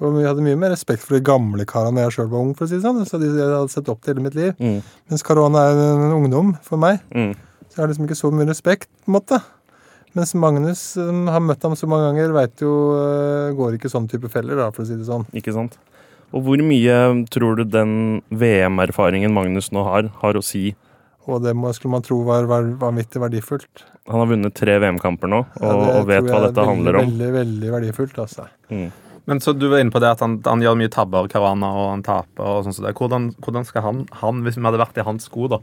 og 0.00 0.18
Jeg 0.20 0.28
hadde 0.30 0.44
mye 0.46 0.58
mer 0.60 0.70
respekt 0.74 1.02
for 1.02 1.16
de 1.18 1.24
gamle 1.26 1.64
karene 1.68 1.98
da 1.98 2.06
jeg 2.06 2.16
sjøl 2.18 2.30
var 2.30 2.44
ung, 2.44 2.54
for 2.54 2.66
å 2.66 2.70
si 2.70 2.76
det 2.78 2.84
sånn. 2.86 3.02
Så 3.08 3.18
de 3.20 3.30
jeg 3.32 3.50
hadde 3.50 3.72
sett 3.72 3.88
opp 3.90 4.00
til 4.02 4.14
hele 4.14 4.24
mitt 4.28 4.36
liv. 4.38 4.52
Mm, 4.62 4.80
Mens 5.10 5.24
Caruana 5.26 5.64
er 5.72 5.82
en 5.82 6.16
ungdom 6.20 6.54
for 6.62 6.80
meg. 6.80 7.00
mm. 7.14 7.34
Så 7.68 7.76
jeg 7.76 7.82
har 7.84 7.90
liksom 7.90 8.06
ikke 8.08 8.16
så 8.18 8.30
mye 8.32 8.48
respekt, 8.48 8.88
på 9.04 9.10
en 9.12 9.16
måte. 9.18 9.40
Mens 10.16 10.32
Magnus, 10.34 10.80
som 10.96 11.26
har 11.30 11.42
møtt 11.44 11.62
ham 11.66 11.76
så 11.76 11.86
mange 11.90 12.08
ganger, 12.08 12.32
veit 12.32 12.62
jo 12.64 12.70
øh, 12.96 13.52
Går 13.58 13.76
ikke 13.76 13.90
sånn 13.92 14.08
type 14.10 14.30
feller, 14.32 14.56
da, 14.56 14.70
for 14.74 14.82
å 14.82 14.88
si 14.88 14.96
det 14.96 15.06
sånn. 15.06 15.26
Ikke 15.36 15.52
sant? 15.54 15.76
Og 16.32 16.44
hvor 16.44 16.60
mye 16.64 16.96
tror 17.32 17.56
du 17.60 17.64
den 17.68 18.20
VM-erfaringen 18.30 19.32
Magnus 19.32 19.70
nå 19.72 19.84
har, 19.86 20.10
har 20.22 20.38
å 20.38 20.44
si? 20.44 20.70
Og 21.28 21.42
det 21.44 21.52
må, 21.56 21.70
skulle 21.76 21.98
man 21.98 22.04
tro 22.04 22.22
var, 22.24 22.46
var 22.48 22.64
vanvittig 22.80 23.20
verdifullt. 23.20 23.84
Han 24.08 24.22
har 24.22 24.30
vunnet 24.30 24.54
tre 24.56 24.78
VM-kamper 24.80 25.28
nå, 25.28 25.42
og, 25.60 25.66
Ja, 25.68 25.98
og 26.00 26.08
vet 26.08 26.24
hva 26.24 26.40
jeg 26.46 26.54
er 26.56 26.70
handler 26.70 27.00
om. 27.00 27.10
Veldig, 27.10 27.30
veldig 27.36 27.72
verdifullt, 27.74 28.20
altså. 28.24 28.46
Mm. 28.72 28.88
Men 29.28 29.42
så 29.44 29.52
du 29.52 29.66
var 29.68 29.82
inne 29.82 29.92
på 29.92 30.00
det 30.00 30.08
at 30.08 30.22
han, 30.24 30.38
han 30.46 30.62
gjør 30.64 30.76
mye 30.80 30.88
tabber, 30.88 31.26
Karana, 31.28 31.68
og 31.76 31.90
han 31.90 32.04
taper 32.06 32.46
og 32.48 32.62
sånn 32.64 32.72
så. 32.72 32.86
Hvordan, 32.96 33.26
hvordan 33.44 33.66
skal 33.68 33.84
han, 33.84 33.98
han, 34.22 34.38
hvis 34.46 34.56
vi 34.56 34.64
hadde 34.64 34.80
vært 34.80 34.96
i 34.96 35.04
hans 35.04 35.26
sko, 35.28 35.50
da, 35.52 35.58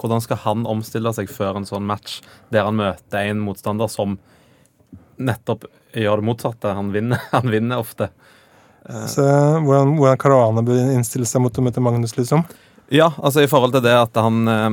hvordan 0.00 0.24
skal 0.24 0.40
han 0.46 0.62
omstille 0.70 1.12
seg 1.12 1.28
før 1.28 1.58
en 1.60 1.68
sånn 1.68 1.84
match 1.84 2.22
der 2.48 2.64
han 2.64 2.78
møter 2.78 3.28
en 3.28 3.42
motstander 3.44 3.92
som 3.92 4.16
nettopp 5.20 5.68
gjør 5.92 6.22
det 6.22 6.28
motsatte? 6.30 6.72
Han 6.78 6.94
vinner, 6.96 7.20
han 7.36 7.52
vinner 7.52 7.84
ofte. 7.84 8.08
Så 8.88 9.26
hvordan, 9.66 9.98
hvordan 10.00 10.20
Karana 10.24 10.64
bør 10.64 10.80
innstille 10.96 11.28
seg 11.28 11.44
mot 11.44 11.60
å 11.60 11.66
møte 11.66 11.84
Magnus, 11.84 12.16
liksom? 12.16 12.46
Ja, 12.90 13.12
altså 13.22 13.44
i 13.44 13.48
forhold 13.50 13.76
til 13.76 13.84
det 13.84 13.94
at 13.94 14.16
han 14.18 14.50
eh, 14.50 14.68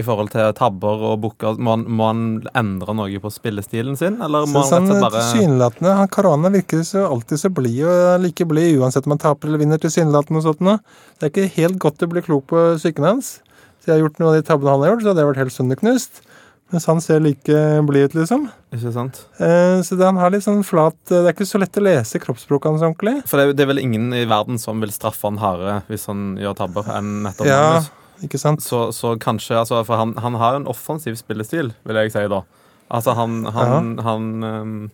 I 0.00 0.04
forhold 0.06 0.30
til 0.32 0.48
tabber 0.56 1.02
og 1.10 1.18
booker, 1.22 1.58
må, 1.60 1.76
må 1.76 2.08
han 2.08 2.22
endre 2.56 2.94
noe 2.96 3.20
på 3.22 3.30
spillestilen 3.30 3.98
sin, 4.00 4.16
eller 4.24 4.48
må 4.50 4.64
han 4.64 4.70
sånn 4.70 4.88
rett 4.88 4.96
og 4.96 4.96
slett 4.96 5.04
bare 5.04 5.24
Tilsynelatende 5.28 5.96
han 6.00 6.12
Caruana 6.16 6.50
virker 6.54 6.82
så 6.88 7.04
alltid 7.06 7.44
så 7.44 7.52
blid 7.54 7.82
og 7.84 7.92
er 8.14 8.22
like 8.24 8.48
blid 8.50 8.80
uansett 8.80 9.06
om 9.06 9.14
han 9.14 9.22
taper 9.22 9.50
eller 9.50 9.62
vinner. 9.62 9.82
tilsynelatende 9.82 10.40
og 10.40 10.48
sånt. 10.48 10.88
Det 11.20 11.28
er 11.28 11.34
ikke 11.34 11.50
helt 11.60 11.78
godt 11.84 12.02
å 12.02 12.10
bli 12.10 12.24
klok 12.26 12.48
på 12.50 12.64
psyken 12.80 13.06
hans. 13.12 13.36
Så 13.84 13.92
jeg 13.92 13.98
har 13.98 14.06
gjort 14.06 14.22
noe 14.22 14.32
av 14.32 14.38
de 14.38 14.46
tabbene 14.48 14.72
han 14.72 14.82
har 14.82 14.94
gjort, 14.94 15.04
så 15.04 15.12
hadde 15.12 15.22
jeg 15.22 15.28
vært 15.28 15.42
helt 15.44 15.54
sønderknust. 15.58 16.22
Mens 16.72 16.86
han 16.88 17.00
ser 17.04 17.20
like 17.22 17.56
blid 17.86 18.08
ut, 18.08 18.14
liksom. 18.16 18.46
Ikke 18.74 18.90
sant? 18.94 19.18
Eh, 19.38 19.82
så 19.84 19.98
det, 19.98 20.06
han 20.08 20.16
har 20.18 20.32
litt 20.32 20.42
sånn 20.46 20.64
flat 20.66 20.96
Det 21.06 21.20
er 21.20 21.34
ikke 21.34 21.46
så 21.46 21.60
lett 21.60 21.76
å 21.78 21.82
lese 21.84 22.18
kroppsspråket 22.22 22.70
hans 22.72 22.82
ordentlig. 22.82 23.18
For 23.28 23.38
det, 23.38 23.44
er- 23.52 23.58
det 23.58 23.62
er 23.66 23.70
vel 23.74 23.82
ingen 23.84 24.08
i 24.16 24.24
verden 24.26 24.58
som 24.58 24.80
vil 24.82 24.90
straffe 24.94 25.28
han 25.28 25.38
hardere 25.42 25.82
hvis 25.92 26.06
han 26.10 26.34
gjør 26.40 26.56
tabber, 26.58 26.88
enn 26.96 27.12
nettopp 27.28 27.46
Ja, 27.50 27.60
Magnus. 27.76 27.90
ikke 28.26 28.40
sant? 28.42 28.64
Så, 28.64 28.80
så 28.96 29.12
kanskje 29.22 29.60
altså, 29.60 29.84
For 29.86 30.00
han, 30.00 30.16
han 30.24 30.34
har 30.40 30.56
en 30.58 30.66
offensiv 30.72 31.14
spillestil, 31.20 31.70
vil 31.86 32.00
jeg 32.02 32.14
si 32.16 32.24
da. 32.32 32.42
Altså, 32.90 33.14
han 33.20 33.44
Han, 33.54 33.94
han, 34.08 34.28
um, 34.42 34.90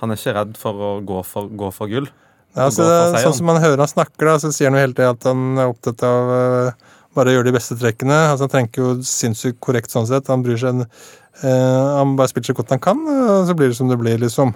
han 0.00 0.10
er 0.10 0.18
ikke 0.18 0.34
redd 0.40 0.56
for 0.58 0.74
å 0.74 0.92
gå 1.06 1.20
for, 1.28 1.46
gå 1.52 1.70
for 1.72 1.92
gull. 1.92 2.08
Ja, 2.56 2.66
altså, 2.68 2.84
det, 2.86 3.22
sånn 3.22 3.34
som 3.38 3.46
man 3.52 3.60
hører 3.62 3.80
han 3.82 3.90
snakker, 3.90 4.28
da, 4.32 4.34
så 4.42 4.50
sier 4.54 4.70
han 4.70 4.76
jo 4.78 4.82
hele 4.86 4.94
tida 4.96 5.12
at 5.14 5.24
han 5.30 5.58
er 5.58 5.70
opptatt 5.72 6.02
av 6.06 6.28
eh, 6.34 6.92
bare 7.14 7.34
gjør 7.34 7.46
de 7.48 7.54
beste 7.54 7.76
trekkene. 7.80 8.16
Altså, 8.32 8.46
han 8.46 8.52
trenger 8.52 8.82
jo 8.82 8.90
sinnssykt 9.06 9.60
korrekt 9.64 9.94
sånn 9.94 10.08
sett. 10.10 10.28
Han 10.32 10.44
bryr 10.44 10.58
seg 10.60 10.82
eh, 10.82 11.94
Han 11.98 12.16
bare 12.18 12.32
spiller 12.32 12.50
så 12.52 12.58
godt 12.58 12.74
han 12.74 12.82
kan, 12.82 13.00
og 13.06 13.48
så 13.48 13.56
blir 13.58 13.72
det 13.72 13.78
som 13.78 13.90
det 13.90 13.98
blir, 14.00 14.18
liksom. 14.22 14.54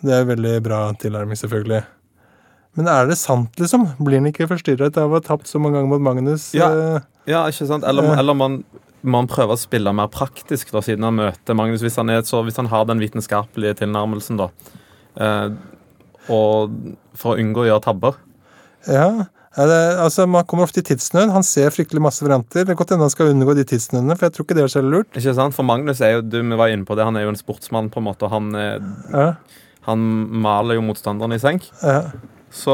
Det 0.00 0.14
er 0.16 0.28
veldig 0.28 0.54
bra 0.64 0.84
tilnærming, 1.00 1.36
selvfølgelig. 1.36 1.82
Men 2.78 2.88
er 2.88 3.08
det 3.10 3.18
sant, 3.18 3.56
liksom? 3.60 3.88
Blir 3.98 4.20
han 4.22 4.30
ikke 4.30 4.48
forstyrret 4.50 4.98
av 5.00 5.10
å 5.10 5.18
ha 5.18 5.24
tapt 5.24 5.50
så 5.50 5.60
mange 5.60 5.78
ganger 5.78 5.90
mot 5.90 6.04
Magnus? 6.06 6.52
Ja. 6.56 6.70
eh? 6.70 7.08
Ja, 7.28 7.42
ikke 7.50 7.66
sant? 7.68 7.84
Eller, 7.86 8.12
eller 8.18 8.36
man, 8.38 8.60
man 9.02 9.28
prøver 9.30 9.56
å 9.56 9.60
spille 9.60 9.92
mer 9.96 10.08
praktisk 10.12 10.70
da, 10.74 10.82
siden 10.84 11.04
han 11.08 11.18
møter 11.18 11.58
Magnus. 11.58 11.82
Hvis 11.84 11.98
han, 12.00 12.12
er, 12.14 12.22
så, 12.26 12.44
hvis 12.46 12.60
han 12.60 12.70
har 12.72 12.86
den 12.88 13.02
vitenskapelige 13.02 13.80
tilnærmelsen, 13.82 14.40
da. 14.40 14.48
Eh, 15.20 15.50
og 16.30 16.74
for 17.18 17.34
å 17.34 17.42
unngå 17.42 17.64
å 17.64 17.68
gjøre 17.72 17.84
tabber. 17.84 18.18
Ja. 18.88 19.26
Altså, 19.58 20.26
Man 20.30 20.44
kommer 20.46 20.64
ofte 20.68 20.78
i 20.80 20.86
tidsnød. 20.86 21.30
Han 21.34 21.42
ser 21.42 21.70
fryktelig 21.74 22.00
masse 22.02 22.22
varianter. 22.22 22.64
Det 22.64 22.70
er 22.70 22.78
godt 22.78 22.90
hende 22.94 23.02
han 23.08 23.10
skal 23.10 23.32
unngå 23.32 23.54
de 23.58 23.64
tidsnødene, 23.66 24.14
for 24.16 24.28
jeg 24.28 24.32
tror 24.36 24.44
ikke 24.46 24.54
det 24.58 24.62
er 24.64 24.68
så 24.76 24.82
lurt. 24.84 25.10
Ikke 25.18 25.34
sant? 25.34 25.54
For 25.56 25.66
Magnus 25.66 26.00
er 26.00 26.16
jo, 26.18 26.20
du 26.22 26.38
vi 26.42 26.56
var 26.60 26.70
inne 26.70 26.86
på 26.86 26.94
det, 26.94 27.04
han 27.04 27.16
er 27.18 27.26
jo 27.26 27.32
en 27.34 27.40
sportsmann, 27.40 27.90
på 27.90 27.98
en 27.98 28.06
måte. 28.06 28.22
og 28.28 28.30
Han, 28.30 28.54
er, 28.54 28.78
Ja, 29.10 29.32
han 29.88 29.98
maler 30.44 30.74
jo 30.78 30.82
motstanderen 30.86 31.32
i 31.34 31.38
senk. 31.42 31.70
ja. 31.82 32.10
Så 32.50 32.72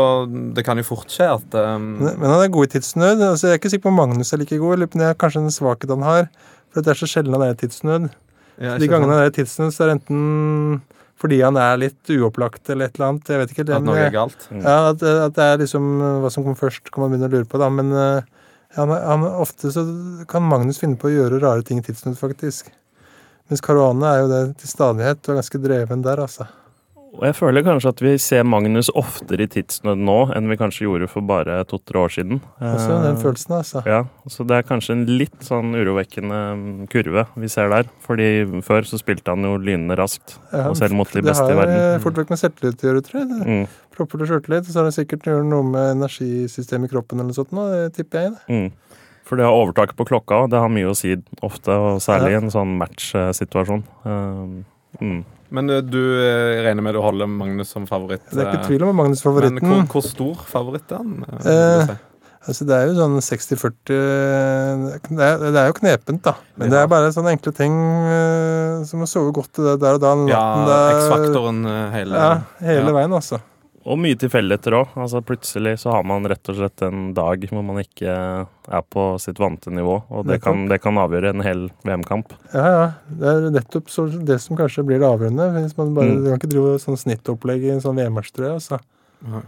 det 0.57 0.63
kan 0.65 0.79
jo 0.81 0.85
fort 0.89 1.11
skje 1.13 1.27
at 1.35 1.53
um... 1.77 1.99
Men 2.01 2.23
han 2.25 2.41
er 2.41 2.49
god 2.49 2.65
i 2.65 2.71
tidsnød. 2.79 3.21
Altså, 3.21 3.47
jeg 3.47 3.53
er 3.53 3.59
ikke 3.61 3.69
sikker 3.75 3.83
på 3.85 3.91
om 3.93 3.99
Magnus 4.01 4.33
er 4.33 4.39
like 4.41 4.57
god. 4.57 4.81
Det 4.89 5.03
er 5.05 5.13
kanskje 5.21 5.43
en 5.43 5.53
svakhet 5.53 5.91
han 5.93 6.01
har. 6.03 6.31
For 6.73 6.81
det 6.81 6.95
er 6.95 6.97
så 6.97 7.05
sjelden 7.11 7.37
han 7.37 7.43
er 7.45 7.53
i 7.53 7.59
tidsnød. 7.61 8.07
ja, 8.57 8.79
De 8.81 8.89
gangene 8.89 9.13
han 9.13 9.27
er 9.27 9.29
i 9.29 9.35
tidsnød, 9.37 9.75
så 9.77 9.85
er 9.85 9.91
det 9.91 9.97
enten 9.99 10.81
fordi 11.21 11.41
han 11.41 11.57
er 11.61 11.79
litt 11.81 12.13
uopplagt 12.13 12.69
eller 12.71 12.91
et 12.91 12.99
eller 12.99 13.13
annet. 13.13 13.31
Jeg 13.33 13.43
vet 13.43 13.53
ikke. 13.55 13.67
At 13.67 13.73
men, 13.79 13.89
noe 13.89 14.01
er 14.05 14.15
galt. 14.15 14.49
ja, 14.53 14.77
at, 14.93 15.03
at 15.03 15.37
det 15.37 15.47
er 15.47 15.63
liksom 15.63 15.87
hva 16.23 16.33
som 16.33 16.45
kommer 16.45 16.59
først, 16.61 16.91
kan 16.93 17.05
man 17.05 17.15
begynne 17.15 17.31
å 17.31 17.35
lure 17.39 17.49
på. 17.49 17.61
da, 17.63 17.71
Men 17.73 17.95
eh, 17.97 18.35
han, 18.77 18.93
han, 18.93 19.25
ofte 19.25 19.73
så 19.73 19.87
kan 20.29 20.45
Magnus 20.45 20.83
finne 20.83 21.01
på 21.01 21.09
å 21.09 21.15
gjøre 21.15 21.41
rare 21.41 21.65
ting 21.65 21.81
i 21.81 21.87
tidsnød, 21.87 22.19
faktisk. 22.21 22.69
Mens 23.49 23.63
Caruana 23.65 24.13
er 24.13 24.23
jo 24.25 24.31
det 24.33 24.43
til 24.61 24.73
stadighet 24.73 25.23
og 25.25 25.33
er 25.33 25.41
ganske 25.41 25.63
dreven 25.63 26.05
der, 26.05 26.23
altså. 26.27 26.49
Og 27.17 27.23
jeg 27.25 27.35
føler 27.39 27.65
kanskje 27.65 27.89
at 27.95 28.01
vi 28.05 28.11
ser 28.21 28.43
Magnus 28.45 28.91
oftere 28.93 29.47
i 29.47 29.49
tidsnød 29.49 30.01
nå 30.05 30.17
enn 30.37 30.51
vi 30.51 30.57
kanskje 30.61 30.85
gjorde 30.85 31.07
for 31.09 31.25
bare 31.25 31.63
to-tre 31.65 32.03
år 32.03 32.13
siden. 32.13 32.43
Også 32.61 32.91
den 33.03 33.17
Eh, 33.17 33.23
følelsen, 33.23 33.55
altså. 33.57 33.83
Ja, 33.89 34.03
så 34.29 34.45
det 34.47 34.59
er 34.59 34.67
kanskje 34.69 34.93
en 34.93 35.05
litt 35.19 35.39
sånn 35.47 35.73
urovekkende 35.73 36.41
mm, 36.61 36.87
kurve 36.93 37.25
vi 37.41 37.49
ser 37.49 37.71
der. 37.73 37.89
Fordi 38.05 38.29
før 38.67 38.85
så 38.85 39.01
spilte 39.01 39.33
han 39.33 39.43
jo 39.49 39.57
lynende 39.57 39.97
raskt, 39.97 40.37
Ja, 40.53 40.69
og 40.69 40.77
selv 40.77 40.93
mot 40.99 41.09
de 41.11 41.23
beste 41.25 41.49
i 41.49 41.57
verden. 41.57 41.73
Det 41.75 41.93
har 41.97 42.05
fort 42.05 42.21
vekk 42.21 42.35
med 42.35 42.43
selvtillit 42.43 42.85
å 42.85 42.91
gjøre, 42.91 43.05
tror 43.09 43.21
jeg. 43.23 43.29
Det 43.33 43.47
Mm, 43.47 43.67
Propper 43.97 44.21
og 44.21 44.29
sjøltillit, 44.29 44.67
så 44.69 44.83
har 44.83 44.85
det 44.91 44.95
sikkert 44.99 45.25
gjort 45.25 45.47
noe 45.49 45.63
med 45.65 45.97
energisystemet 45.97 46.91
i 46.91 46.93
kroppen 46.93 47.17
eller 47.19 47.33
noe 47.33 47.39
sånt, 47.39 47.53
nå, 47.57 47.65
det 47.73 47.95
tipper 47.97 48.27
jeg. 48.27 48.33
det. 48.37 48.43
mm. 48.53 48.73
For 49.27 49.37
det 49.41 49.47
å 49.49 49.55
ha 49.57 49.63
overtaket 49.65 49.97
på 49.97 50.05
klokka, 50.07 50.45
det 50.53 50.61
har 50.61 50.69
mye 50.71 50.93
å 50.93 50.95
si 50.95 51.17
ofte, 51.43 51.73
og 51.73 51.97
særlig 52.05 52.29
i 52.29 52.37
Ja. 52.37 52.43
en 52.45 52.53
sånn 52.53 52.77
matchsituasjon. 52.79 53.83
Um, 54.05 54.65
mm. 55.01 55.25
Men 55.55 55.71
eh, 55.71 55.83
du 55.85 56.01
eh, 56.01 56.63
regner 56.67 56.83
med 56.83 56.97
du 56.97 57.01
holder 57.05 57.31
Magnus 57.31 57.71
som 57.75 57.87
favoritt? 57.89 58.25
Det 58.33 58.43
er 58.43 58.51
ikke 58.51 58.63
eh, 58.65 58.69
tvil 58.71 58.85
om 58.89 58.97
Magnus 58.99 59.23
Men 59.27 59.59
hvor, 59.63 59.87
hvor 59.93 60.05
stor 60.07 60.45
favoritt 60.51 60.93
er 60.93 61.03
han? 61.03 61.25
eh? 61.31 61.97
Altså 62.47 62.63
Det 62.69 62.77
er 62.77 62.85
jo 62.87 62.93
sånn 62.95 63.17
60-40 63.27 63.95
det, 65.19 65.31
det 65.51 65.59
er 65.59 65.67
jo 65.67 65.75
knepent, 65.81 66.21
da. 66.23 66.37
Men 66.55 66.71
det 66.71 66.79
er 66.79 66.91
bare 66.93 67.09
sånne 67.11 67.33
enkle 67.35 67.51
ting 67.57 67.75
som 68.87 69.03
å 69.03 69.09
sove 69.11 69.33
godt 69.35 69.59
der 69.83 69.97
og 69.99 70.03
da. 70.05 70.13
Ja. 70.31 70.45
X-faktoren 70.95 71.65
hele 71.91 72.15
Ja, 72.23 72.31
hele 72.63 72.87
Ja. 72.87 72.95
veien, 73.01 73.17
altså. 73.19 73.41
Og 73.87 73.99
mye 74.03 74.17
tilfeldigheter 74.19 74.75
òg. 74.75 74.95
Altså, 74.99 75.21
plutselig 75.23 75.77
så 75.79 75.93
har 75.95 76.07
man 76.09 76.27
rett 76.27 76.49
og 76.51 76.57
slett 76.59 76.83
en 76.83 77.13
dag 77.15 77.45
hvor 77.53 77.63
man 77.63 77.79
ikke 77.79 78.11
er 78.11 78.83
på 78.91 79.05
sitt 79.23 79.39
vante 79.39 79.71
nivå. 79.71 80.01
Og 80.11 80.27
det 80.27 80.41
kan, 80.43 80.65
det 80.71 80.81
kan 80.83 80.99
avgjøre 80.99 81.31
en 81.31 81.45
hel 81.47 81.69
VM-kamp. 81.87 82.35
Ja, 82.51 82.65
ja. 82.67 82.87
Det 83.07 83.31
er 83.31 83.47
nettopp 83.55 83.93
så 83.93 84.09
det 84.11 84.41
som 84.43 84.59
kanskje 84.59 84.83
blir 84.89 84.99
det 85.03 85.07
avgjørende. 85.07 85.51
Hvis 85.61 85.77
man 85.79 85.95
bare, 85.95 86.17
Mm. 86.17 86.25
Kan 86.27 86.41
ikke 86.41 86.51
drive 86.51 86.79
sånn 86.83 86.99
snittopplegg 86.99 87.63
i 87.69 87.71
en 87.77 87.85
sånn 87.85 87.97
VM-match, 88.01 88.33
tror 88.35 88.49
jeg. 88.49 88.59
Altså. 88.59 89.45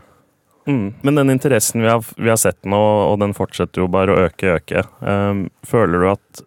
Mm. 0.68 0.94
Men 1.02 1.14
den 1.18 1.30
interessen 1.34 1.82
vi 1.82 1.88
har, 1.90 2.04
vi 2.16 2.28
har 2.30 2.38
sett 2.40 2.62
nå, 2.68 2.78
og 3.10 3.18
den 3.22 3.34
fortsetter 3.36 3.82
jo 3.82 3.88
bare 3.90 4.14
å 4.14 4.26
øke 4.28 4.54
øke. 4.58 4.84
um, 5.00 5.48
føler 5.66 6.04
du 6.04 6.08
at 6.12 6.42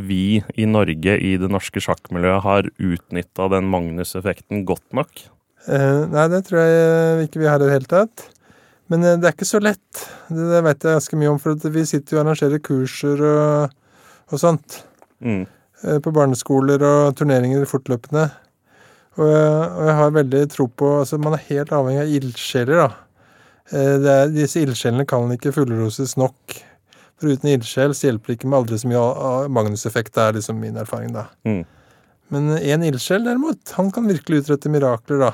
vi 0.00 0.42
i 0.56 0.64
Norge, 0.70 1.16
i 1.18 1.36
det 1.36 1.50
norske 1.50 1.82
sjakkmiljøet, 1.82 2.42
har 2.42 2.70
utnytta 2.78 3.50
den 3.52 3.68
Magnus-effekten 3.70 4.64
godt 4.64 4.86
nok? 4.96 5.28
Eh, 5.68 6.02
nei, 6.08 6.26
det 6.32 6.44
tror 6.46 6.62
jeg 6.62 7.26
ikke 7.28 7.42
vi 7.42 7.48
har 7.50 7.60
i 7.60 7.66
det 7.66 7.74
hele 7.74 7.90
tatt. 7.90 8.28
Men 8.90 9.04
eh, 9.06 9.18
det 9.20 9.28
er 9.28 9.36
ikke 9.36 9.48
så 9.48 9.60
lett. 9.62 10.04
Det, 10.28 10.46
det 10.50 10.62
vet 10.66 10.86
jeg 10.86 10.98
ganske 10.98 11.20
mye 11.20 11.32
om, 11.34 11.40
for 11.42 11.72
vi 11.74 11.86
sitter 11.88 12.16
jo 12.16 12.20
og 12.20 12.24
arrangerer 12.24 12.62
kurser 12.64 13.24
og, 13.26 13.74
og 14.30 14.42
sånt. 14.42 14.80
Mm. 15.20 15.44
eh, 15.84 15.98
På 16.02 16.14
barneskoler 16.16 16.82
og 16.86 17.18
turneringer 17.18 17.68
fortløpende. 17.70 18.28
Og 19.18 19.26
jeg, 19.26 19.68
og 19.74 19.84
jeg 19.88 19.98
har 19.98 20.16
veldig 20.16 20.40
tro 20.52 20.68
på 20.80 20.90
altså 21.00 21.18
Man 21.18 21.34
er 21.34 21.46
helt 21.48 21.72
avhengig 21.74 22.02
av 22.04 22.12
ildsjeler, 22.20 22.82
da. 22.86 22.90
Eh, 23.70 23.96
er, 24.00 24.32
disse 24.34 24.62
ildsjelene 24.62 25.06
kan 25.08 25.30
ikke 25.34 25.54
fullroses 25.54 26.16
nok. 26.20 26.56
For 27.20 27.34
uten 27.34 27.52
ildsjel 27.52 27.92
så 27.92 28.08
hjelper 28.08 28.32
det 28.32 28.38
ikke 28.38 28.48
med 28.48 28.62
aldri 28.62 28.78
så 28.80 28.88
mye 28.88 29.50
Magnus-effekt. 29.52 30.14
Det 30.16 30.24
er 30.24 30.38
liksom 30.38 30.58
min 30.62 30.80
erfaring, 30.80 31.12
da. 31.14 31.26
Mm. 31.44 31.62
Men 32.30 32.52
én 32.56 32.86
ildsjel, 32.86 33.26
derimot, 33.26 33.74
han 33.76 33.90
kan 33.92 34.06
virkelig 34.08 34.44
utrette 34.44 34.70
mirakler, 34.72 35.20
da. 35.26 35.30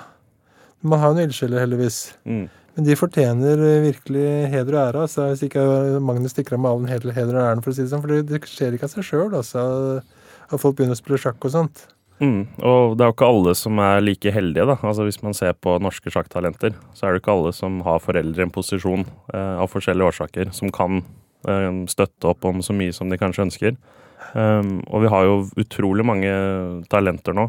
Man 0.86 1.02
har 1.02 1.10
jo 1.10 1.18
noen 1.18 1.28
ildsjeler, 1.30 1.64
heldigvis. 1.64 1.98
Mm. 2.28 2.46
Men 2.76 2.86
de 2.86 2.96
fortjener 2.98 3.62
eh, 3.64 3.82
virkelig 3.86 4.28
heder 4.52 4.76
og 4.76 4.82
ære. 4.82 5.02
Altså, 5.06 5.30
hvis 5.32 5.44
ikke 5.48 5.64
Magnus 6.04 6.34
stikker 6.36 6.58
av 6.58 6.62
med 6.62 6.70
all 6.70 6.84
den 6.84 7.16
heder 7.16 7.36
og 7.38 7.42
æren, 7.42 7.64
for 7.64 7.72
å 7.72 7.76
si 7.76 7.84
det 7.84 7.92
sånn. 7.92 8.04
For 8.04 8.14
det 8.30 8.42
skjer 8.52 8.76
ikke 8.76 8.88
av 8.88 8.94
seg 8.94 9.08
sjøl, 9.08 9.36
altså. 9.40 9.66
At 10.46 10.62
folk 10.62 10.78
begynner 10.78 10.96
å 10.96 11.00
spille 11.00 11.20
sjakk 11.20 11.48
og 11.48 11.54
sånt. 11.54 11.86
Mm. 12.20 12.46
Og 12.64 12.96
det 12.96 13.04
er 13.04 13.10
jo 13.10 13.14
ikke 13.16 13.28
alle 13.28 13.52
som 13.58 13.80
er 13.82 14.04
like 14.04 14.32
heldige, 14.32 14.66
da. 14.68 14.78
Altså 14.80 15.04
Hvis 15.08 15.20
man 15.24 15.36
ser 15.36 15.56
på 15.58 15.76
norske 15.82 16.12
sjakktalenter, 16.12 16.76
så 16.96 17.06
er 17.06 17.14
det 17.14 17.22
ikke 17.22 17.34
alle 17.34 17.52
som 17.56 17.82
har 17.84 18.00
foreldre 18.04 18.44
i 18.44 18.46
en 18.46 18.54
posisjon 18.54 19.04
eh, 19.34 19.54
av 19.60 19.68
forskjellige 19.72 20.12
årsaker 20.12 20.52
som 20.56 20.72
kan 20.72 21.02
eh, 21.48 21.84
støtte 21.92 22.32
opp 22.32 22.46
om 22.48 22.64
så 22.64 22.76
mye 22.76 22.94
som 22.96 23.12
de 23.12 23.20
kanskje 23.20 23.48
ønsker. 23.48 23.76
Um, 24.36 24.80
og 24.90 25.04
vi 25.04 25.10
har 25.12 25.26
jo 25.26 25.34
utrolig 25.60 26.04
mange 26.08 26.30
talenter 26.90 27.36
nå. 27.36 27.46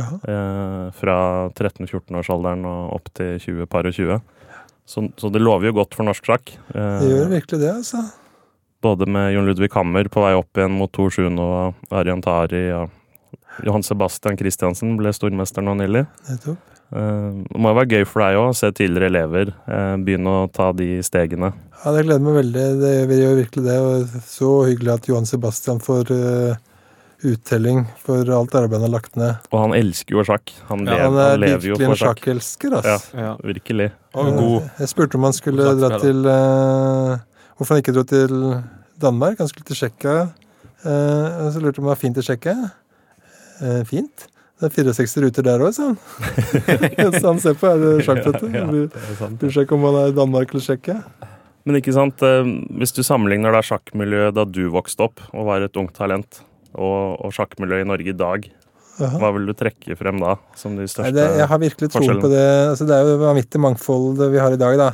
Eh, 0.00 0.90
fra 0.98 1.16
13-14-årsalderen 1.54 2.64
og 2.68 2.96
opp 2.98 3.10
til 3.16 3.36
20 3.40 3.66
par 3.70 3.86
og 3.88 3.94
20. 3.96 4.20
Så, 4.84 5.06
så 5.16 5.30
det 5.32 5.40
lover 5.40 5.70
jo 5.70 5.76
godt 5.78 5.94
for 5.96 6.04
norsk 6.08 6.26
sjakk. 6.28 6.52
Eh, 6.74 6.98
Det 7.04 7.10
gjør 7.12 7.30
virkelig 7.32 7.60
det, 7.62 7.70
altså. 7.78 8.02
både 8.84 9.06
med 9.08 9.30
Jon 9.32 9.46
Ludvig 9.48 9.70
Hammer 9.72 10.10
på 10.12 10.20
vei 10.26 10.34
opp 10.36 10.60
igjen 10.60 10.74
mot 10.76 10.92
Tor 10.92 11.08
Sjuno 11.14 11.46
og 11.70 11.94
Arian 11.96 12.20
Tari. 12.24 12.66
og 12.76 12.90
Johan 13.64 13.84
Sebastian 13.86 14.36
Christiansen 14.36 14.96
ble 14.98 15.12
stormester 15.14 15.62
nå 15.62 15.76
nylig. 15.78 16.04
Nettopp. 16.28 16.58
Eh, 16.94 17.30
det 17.48 17.58
må 17.58 17.70
jo 17.72 17.78
være 17.78 17.94
gøy 17.94 18.04
for 18.06 18.20
deg 18.26 18.36
òg 18.42 18.50
å 18.50 18.56
se 18.58 18.68
tidligere 18.76 19.08
elever 19.12 19.54
eh, 19.54 19.94
begynne 20.04 20.34
å 20.42 20.50
ta 20.52 20.72
de 20.76 20.98
stegene. 21.06 21.52
Ja, 21.84 21.92
det 21.94 22.04
gleder 22.06 22.22
meg 22.26 22.36
veldig. 22.42 22.66
Det 22.82 23.18
gjør 23.22 23.38
virkelig 23.40 23.64
det. 23.64 23.78
Og 23.80 24.20
så 24.28 24.50
hyggelig 24.68 24.92
at 24.98 25.08
Johan 25.08 25.26
Sebastian 25.28 25.80
får 25.84 26.12
eh, 26.14 26.60
uttelling 27.24 27.84
for 28.02 28.28
alt 28.36 28.54
arbeidet 28.58 28.80
han 28.82 28.86
har 28.88 28.92
lagt 28.94 29.16
ned. 29.18 29.46
Og 29.50 29.58
han 29.62 29.74
elsker 29.76 30.16
jo 30.16 30.24
sjakk. 30.26 30.52
Han, 30.70 30.84
Ja, 30.86 30.94
lever, 30.94 31.04
Han 31.04 31.14
han, 31.18 31.32
er 31.32 31.42
lever 31.42 31.68
jo 31.68 31.74
virkelig 31.74 31.88
en 31.88 31.96
sjakk. 32.00 32.20
sjakkelsker, 32.22 32.76
altså. 32.80 33.16
Ja. 33.16 33.22
Ja. 33.24 33.32
Virkelig. 33.44 33.88
Og 34.14 34.30
god. 34.38 34.68
Jeg 34.80 34.88
spurte 34.92 35.18
om 35.18 35.26
han 35.28 35.36
skulle 35.36 35.66
dra 35.80 35.98
til 36.02 36.26
uh, 36.28 37.18
Hvorfor 37.56 37.74
han 37.74 37.82
ikke 37.84 37.94
dro 37.94 38.02
til 38.10 38.32
Danmark. 39.00 39.38
Han 39.38 39.48
skulle 39.50 39.66
til 39.68 39.76
Tsjekkia. 39.78 40.22
Eh, 40.84 41.44
og 41.46 41.52
så 41.54 41.60
lurte 41.62 41.78
jeg 41.78 41.84
om 41.84 41.86
det 41.86 41.92
var 41.92 42.00
fint 42.00 42.18
i 42.18 42.24
Tsjekkia. 42.26 42.70
Uh, 43.62 43.82
fint. 43.86 44.26
Det 44.60 44.68
er 44.70 44.74
64 44.74 45.22
ruter 45.24 45.46
der 45.46 45.62
òg, 45.62 45.72
sa 45.74 45.86
han. 45.90 45.98
så 47.20 47.26
han 47.30 47.40
ser 47.42 47.54
på 47.58 47.68
er 47.70 47.78
det 47.82 47.92
sjakktøtte. 48.06 48.50
Ja, 48.54 48.64
Bryr 48.66 48.90
Blir 49.38 49.50
er 49.54 49.66
ikke 49.66 49.76
om 49.78 49.86
han 49.86 50.00
er 50.02 50.10
i 50.12 50.16
Danmark 50.18 50.50
eller 50.54 50.66
Tsjekkia. 50.66 50.98
Men 51.64 51.78
ikke 51.78 51.94
sant, 51.96 52.20
hvis 52.76 52.92
du 52.92 53.00
sammenligner 53.06 53.54
da 53.54 53.62
sjakkmiljøet 53.64 54.34
da 54.36 54.44
du 54.44 54.66
vokste 54.74 55.06
opp 55.06 55.22
og 55.32 55.46
var 55.48 55.64
et 55.64 55.78
ungt 55.80 55.94
talent, 55.96 56.42
og, 56.74 57.16
og 57.24 57.32
sjakkmiljøet 57.34 57.86
i 57.86 57.88
Norge 57.88 58.12
i 58.12 58.16
dag, 58.18 58.46
Aha. 58.98 59.18
hva 59.18 59.30
vil 59.34 59.48
du 59.50 59.54
trekke 59.58 59.96
frem 59.98 60.20
da 60.22 60.36
som 60.58 60.76
de 60.76 60.84
Nei, 60.84 60.90
største 60.90 61.14
det, 61.16 61.24
jeg 61.40 61.48
har 61.50 61.62
virkelig 61.62 61.90
tro 61.90 62.04
på 62.22 62.30
det. 62.30 62.44
Altså, 62.70 62.86
det 62.88 62.96
er 62.96 63.08
jo 63.08 63.16
vanvittig 63.24 63.62
mangfold 63.62 64.22
vi 64.22 64.42
har 64.42 64.54
i 64.54 64.60
dag, 64.60 64.78
da. 64.80 64.92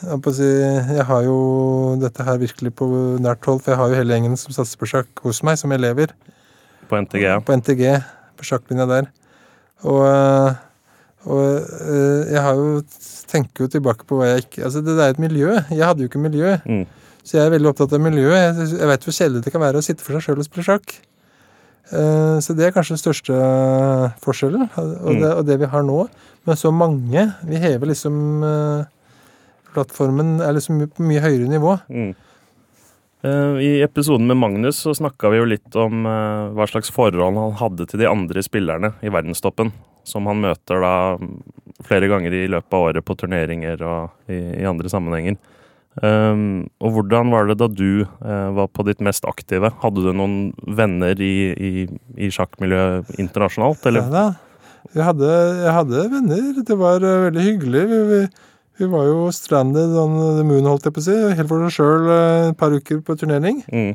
Jeg, 0.00 1.04
har 1.04 1.24
jo 1.26 1.38
dette 2.00 2.24
her 2.24 2.38
virkelig 2.40 2.72
på 2.78 2.86
nært 3.20 3.44
hold, 3.44 3.60
for 3.60 3.74
jeg 3.74 3.80
har 3.82 3.90
jo 3.92 3.98
hele 3.98 4.16
gjengen 4.16 4.38
som 4.40 4.54
satser 4.56 4.80
på 4.80 4.88
sjakk 4.88 5.24
hos 5.26 5.42
meg, 5.44 5.58
som 5.60 5.72
elever. 5.76 6.14
på 6.88 6.96
NTG? 6.96 7.20
Ja. 7.20 7.36
På 7.44 7.52
NTG, 7.52 7.84
på 8.40 8.46
sjakklinja 8.48 8.86
der. 8.88 9.10
Og, 9.84 10.00
øh, 10.06 10.54
og 11.28 11.44
øh, 11.60 12.32
jeg 12.32 12.42
har 12.42 12.54
jo 12.56 12.80
tenker 13.30 13.64
jo 13.64 13.70
tilbake 13.72 14.06
på 14.08 14.18
hva 14.18 14.32
jeg 14.32 14.44
ikke 14.44 14.64
Altså, 14.66 14.80
det, 14.84 14.96
det 14.96 15.04
er 15.04 15.14
et 15.14 15.22
miljø. 15.22 15.52
Jeg 15.70 15.86
hadde 15.86 16.04
jo 16.04 16.10
ikke 16.10 16.22
miljø. 16.22 16.56
Mm. 16.64 16.86
Så 17.30 17.38
jeg 17.38 17.46
er 17.46 17.52
veldig 17.54 17.68
opptatt 17.70 17.92
av 17.94 18.02
miljøet. 18.02 18.58
Jeg, 18.58 18.72
jeg 18.80 18.90
vet 18.90 19.04
hvor 19.06 19.14
kjedelig 19.14 19.44
det 19.44 19.52
kan 19.54 19.62
være 19.62 19.78
å 19.78 19.84
sitte 19.86 20.02
for 20.02 20.16
seg 20.16 20.24
sjøl 20.24 20.40
og 20.42 20.46
spille 20.48 20.64
sjakk. 20.66 20.94
Eh, 21.94 22.38
Så 22.42 22.56
det 22.58 22.64
er 22.66 22.72
kanskje 22.74 22.96
den 22.96 23.02
største 23.04 23.36
forskjellen, 24.24 24.64
og 24.74 25.20
det, 25.20 25.30
og 25.36 25.44
det 25.46 25.60
vi 25.62 25.68
har 25.70 25.84
nå. 25.86 26.00
Men 26.48 26.58
så 26.58 26.72
mange. 26.74 27.28
Vi 27.46 27.60
hever 27.62 27.92
liksom 27.92 28.42
eh, 28.46 28.88
Plattformen 29.70 30.40
er 30.42 30.56
liksom 30.56 30.80
på 30.90 31.06
mye 31.06 31.22
høyere 31.22 31.46
nivå. 31.46 31.76
Mm. 31.86 32.08
Eh, 33.22 33.60
I 33.62 33.70
episoden 33.86 34.26
med 34.26 34.40
Magnus 34.40 34.80
så 34.82 34.96
snakka 34.98 35.30
vi 35.30 35.38
jo 35.38 35.46
litt 35.46 35.78
om 35.78 36.02
hva 36.02 36.66
slags 36.66 36.90
forhold 36.90 37.38
han 37.38 37.54
hadde 37.60 37.86
til 37.86 38.02
de 38.02 38.10
andre 38.10 38.42
spillerne 38.42 38.96
i 39.06 39.12
verdenstoppen. 39.14 39.70
Som 40.02 40.26
han 40.26 40.42
møter 40.42 40.82
da 40.82 40.94
mm, 41.20 41.30
flere 41.86 42.10
ganger 42.10 42.34
i 42.34 42.46
løpet 42.50 42.74
av 42.74 42.88
året 42.88 43.06
på 43.06 43.14
turneringer 43.22 43.86
og 43.86 44.32
i, 44.32 44.40
i 44.58 44.66
andre 44.66 44.90
sammenhenger. 44.90 45.38
Um, 45.98 46.68
og 46.78 46.94
hvordan 46.94 47.32
var 47.34 47.48
det 47.48 47.56
da 47.58 47.66
du 47.66 48.04
uh, 48.06 48.50
var 48.54 48.68
på 48.70 48.84
ditt 48.86 49.00
mest 49.02 49.26
aktive? 49.26 49.72
Hadde 49.82 50.04
du 50.04 50.12
noen 50.14 50.36
venner 50.78 51.18
i, 51.18 51.50
i, 51.50 51.72
i 52.14 52.30
sjakkmiljøet 52.30 53.10
internasjonalt, 53.18 53.82
eller? 53.90 54.06
Ja, 54.06 54.12
da. 54.14 54.84
Jeg, 54.94 55.02
hadde, 55.04 55.32
jeg 55.64 55.74
hadde 55.76 56.04
venner. 56.14 56.46
Det 56.70 56.78
var 56.78 57.02
uh, 57.02 57.16
veldig 57.26 57.48
hyggelig. 57.48 57.82
Vi, 57.90 57.98
vi, 58.12 58.20
vi 58.80 58.90
var 58.92 59.10
jo 59.10 59.26
stranded 59.34 59.96
on 59.98 60.14
the 60.38 60.46
moon, 60.46 60.70
holdt 60.70 60.86
jeg 60.86 60.94
på 60.94 61.02
å 61.02 61.08
si. 61.08 61.18
Helt 61.40 61.50
for 61.50 61.66
oss 61.66 61.80
sjøl 61.80 62.06
et 62.14 62.60
par 62.60 62.76
uker 62.76 63.02
på 63.04 63.18
turnering. 63.18 63.60
Mm. 63.74 63.92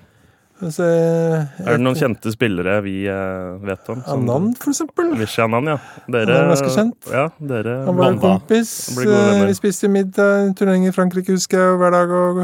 Så 0.56 0.86
jeg, 0.88 1.40
Er 1.68 1.76
det 1.76 1.82
noen 1.84 1.98
kjente 2.00 2.32
spillere 2.32 2.78
vi 2.86 2.94
eh, 3.12 3.58
vet 3.60 3.90
om? 3.92 4.00
som- 4.06 4.22
Anand, 4.24 4.54
for 4.58 4.72
eksempel. 4.72 5.10
Vishy 5.20 5.42
Anand, 5.44 5.68
ja. 5.68 5.78
Dere, 6.08 6.32
Han 6.32 6.46
er 6.46 6.54
ganske 6.54 6.70
kjent. 6.78 7.10
Ja, 7.12 7.26
dere 7.52 7.74
Han 7.86 7.98
var 8.00 8.14
en 8.14 8.20
kompis. 8.24 8.72
Eh, 9.04 9.44
Vi 9.50 9.54
spiste 9.58 9.90
middag, 9.92 10.56
turnering 10.56 10.88
i 10.88 10.94
Frankrike 10.96 11.36
husker 11.36 11.60
jeg, 11.60 11.78
hver 11.82 11.92
dag. 11.92 12.10
og 12.10 12.40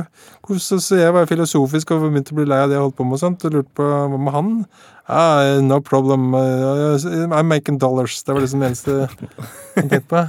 og, 0.50 0.60
så, 0.60 0.76
så 0.84 1.00
Jeg 1.00 1.14
var 1.16 1.26
filosofisk 1.26 1.92
og 1.96 2.04
begynte 2.12 2.34
å 2.36 2.40
bli 2.42 2.46
lei 2.52 2.60
av 2.60 2.68
det 2.70 2.76
jeg 2.76 2.84
holdt 2.84 2.98
på 3.00 3.06
med. 3.08 3.14
og 3.16 3.24
sånt, 3.24 3.46
og 3.48 3.52
lurte 3.56 3.72
på 3.80 3.88
hva 3.88 4.20
med 4.20 4.34
han. 4.34 4.66
Ah, 5.08 5.60
no 5.62 5.80
problem. 5.80 6.34
Uh, 6.36 7.00
I'm 7.32 7.48
making 7.48 7.78
dollars. 7.80 8.24
Det 8.24 8.34
var 8.36 8.42
liksom 8.42 8.60
det 8.60 8.74
eneste 8.74 9.08
jeg 9.08 9.88
tenkte 9.88 10.04
på. 10.12 10.26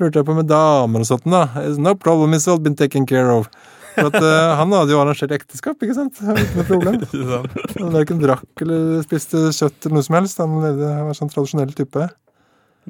Lurte 0.00 0.18
jeg 0.18 0.26
på 0.26 0.34
med 0.34 0.48
damer 0.50 0.98
og 0.98 1.06
sånt. 1.06 1.24
da. 1.30 1.46
No 1.78 1.94
problem, 1.94 2.34
it's 2.34 2.48
all 2.50 2.58
been 2.58 2.74
taken 2.74 3.06
care 3.06 3.30
of. 3.30 3.46
For 3.96 4.08
at, 4.10 4.16
uh, 4.22 4.54
han 4.60 4.72
hadde 4.76 4.94
jo 4.94 5.00
arrangert 5.02 5.34
ekteskap, 5.34 5.80
ikke 5.82 5.96
sant? 5.96 6.18
Uten 6.22 6.56
noe 6.58 6.66
problem. 6.68 6.98
Han 7.80 7.94
verken 7.94 8.20
drakk 8.22 8.64
eller 8.64 9.04
spiste 9.06 9.48
kjøtt 9.56 9.86
eller 9.86 9.98
noe 9.98 10.06
som 10.06 10.18
helst. 10.20 10.42
Han, 10.42 10.58
levde, 10.62 10.90
var 11.08 11.16
sånn 11.18 11.32
tradisjonell 11.32 11.72
type. 11.76 12.08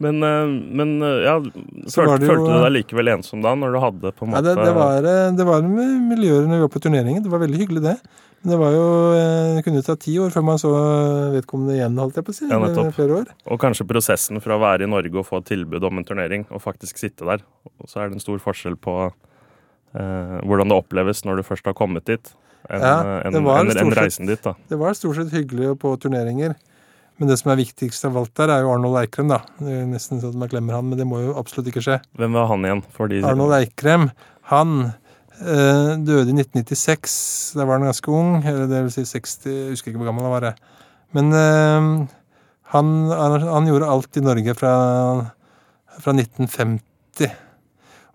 Men, 0.00 0.22
eh, 0.24 0.52
men 0.80 0.94
eh, 1.02 1.24
ja, 1.26 1.36
følte, 1.42 2.22
jo- 2.22 2.30
følte 2.30 2.48
du 2.48 2.56
deg 2.62 2.72
likevel 2.78 3.10
ensom 3.16 3.42
da, 3.44 3.52
når 3.58 3.74
du 3.74 3.78
hadde 3.82 4.12
på 4.16 4.24
en 4.24 4.32
måte 4.32 4.40
måte 4.40 4.54
det, 4.54 4.66
det, 4.68 4.74
var, 4.76 5.08
det 5.36 5.46
var 5.48 5.66
med 5.66 6.10
miljøer 6.12 6.46
når 6.46 6.60
vi 6.60 6.66
var 6.68 6.74
på 6.76 6.82
turneringen. 6.86 7.24
Det 7.24 7.32
var 7.32 7.42
veldig 7.42 7.60
hyggelig, 7.64 7.82
det. 7.84 7.96
Men 8.40 8.54
det 8.54 8.58
var 8.62 8.72
jo, 8.72 8.84
det 9.56 9.64
kunne 9.66 9.82
ta 9.84 9.96
ti 10.00 10.14
år 10.22 10.30
før 10.32 10.44
man 10.46 10.60
så 10.62 10.70
vedkommende 11.34 11.74
igjen, 11.76 11.98
holdt 12.00 12.16
jeg 12.16 12.24
på 12.24 12.32
å 12.32 12.36
si. 12.38 12.46
Ja, 12.48 12.86
flere 12.96 13.18
år. 13.18 13.34
Og 13.52 13.60
kanskje 13.60 13.84
prosessen 13.90 14.40
fra 14.40 14.56
å 14.56 14.62
være 14.62 14.86
i 14.86 14.88
Norge 14.88 15.20
og 15.20 15.26
få 15.28 15.42
et 15.42 15.50
tilbud 15.50 15.84
om 15.90 16.00
en 16.00 16.06
turnering, 16.08 16.46
og 16.48 16.62
faktisk 16.64 17.02
sitte 17.02 17.28
der. 17.28 17.44
Og 17.68 17.90
så 17.90 18.00
er 18.00 18.08
det 18.08 18.16
en 18.16 18.24
stor 18.24 18.40
forskjell 18.40 18.78
på 18.80 18.94
hvordan 19.92 20.68
det 20.70 20.76
oppleves 20.78 21.24
når 21.26 21.40
du 21.40 21.42
først 21.42 21.66
har 21.66 21.74
kommet 21.74 22.04
dit, 22.06 22.32
enn 22.70 22.80
Ja, 22.84 23.20
en, 23.26 23.34
en, 23.40 23.70
en 23.76 23.94
reisen 23.96 24.26
dit. 24.30 24.40
da. 24.44 24.52
Det 24.70 24.78
var 24.78 24.94
stort 24.94 25.16
sett 25.18 25.32
hyggelig 25.34 25.72
på 25.82 25.96
turneringer. 25.98 26.54
Men 27.18 27.28
det 27.28 27.36
som 27.36 27.50
er 27.52 27.58
viktigst 27.60 28.04
av 28.08 28.14
alt 28.16 28.30
der, 28.38 28.48
er 28.54 28.62
jo 28.64 28.70
Arnold 28.72 28.96
Eikrem, 29.02 29.28
da. 29.28 29.42
Det 29.58 29.74
er 29.82 29.88
nesten 29.90 30.22
sånn 30.22 30.30
at 30.32 30.38
man 30.40 30.48
glemmer 30.48 30.78
han, 30.78 30.86
men 30.88 30.96
det 30.96 31.04
må 31.08 31.18
jo 31.20 31.34
absolutt 31.36 31.66
ikke 31.68 31.82
skje. 31.84 31.98
Hvem 32.16 32.32
var 32.38 32.46
han 32.48 32.64
igjen? 32.64 32.80
Arnold 33.28 33.52
Eikrem, 33.58 34.06
han 34.48 34.70
øh, 34.86 35.90
døde 36.00 36.30
i 36.32 36.36
1996. 36.38 37.18
Da 37.58 37.66
var 37.68 37.76
han 37.76 37.90
ganske 37.90 38.08
ung. 38.14 38.38
Eller 38.46 38.70
det 38.70 38.80
vil 38.86 38.94
si 38.94 39.04
60 39.04 39.50
Jeg 39.50 39.74
husker 39.74 39.92
ikke 39.92 40.00
hvor 40.00 40.08
gammel 40.12 40.24
han 40.30 40.32
var. 40.38 40.48
jeg. 40.48 40.56
Men 41.12 41.32
øh, 41.34 41.90
han, 42.72 42.90
han, 43.10 43.36
han 43.50 43.68
gjorde 43.68 43.90
alt 43.92 44.16
i 44.16 44.24
Norge 44.24 44.54
fra, 44.56 44.72
fra 46.00 46.16
1950. 46.16 47.30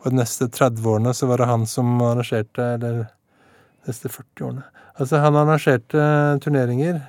Og 0.05 0.13
de 0.13 0.19
neste 0.19 0.45
30 0.53 0.85
årene 0.85 1.13
så 1.17 1.25
var 1.29 1.41
det 1.41 1.47
han 1.49 1.63
som 1.69 1.95
arrangerte 2.05 2.61
Eller 2.75 2.97
de 3.01 3.89
neste 3.89 4.09
40 4.09 4.45
årene. 4.45 4.63
Altså, 4.99 5.17
han 5.19 5.35
arrangerte 5.35 6.05
turneringer 6.45 7.01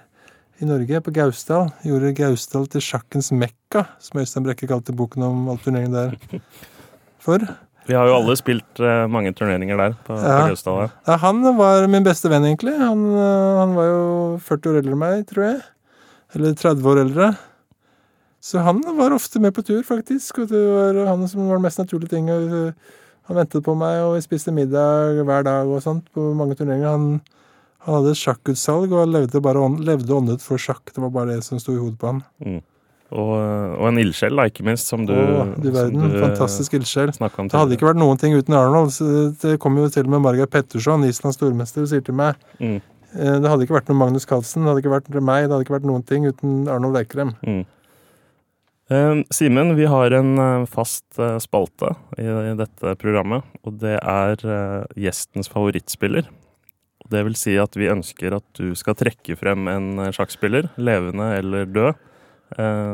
i 0.61 0.65
Norge, 0.65 1.01
på 1.05 1.13
Gausdal. 1.13 1.69
Gjorde 1.85 2.15
Gausdal 2.17 2.65
til 2.73 2.81
sjakkens 2.81 3.29
mekka, 3.37 3.85
som 4.01 4.21
Øystein 4.23 4.45
Brekke 4.47 4.69
kalte 4.71 4.95
boken 4.97 5.23
om 5.27 5.49
all 5.53 5.59
turneringen 5.61 5.93
der 5.93 6.41
for. 7.21 7.45
Vi 7.87 7.95
har 7.95 8.09
jo 8.09 8.17
alle 8.17 8.35
spilt 8.41 8.81
eh, 8.83 9.05
mange 9.13 9.31
turneringer 9.37 9.77
der 9.79 9.95
på, 10.07 10.17
på 10.17 10.21
Ja. 10.25 10.39
Gausdal. 10.49 10.81
ja. 10.87 10.89
Ja, 11.07 11.17
han 11.23 11.45
var 11.61 11.87
min 11.93 12.05
beste 12.09 12.33
venn, 12.33 12.49
egentlig. 12.49 12.75
Han, 12.81 13.05
øh, 13.13 13.59
han 13.61 13.77
var 13.77 13.91
jo 13.93 14.01
40 14.49 14.73
år 14.73 14.81
eldre 14.81 14.97
enn 14.97 15.03
meg, 15.05 15.27
tror 15.31 15.45
jeg. 15.45 15.61
Eller 16.35 16.57
30 16.59 16.91
år 16.91 17.03
eldre. 17.05 17.29
Så 18.47 18.61
han 18.63 18.79
var 18.99 19.15
ofte 19.17 19.41
med 19.43 19.55
på 19.57 19.65
tur, 19.67 19.81
faktisk. 19.87 20.39
Og 20.45 20.53
det 20.53 20.61
var 20.71 21.01
han 21.11 21.25
som 21.29 21.49
var 21.49 21.59
den 21.59 21.65
mest 21.67 21.81
naturlige 21.83 22.13
ting. 22.15 22.29
Øh, 22.31 22.71
Han 23.27 23.35
ventet 23.41 23.65
på 23.67 23.73
meg, 23.75 23.97
og 24.07 24.13
vi 24.15 24.21
spiste 24.23 24.53
middag 24.55 25.17
hver 25.27 25.43
dag 25.43 25.67
og 25.67 25.81
sånt 25.83 26.05
på 26.15 26.29
mange 26.39 26.55
turneringer. 26.55 26.93
Han, 26.95 27.07
han 27.83 27.97
hadde 27.97 28.13
et 28.15 28.21
sjakkutsalg 28.21 28.93
og 28.95 29.09
levde 29.11 29.41
bare 29.43 29.65
levde 29.83 30.15
åndet 30.15 30.45
for 30.47 30.63
sjakk. 30.63 30.93
Det 30.95 31.03
var 31.03 31.11
bare 31.11 31.33
det 31.35 31.43
som 31.43 31.59
sto 31.59 31.75
i 31.75 31.81
hodet 31.81 31.99
på 31.99 32.13
han. 32.13 32.21
Og, 33.11 33.33
og 33.35 33.85
en 33.89 33.99
ildsjel, 34.03 34.35
da, 34.39 34.47
ikke 34.51 34.63
minst, 34.67 34.87
som 34.91 35.03
du, 35.07 35.13
Å, 35.15 35.43
du 35.59 35.69
verden. 35.75 35.99
som 36.01 36.11
du, 36.11 36.17
eh, 36.17 36.23
Fantastisk 36.23 36.79
ildsjel. 36.79 37.13
Det 37.19 37.51
hadde 37.59 37.75
ikke 37.75 37.87
vært 37.91 37.99
noen 38.03 38.19
ting 38.23 38.35
uten 38.39 38.55
Arnold. 38.59 38.95
Det 39.43 39.59
kom 39.63 39.77
jo 39.79 39.91
til 39.91 40.07
og 40.07 40.15
med 40.17 40.23
Margaret 40.23 40.51
Petterson, 40.55 41.03
Islands 41.11 41.39
stormester, 41.39 41.83
og 41.83 41.91
sier 41.91 42.03
til 42.07 42.15
meg 42.19 42.35
Mm. 42.63 42.81
eh, 43.15 43.39
Det 43.43 43.49
hadde 43.51 43.67
ikke 43.67 43.75
vært 43.81 43.89
noe 43.91 43.99
Magnus 44.07 44.25
Carlsen, 44.27 44.63
det 44.63 44.71
hadde 44.71 44.83
ikke 44.87 44.95
vært 45.01 45.11
meg, 45.23 45.49
det 45.49 45.51
hadde 45.55 45.65
ikke 45.67 45.79
vært 45.81 45.91
noen 45.91 46.07
ting 46.07 46.27
uten 46.31 46.69
Arnold 46.69 46.97
Eikrem. 47.03 47.35
Mm. 47.43 47.65
Eh, 48.87 49.15
Simen, 49.35 49.75
vi 49.75 49.87
har 49.91 50.11
en 50.15 50.39
eh, 50.39 50.65
fast 50.71 51.19
eh, 51.19 51.39
spalte 51.43 51.89
i, 52.23 52.27
dette 52.55 52.93
programmet, 53.01 53.43
og 53.67 53.81
det 53.83 53.97
er 53.99 54.43
eh, 54.47 54.85
gjestens 55.09 55.51
favorittspiller. 55.51 56.29
Det 57.11 57.23
vil 57.27 57.35
si 57.39 57.57
at 57.59 57.75
vi 57.75 57.91
ønsker 57.91 58.37
at 58.39 58.47
du 58.59 58.77
skal 58.79 58.95
trekke 58.99 59.35
frem 59.39 59.67
en 59.71 59.89
sjakkspiller, 60.15 60.71
levende 60.79 61.33
eller 61.39 61.67
død, 61.71 61.99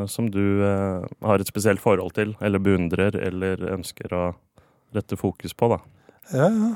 som 0.09 0.27
du 0.33 0.61
har 0.61 1.41
et 1.41 1.49
spesielt 1.49 1.81
forhold 1.81 2.13
til, 2.17 2.35
eller 2.45 2.61
beundrer, 2.61 3.17
eller 3.17 3.61
ønsker 3.73 4.13
å 4.13 4.23
rette 4.93 5.17
fokus 5.17 5.57
på, 5.57 5.71
da. 5.73 5.79
Ja, 6.33 6.49
ja. 6.49 6.71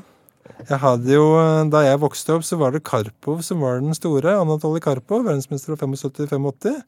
Jeg 0.65 0.79
hadde 0.81 1.13
jo, 1.13 1.27
Da 1.69 1.83
jeg 1.85 2.01
vokste 2.01 2.37
opp, 2.37 2.45
så 2.47 2.57
var 2.57 2.73
det 2.73 2.85
Karpov 2.89 3.43
som 3.45 3.61
var 3.61 3.83
den 3.83 3.93
store. 3.97 4.33
Anatolij 4.41 4.81
Karpov, 4.87 5.27
verdensmester 5.29 5.77
av 5.77 5.85
75-85. 5.85 6.81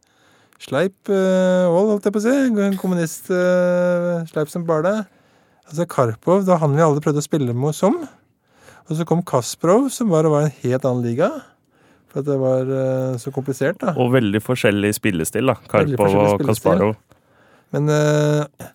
Sleip 0.59 1.11
uh, 1.11 1.69
holdt 1.71 2.07
jeg 2.07 2.15
på 2.15 2.19
å 2.19 2.25
si. 2.25 2.35
En 2.67 2.77
kommunist 2.79 3.29
uh, 3.31 4.25
sleip 4.29 4.51
som 4.51 4.65
bare 4.67 4.85
det. 4.85 4.97
Altså 5.69 5.85
Karpov, 5.89 6.43
da 6.47 6.57
han 6.59 6.73
vi 6.75 6.83
alle 6.83 7.03
prøvde 7.03 7.21
å 7.21 7.25
spille 7.25 7.53
med 7.55 7.77
som. 7.77 8.01
Og 8.89 8.97
så 8.97 9.05
kom 9.05 9.21
Kasparov, 9.21 9.87
som 9.93 10.09
bare 10.09 10.31
var 10.33 10.47
en 10.47 10.55
helt 10.63 10.85
annen 10.87 11.05
liga. 11.05 11.29
For 12.09 12.23
at 12.23 12.27
det 12.27 12.39
var 12.41 12.65
uh, 12.65 13.19
så 13.21 13.31
komplisert, 13.31 13.77
da. 13.83 13.93
Og 14.01 14.15
veldig 14.15 14.41
forskjellig 14.41 14.95
spillestil, 14.97 15.51
da. 15.51 15.59
Karpov 15.69 16.17
og. 16.17 16.43
Kasparov. 16.47 16.95
Men, 17.75 17.89
eh, 17.93 18.69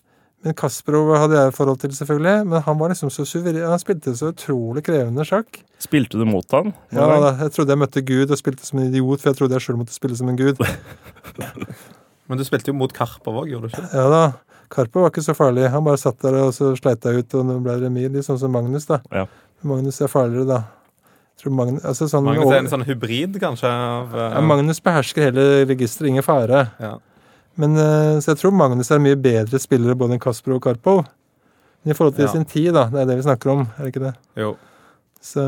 men 0.45 0.53
Kasparov 0.53 1.09
hadde 1.17 1.39
jeg 1.39 1.53
forhold 1.57 1.79
til, 1.81 1.93
selvfølgelig. 1.97 2.45
Men 2.51 2.61
han 2.67 2.77
var 2.77 2.91
liksom 2.93 3.09
så 3.09 3.25
suveren. 3.25 3.63
Han 3.65 3.81
spilte 3.81 4.13
så 4.17 4.29
utrolig 4.29 4.83
krevende 4.85 5.25
sjakk. 5.25 5.57
Spilte 5.81 6.19
du 6.21 6.25
mot 6.29 6.45
han? 6.53 6.69
Ja, 6.93 7.07
da, 7.19 7.31
Jeg 7.41 7.53
trodde 7.55 7.73
jeg 7.73 7.81
møtte 7.81 8.03
Gud 8.05 8.29
og 8.29 8.37
spilte 8.37 8.67
som 8.67 8.79
en 8.79 8.91
idiot, 8.91 9.23
for 9.23 9.31
jeg 9.31 9.39
trodde 9.39 9.57
jeg 9.57 9.65
sjøl 9.65 9.79
måtte 9.81 9.95
spille 9.95 10.17
som 10.19 10.29
en 10.29 10.37
gud. 10.37 10.61
Men 12.29 12.37
du 12.37 12.45
spilte 12.45 12.69
jo 12.71 12.77
mot 12.77 12.93
Karpov 12.93 13.41
òg, 13.41 13.49
gjorde 13.51 13.69
du 13.69 13.73
ikke? 13.73 13.89
Ja 13.93 14.05
da. 14.13 14.21
Karpov 14.73 15.05
var 15.05 15.11
ikke 15.13 15.25
så 15.25 15.35
farlig. 15.37 15.65
Han 15.73 15.85
bare 15.85 15.99
satt 16.01 16.21
der 16.25 16.37
og 16.43 16.53
så 16.57 16.71
sleit 16.77 17.05
jeg 17.05 17.25
ut, 17.25 17.35
og 17.37 17.49
det 17.49 17.57
ble 17.65 17.75
remis. 17.83 18.07
Litt 18.13 18.29
sånn 18.29 18.39
som 18.41 18.53
Magnus, 18.53 18.87
da. 18.89 19.01
Ja. 19.13 19.25
Magnus 19.65 19.97
er 20.01 20.09
farligere, 20.13 20.45
da. 20.49 20.61
Tror 21.41 21.53
Magnus, 21.57 21.83
altså 21.85 22.07
sånn, 22.09 22.25
Magnus 22.29 22.53
er 22.53 22.61
en 22.63 22.71
sånn 22.71 22.85
hybrid, 22.87 23.41
kanskje? 23.41 23.69
Av, 23.69 24.13
ja, 24.15 24.45
Magnus 24.45 24.79
behersker 24.85 25.27
hele 25.27 25.49
registeret, 25.67 26.13
ingen 26.13 26.25
fare. 26.25 26.67
ja. 26.81 26.95
Men, 27.57 27.77
eh, 27.77 28.19
så 28.19 28.33
jeg 28.33 28.41
tror 28.43 28.51
Magnus 28.53 28.91
er 28.91 28.99
mye 28.99 29.15
bedre 29.15 29.59
spillere 29.63 29.95
både 29.95 30.17
enn 30.17 30.19
Kasparov 30.23 30.57
og 30.59 30.63
Karpov. 30.67 31.05
Men 31.85 31.91
i 31.91 31.97
forhold 31.97 32.15
til 32.15 32.25
Ja. 32.25 32.31
sin 32.31 32.45
tid, 32.45 32.73
da. 32.73 32.85
Det 32.89 33.01
er 33.01 33.05
det 33.05 33.17
vi 33.23 33.29
snakker 33.29 33.51
om, 33.51 33.67
er 33.77 33.83
det 33.85 33.93
ikke 33.93 34.05
det? 34.11 34.15
Jo. 34.35 34.55
Så 35.25 35.41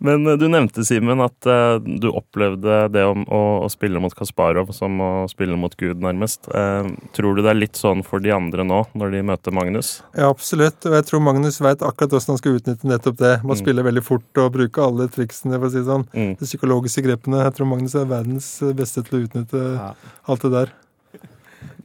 Men 0.00 0.26
eh, 0.26 0.36
du 0.36 0.46
nevnte, 0.48 0.84
Simen, 0.84 1.20
at 1.24 1.46
eh, 1.48 1.78
du 2.00 2.10
opplevde 2.12 2.90
det 2.92 3.04
om 3.06 3.22
å, 3.32 3.62
å 3.64 3.70
spille 3.72 4.00
mot 4.02 4.12
Kasparov 4.14 4.74
som 4.74 4.98
å 5.00 5.08
spille 5.30 5.56
mot 5.56 5.72
Gud, 5.80 6.00
nærmest. 6.04 6.48
Eh, 6.52 6.90
tror 7.16 7.36
du 7.36 7.40
det 7.42 7.50
er 7.54 7.60
litt 7.62 7.78
sånn 7.80 8.02
for 8.04 8.20
de 8.20 8.30
andre 8.34 8.64
nå, 8.66 8.82
når 8.94 9.10
de 9.16 9.22
møter 9.22 9.52
Magnus? 9.56 10.02
ja, 10.16 10.28
absolutt. 10.28 10.84
Og 10.84 10.92
jeg 10.98 11.06
tror 11.08 11.22
Magnus 11.24 11.60
veit 11.64 11.80
akkurat 11.80 12.10
hvordan 12.12 12.34
han 12.34 12.42
skal 12.42 12.58
utnytte 12.60 12.84
nettopp 12.90 13.16
det. 13.16 13.34
Man 13.44 13.56
Mm. 13.56 13.62
spille 13.64 13.84
veldig 13.88 14.04
fort 14.04 14.36
og 14.44 14.52
bruke 14.52 14.82
alle 14.84 15.08
triksene, 15.08 15.56
for 15.58 15.66
å 15.68 15.70
si 15.70 15.78
det 15.78 15.86
sånn. 15.88 16.06
Mm. 16.12 16.36
De 16.38 16.44
psykologiske 16.44 17.04
grepene. 17.06 17.44
Jeg 17.44 17.54
tror 17.54 17.66
Magnus 17.70 17.94
er 17.94 18.04
verdens 18.04 18.60
beste 18.74 19.02
til 19.04 19.20
å 19.20 19.28
utnytte 19.28 19.76
Ja. 19.78 19.94
alt 20.28 20.40
det 20.42 20.50
der. 20.52 20.68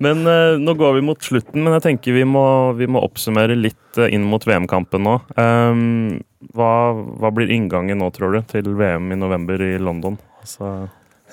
Men 0.03 0.23
eh, 0.27 0.55
nå 0.61 0.75
går 0.79 0.97
vi 0.97 1.05
mot 1.09 1.23
slutten, 1.23 1.63
men 1.65 1.75
jeg 1.77 1.85
tenker 1.87 2.15
vi 2.15 2.25
må, 2.27 2.43
vi 2.79 2.87
må 2.87 3.01
oppsummere 3.03 3.57
litt 3.59 3.99
eh, 3.99 4.13
inn 4.15 4.27
mot 4.27 4.45
VM-kampen 4.47 5.03
nå. 5.03 5.17
Um, 5.35 6.21
hva, 6.55 6.71
hva 7.19 7.33
blir 7.35 7.51
inngangen 7.51 7.99
nå, 7.99 8.07
tror 8.15 8.37
du, 8.37 8.39
til 8.47 8.71
VM 8.79 9.11
i 9.11 9.19
november 9.19 9.59
i 9.65 9.75
London? 9.81 10.15
Altså, 10.39 10.87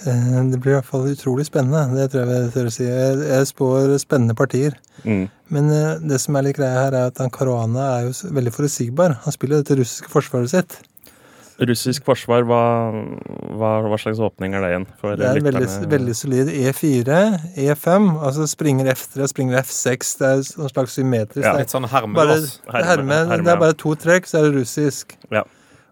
Eh, 0.05 0.45
Det 0.51 0.59
blir 0.61 0.75
i 0.75 0.77
hvert 0.77 0.91
fall 0.91 1.09
utrolig 1.09 1.47
spennende. 1.47 1.97
Det 1.97 2.11
tror 2.13 2.27
jeg 2.27 2.45
vi 2.45 2.53
tør 2.55 2.69
å 2.69 2.75
si. 2.75 2.85
Jeg 2.85 3.29
jeg 3.31 3.49
spår 3.53 3.97
spennende 4.03 4.37
partier. 4.37 4.77
mm. 5.05 5.29
Men 5.49 5.71
eh, 5.71 5.99
det 6.03 6.21
som 6.21 6.37
er 6.37 6.43
litt 6.43 6.59
greia 6.59 6.83
her, 6.85 6.93
er 6.93 7.07
at 7.07 7.15
Karuana 7.15 7.31
Caruana 7.31 7.87
er 7.97 8.09
jo 8.09 8.31
veldig 8.35 8.53
forutsigbar. 8.53 9.17
Han 9.25 9.33
spiller 9.33 9.63
dette 9.63 9.79
russiske 9.79 10.11
forsvaret 10.11 10.51
sitt. 10.51 10.81
Russisk 11.57 12.05
forsvar, 12.05 12.43
hva, 12.45 12.61
hva, 13.57 13.71
hva 13.89 13.97
slags 14.01 14.19
åpning 14.21 14.53
er 14.53 14.61
det 14.61 14.71
igjen? 14.75 14.87
For 15.01 15.17
Det 15.17 15.25
er 15.25 15.41
veldig, 15.41 15.69
veldig 15.89 16.17
solid 16.19 16.51
E4, 16.53 17.21
E5, 17.65 18.09
altså 18.29 18.45
springer 18.51 18.91
F3, 18.93 19.29
springer 19.33 19.63
F6. 19.63 20.11
Det 20.21 20.27
er 20.29 20.43
en 20.43 20.69
slags 20.75 20.97
symmetrisk. 20.99 21.47
Ja, 21.47 21.55
Litt 21.57 21.73
sånn 21.73 21.87
er 21.89 21.95
bare, 21.95 22.03
hermelås. 22.03 22.59
det, 22.67 22.85
herme, 22.91 23.21
herme, 23.23 23.39
det 23.47 23.55
er 23.55 23.63
bare 23.63 23.79
to 23.81 23.95
trekk, 23.97 24.29
så 24.29 24.43
er 24.43 24.51
det 24.51 24.61
russisk. 24.61 25.17
Ja. 25.33 25.45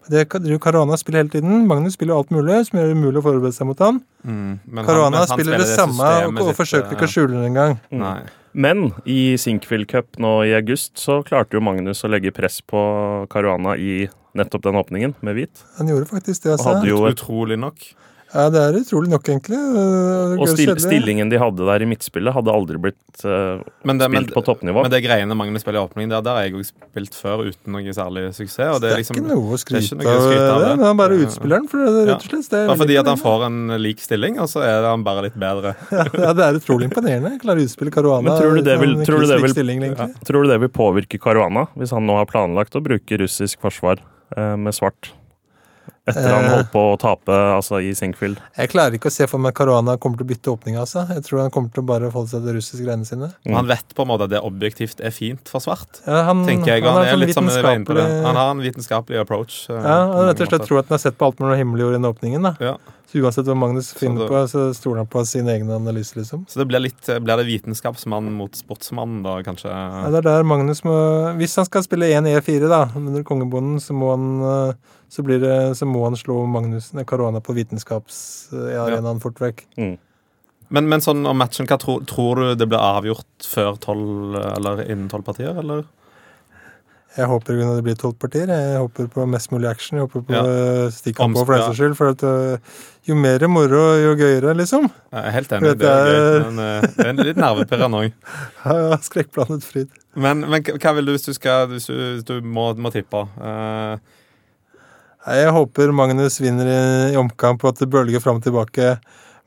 Det, 0.05 0.27
Caruana 0.29 0.97
spiller 1.01 1.23
hele 1.23 1.33
tiden. 1.33 1.63
Magnus 1.65 1.95
spiller 1.97 2.13
alt 2.19 2.29
mulig, 2.29 2.59
som 2.67 2.77
gjør 2.77 2.91
det 2.91 2.97
umulig 2.99 3.21
å 3.21 3.25
forberede 3.25 3.55
seg 3.57 3.65
mot 3.71 3.79
han. 3.81 4.03
Mm, 4.21 4.59
men 4.69 4.77
han- 4.77 4.85
Caruana 4.85 5.23
han 5.23 5.31
spiller 5.33 5.57
det 5.57 5.71
samme 5.71 6.09
og, 6.27 6.37
og 6.37 6.51
sitt, 6.51 6.57
forsøker 6.59 6.93
ikke 6.93 7.07
å 7.09 7.13
skjule 7.15 7.39
det 7.41 7.47
engang. 7.49 7.79
Mm. 7.89 8.29
Men 8.53 8.93
i 9.09 9.35
Sinkville 9.41 9.87
Cup 9.89 10.15
nå 10.21 10.45
i 10.45 10.53
august 10.55 10.93
så 11.01 11.23
klarte 11.25 11.57
jo 11.57 11.59
Magnus 11.65 12.05
å 12.05 12.11
legge 12.13 12.31
press 12.31 12.61
på 12.61 13.25
Caruana 13.33 13.73
i 13.81 14.05
nettopp 14.35 14.65
den 14.67 14.79
åpningen 14.81 15.15
med 15.25 15.37
hvit. 15.39 15.63
Han 15.79 15.91
gjorde 15.91 16.09
faktisk 16.11 16.43
det, 16.43 16.55
Og 16.57 16.59
altså. 16.59 16.81
jo 16.89 17.03
Utrolig 17.09 17.59
nok. 17.59 17.87
Ja, 18.35 18.49
det 18.51 18.59
er 18.59 18.75
utrolig 18.81 19.07
nok, 19.13 19.27
egentlig. 19.31 19.57
Og 20.35 20.49
stil 20.51 20.73
stillingen 20.81 21.29
de 21.31 21.37
hadde 21.39 21.63
der 21.69 21.83
i 21.85 21.87
midtspillet, 21.87 22.33
hadde 22.35 22.51
aldri 22.51 22.79
blitt 22.83 23.21
uh, 23.23 23.61
det, 23.61 23.95
spilt 23.95 24.11
men, 24.11 24.25
på 24.33 24.41
toppnivå. 24.43 24.81
men 24.83 24.91
det 24.91 24.99
greiene 25.05 25.37
Magnus 25.39 25.63
spiller 25.63 25.79
i 25.79 25.85
åpning, 25.85 26.09
der, 26.11 26.23
der 26.25 26.35
har 26.35 26.47
jeg 26.47 26.55
òg 26.57 26.65
spilt 26.67 27.15
før 27.15 27.45
uten 27.45 27.75
noe 27.77 27.93
særlig 27.95 28.25
suksess. 28.35 28.73
Og 28.73 28.81
Det 28.83 28.89
det 28.89 28.95
er 28.95 29.01
liksom 29.03 29.19
ikke 29.21 29.29
noe 29.29 29.37
å 29.39 29.45
det 29.45 29.55
er 29.55 29.61
skryte 29.63 29.85
ikke 29.87 29.99
noe 30.01 30.15
å 30.17 30.25
skryte 30.25 30.49
av, 30.49 30.59
det, 30.59 30.67
det. 30.67 30.79
men 30.81 30.89
han 30.89 30.99
bare 30.99 31.19
utspiller 31.23 31.55
den. 31.61 31.69
For 31.71 31.83
det, 31.85 31.93
rett 32.09 32.15
og 32.17 32.27
slett, 32.33 32.49
det 32.51 32.59
er 32.59 32.67
Bare 32.71 32.81
fordi 32.81 32.97
at 33.03 33.11
han 33.11 33.21
får 33.21 33.45
en 33.47 33.77
lik 33.85 34.03
stilling, 34.03 34.41
og 34.43 34.51
så 34.51 34.65
er 34.67 34.89
han 34.89 35.05
bare 35.07 35.27
litt 35.29 35.37
bedre. 35.45 35.75
Ja, 36.25 36.33
det 36.35 36.43
er 36.49 36.57
utrolig 36.59 36.89
imponerende. 36.89 37.35
Klarer 37.39 37.61
å 37.61 37.67
utspille 37.69 37.93
Caruana. 37.93 38.25
Men 38.25 38.41
tror 38.41 38.57
du 38.59 38.65
det 38.65 38.75
i 38.75 38.81
vil- 38.83 38.97
en 38.99 39.07
tror 39.07 39.23
du 39.23 39.29
det 39.31 39.39
vil- 39.45 39.53
stilling, 39.55 39.79
egentlig. 39.85 40.25
Tror 40.27 40.43
du 40.43 40.51
det 40.51 40.59
vil 40.65 40.73
påvirke 40.75 41.21
Caruana, 41.21 41.67
hvis 41.79 41.93
han 41.95 42.03
nå 42.07 42.17
har 42.19 42.27
planlagt 42.27 42.75
å 42.75 42.83
bruke 42.83 43.21
russisk 43.21 43.61
forsvar 43.63 44.01
med 44.57 44.75
svart? 44.75 45.15
Etter 46.07 46.29
han 46.29 46.43
Eh. 46.45 46.51
holdt 46.53 46.71
på 46.71 46.81
å 46.93 46.97
tape 47.01 47.33
altså, 47.33 47.79
i 47.81 47.89
Sinkfield. 47.97 48.37
Jeg 48.57 48.69
klarer 48.69 48.93
ikke 48.93 49.09
å 49.09 49.11
se 49.11 49.25
for 49.27 49.39
meg 49.41 49.55
Caruana 49.57 49.97
kommer 49.97 50.17
til 50.19 50.27
å 50.27 50.29
bytte 50.29 50.51
åpning. 50.53 50.75
Altså. 50.77 51.07
Jeg 51.09 51.23
tror 51.25 51.41
han 51.41 51.49
kommer 51.49 51.73
til 51.73 51.81
å 51.81 51.85
bare 51.87 52.11
forholde 52.11 52.29
seg 52.29 52.43
til 52.43 52.51
de 52.53 52.57
russiske 52.59 52.85
greiene 52.85 53.05
sine. 53.09 53.31
Mm. 53.45 53.55
Han 53.55 53.65
vet 53.67 53.95
på 53.95 54.01
en 54.05 54.07
måte 54.13 54.27
at 54.27 54.29
det 54.35 54.41
objektivt 54.45 55.01
er 55.01 55.09
fint 55.09 55.49
for 55.49 55.59
svart. 55.65 56.01
Ja, 56.05 56.23
han, 56.29 56.45
tenker 56.45 56.75
jeg. 56.75 56.83
han 56.83 56.93
Han, 56.93 57.05
er 57.05 57.33
sånn 57.33 57.49
vitenskapelig- 57.49 58.23
Han 58.23 58.35
har 58.35 58.51
en 58.51 58.61
vitenskapelig 58.61 59.19
approach. 59.19 59.65
eh, 59.69 59.81
Ja, 59.81 60.05
og 60.05 60.13
han 60.13 60.27
rett 60.29 60.41
og 60.41 60.47
slett 60.49 60.67
tror 60.69 60.79
at 60.79 60.85
han 60.89 60.93
har 60.99 60.99
sett 61.09 61.17
på 61.17 61.25
alt 61.25 61.39
mulig 61.39 61.57
himmeljord 61.57 61.95
i 61.95 61.97
den 61.97 62.05
åpningen. 62.13 62.41
da. 62.43 62.55
Ja. 62.59 62.77
Så 63.11 63.21
uansett 63.21 63.45
hva 63.45 63.55
Magnus 63.55 63.93
finner 63.93 64.25
det- 64.25 64.29
på, 64.29 64.43
så 64.49 64.75
stoler 64.75 64.97
han 64.97 65.07
på 65.07 65.25
sin 65.25 65.47
egen 65.47 65.69
analyse, 65.71 66.13
liksom. 66.15 66.45
Så 66.47 66.57
det 66.59 66.67
blir, 66.67 66.79
litt, 66.81 67.01
blir 67.05 67.37
det 67.37 67.45
vitenskapsmann 67.45 68.31
mot 68.31 68.51
sportsmann, 68.51 69.23
da, 69.23 69.41
kanskje? 69.41 69.69
Ja, 69.71 70.09
det 70.09 70.17
er 70.17 70.21
der 70.21 70.43
Magnus 70.43 70.81
må 70.83 71.35
Hvis 71.37 71.55
han 71.55 71.65
skal 71.65 71.81
spille 71.83 72.05
1 72.13 72.25
E4, 72.25 72.67
da, 72.67 72.89
under 72.95 73.23
kongebonden, 73.23 73.77
så 73.79 73.93
må 73.93 74.11
han 74.11 74.69
eh, 74.69 74.73
så, 75.15 75.23
blir 75.25 75.39
det, 75.39 75.55
så 75.79 75.87
må 75.87 76.03
han 76.05 76.17
slå 76.19 76.41
Magnussen 76.51 76.99
nei, 76.99 77.05
Caruana 77.07 77.39
på 77.43 77.55
vitenskapsarenaen 77.55 79.21
fort 79.23 79.39
vekk. 79.41 79.65
Mm. 79.79 79.95
Men, 80.75 80.87
men 80.89 81.03
sånn 81.05 81.25
om 81.29 81.37
matchen, 81.37 81.67
hva 81.69 81.77
tror, 81.79 82.01
tror 82.09 82.41
du 82.41 82.55
det 82.59 82.67
blir 82.71 82.81
avgjort 82.81 83.45
før 83.47 83.77
tolv, 83.81 84.33
eller 84.55 84.81
innen 84.87 85.07
tolv 85.11 85.25
partier, 85.27 85.53
eller? 85.61 85.85
Jeg 87.15 87.29
håper 87.31 87.55
det 87.61 87.83
blir 87.85 87.95
tolv 87.95 88.17
partier. 88.19 88.49
Jeg 88.51 88.79
håper 88.81 89.05
på 89.13 89.23
mest 89.31 89.53
mulig 89.53 89.69
action. 89.69 89.95
Jeg 89.95 90.03
håper 90.09 90.23
på 90.27 90.33
Ja. 90.35 90.41
ja. 90.43 90.89
stikkamp 90.91 91.37
for 91.37 91.45
Omsp- 91.55 91.69
den 91.69 91.77
skyld. 91.77 91.95
For 91.95 92.11
at 92.11 92.25
jo 93.07 93.15
mer 93.15 93.45
moro, 93.47 93.83
jo 94.01 94.15
gøyere, 94.19 94.51
liksom. 94.57 94.89
Jeg 95.13 95.21
er 95.21 95.31
helt 95.37 95.53
enig. 95.55 95.77
Det 95.79 95.87
er 95.87 96.11
gøy. 96.11 96.43
Men 96.49 96.59
eh, 96.65 96.89
det 96.97 97.07
er 97.07 97.29
litt 97.29 97.39
nervepirrende 97.39 98.01
òg. 98.03 98.11
Ja, 98.65 98.97
Skrekkblandet 98.99 99.63
fryd. 99.63 99.95
Men, 100.15 100.43
men 100.43 100.63
hva 100.65 100.95
vil 100.97 101.07
du 101.07 101.13
hvis 101.15 101.27
du, 101.29 101.33
skal, 101.37 101.69
hvis 101.71 101.87
du, 101.87 102.19
du 102.27 102.41
må, 102.43 102.73
må 102.75 102.91
tippe? 102.91 103.23
Eh, 103.39 103.95
Nei, 103.95 104.24
Jeg 105.25 105.53
håper 105.55 105.93
Magnus 105.95 106.39
vinner 106.41 106.69
i, 106.69 106.79
i 107.13 107.19
omkamp, 107.19 107.63
og 107.63 107.73
at 107.73 107.81
det 107.81 107.89
bølger 107.93 108.21
fram 108.21 108.41
og 108.41 108.45
tilbake. 108.45 108.95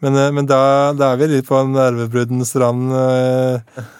Men, 0.03 0.15
øh, 0.15 0.29
men 0.35 0.47
da, 0.47 0.59
da 0.95 1.13
er 1.13 1.21
vi 1.21 1.31
litt 1.33 1.47
på 1.49 1.59
nervebruddens 1.71 2.55
rand. 2.59 2.93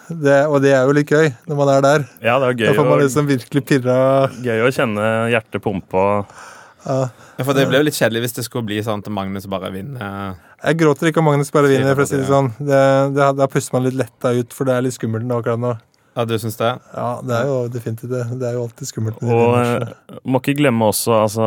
Det, 0.09 0.37
og 0.47 0.61
det 0.63 0.75
er 0.75 0.85
jo 0.87 0.95
litt 0.95 1.11
gøy 1.11 1.31
når 1.47 1.59
man 1.59 1.73
er 1.73 1.87
der. 1.87 2.05
Ja, 2.23 2.37
det 2.39 2.53
er 2.53 2.59
Da 2.69 2.77
får 2.77 2.87
man 2.87 3.03
liksom 3.03 3.27
virkelig 3.31 3.65
pirra 3.67 3.97
gøy 4.43 4.63
å 4.67 4.71
kjenne 4.75 5.09
hjertet 5.33 5.63
pumpe 5.63 5.99
og 5.99 6.39
ja. 6.85 7.09
ja, 7.37 7.43
for 7.43 7.53
det 7.53 7.65
blir 7.67 7.81
jo 7.81 7.87
litt 7.89 7.97
kjedelig 7.97 8.23
hvis 8.23 8.37
det 8.37 8.45
skulle 8.47 8.67
bli 8.69 8.79
sånn 8.83 9.03
at 9.03 9.11
Magnus 9.11 9.47
bare 9.51 9.71
vinner. 9.73 10.37
Jeg 10.63 10.79
gråter 10.79 11.09
ikke 11.09 11.21
om 11.21 11.29
Magnus 11.29 11.51
bare 11.55 11.71
vinner, 11.71 11.91
for 11.95 12.05
å 12.05 12.09
si 12.09 12.17
det 12.19 12.27
sånn. 12.27 12.49
Det, 12.57 12.79
det, 13.15 13.27
da 13.39 13.47
puster 13.51 13.75
man 13.75 13.85
litt 13.87 13.97
letta 13.99 14.31
ut, 14.35 14.55
for 14.55 14.67
det 14.67 14.75
er 14.75 14.85
litt 14.87 14.95
skummelt 14.95 15.27
akkurat 15.35 15.61
nå. 15.61 15.75
Ja, 16.19 16.25
du 16.27 16.33
syns 16.41 16.57
det? 16.59 16.69
Ja, 16.91 17.09
det 17.23 17.35
er 17.37 17.45
jo 17.47 17.57
definitivt 17.71 18.11
det. 18.11 18.25
Det 18.41 18.47
er 18.49 18.57
jo 18.57 18.65
alltid 18.67 18.89
skummelt. 18.89 19.21
med 19.23 19.31
Og 19.31 19.53
eh, 19.61 20.17
må 20.27 20.41
ikke 20.41 20.57
glemme 20.59 20.89
også 20.91 21.13
altså, 21.23 21.45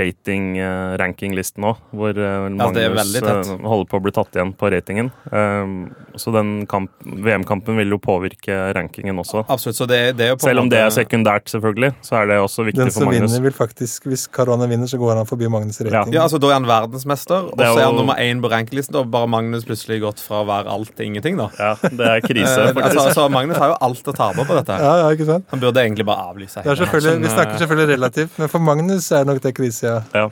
rating, 0.00 0.46
eh, 0.56 0.94
rankinglisten 1.00 1.66
òg, 1.68 1.82
hvor 1.92 2.16
Ja, 2.16 2.70
er 2.86 2.94
Magnus 2.96 3.50
holder 3.68 3.90
på 3.90 3.98
å 4.00 4.04
bli 4.06 4.14
tatt 4.16 4.38
igjen 4.38 4.54
på 4.56 4.70
ratingen. 4.72 5.10
Um, 5.28 5.74
så 6.16 6.32
den 6.32 6.64
VM-kampen 6.66 7.76
vil 7.76 7.92
jo 7.92 7.98
påvirke 8.02 8.56
rankingen 8.76 9.20
også. 9.20 9.44
Absolutt. 9.52 9.76
Så 9.76 9.88
det, 9.90 10.00
det 10.16 10.26
er 10.26 10.32
jo 10.32 10.38
på 10.40 10.48
Selv 10.48 10.64
om 10.64 10.70
det 10.72 10.80
er 10.80 10.88
sekundært, 10.94 11.52
selvfølgelig, 11.52 11.92
så 12.04 12.16
er 12.22 12.32
det 12.32 12.38
også 12.40 12.66
viktig 12.68 12.88
for 12.96 13.08
Magnus. 13.10 13.20
Den 13.20 13.28
som 13.28 13.36
vinner, 13.36 13.44
vil 13.48 13.56
faktisk 13.56 14.08
Hvis 14.08 14.26
Caruana 14.32 14.66
vinner, 14.70 14.88
så 14.90 15.00
går 15.00 15.20
han 15.20 15.28
forbi 15.28 15.50
Magnus 15.52 15.80
i 15.82 15.88
rating. 15.90 16.14
Ja, 16.16 16.24
altså 16.26 16.40
Da 16.42 16.48
er 16.52 16.58
han 16.60 16.68
verdensmester, 16.68 17.50
og 17.52 17.58
så 17.60 17.68
er 17.68 17.84
han 17.84 17.92
jo- 17.92 18.00
nummer 18.00 18.16
én 18.16 18.40
på 18.40 18.50
rankinglisten. 18.52 18.96
Og 19.02 19.10
bare 19.12 19.28
Magnus 19.28 19.64
plutselig 19.68 20.00
gått 20.00 20.20
fra 20.24 20.40
å 20.42 20.48
være 20.48 20.72
alt 20.72 20.96
til 20.96 21.06
ingenting, 21.12 21.36
da. 21.40 21.50
Ja, 21.58 21.74
det 21.82 22.08
er 22.08 22.20
krise, 22.24 22.58
Eh, 22.62 22.72
faktisk. 22.72 22.84
altså, 22.84 23.06
altså, 23.08 23.28
Magnus 23.30 23.56
har 23.58 23.68
jo 23.72 23.76
alt 23.86 24.08
å 24.08 24.14
tape 24.16 24.44
på 24.48 24.56
dette. 24.58 24.76
ja, 24.82 24.92
ja, 25.02 25.08
ikke 25.14 25.28
sant? 25.28 25.46
Han 25.52 25.62
burde 25.62 25.82
egentlig 25.84 26.06
bare 26.08 26.28
avlyse. 26.32 26.62
Det 26.62 26.72
er 26.74 26.80
selvfølgelig, 26.82 27.14
Sånn, 27.16 27.24
vi 27.26 27.32
snakker 27.32 27.54
eh, 27.56 27.62
selvfølgelig 27.64 27.96
relativt, 27.96 28.38
men 28.42 28.52
for 28.52 28.66
Magnus 28.68 29.10
er 29.18 29.26
nok 29.28 29.42
det 29.44 29.54
krise, 29.58 29.86
ja. 29.88 30.00
Ja. 30.14 30.28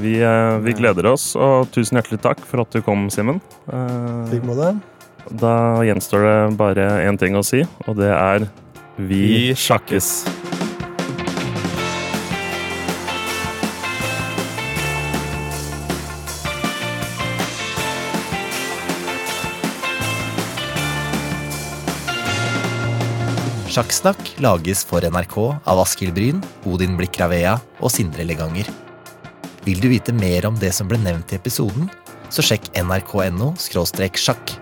Vi, 0.00 0.14
eh, 0.24 0.54
vi 0.64 0.76
gleder 0.78 1.10
oss, 1.12 1.34
og 1.36 1.68
tusen 1.74 2.00
hjertelig 2.00 2.22
takk 2.24 2.40
for 2.48 2.64
at 2.64 2.72
du 2.72 2.80
kom, 2.86 3.08
Simen. 3.12 3.42
Eh, 3.68 4.32
Slik. 4.32 4.80
Da 5.40 5.54
gjenstår 5.84 6.24
det 6.26 6.36
bare 6.58 6.88
én 7.04 7.18
ting 7.20 7.36
å 7.38 7.44
si, 7.46 7.62
og 7.86 8.00
det 8.00 8.10
er 8.10 8.48
vi 9.00 9.20
Vi 9.50 9.54
sjakkes. 9.56 10.39
Sjakksnakk 23.80 24.34
lages 24.44 24.82
for 24.84 25.00
NRK 25.00 25.36
av 25.40 25.78
Askild 25.80 26.12
Bryn, 26.12 26.42
Odin 26.68 26.98
Blikk 26.98 27.16
Ravea 27.16 27.54
og 27.80 27.88
Sindre 27.88 28.26
Leganger. 28.28 28.66
Vil 29.64 29.80
du 29.80 29.86
vite 29.88 30.12
mer 30.12 30.44
om 30.50 30.58
det 30.60 30.74
som 30.76 30.90
ble 30.90 30.98
nevnt 31.00 31.32
i 31.32 31.38
episoden, 31.38 31.88
så 32.28 32.44
sjekk 32.44 32.68
nrk.no 32.76 33.54
sjakk. 33.56 34.52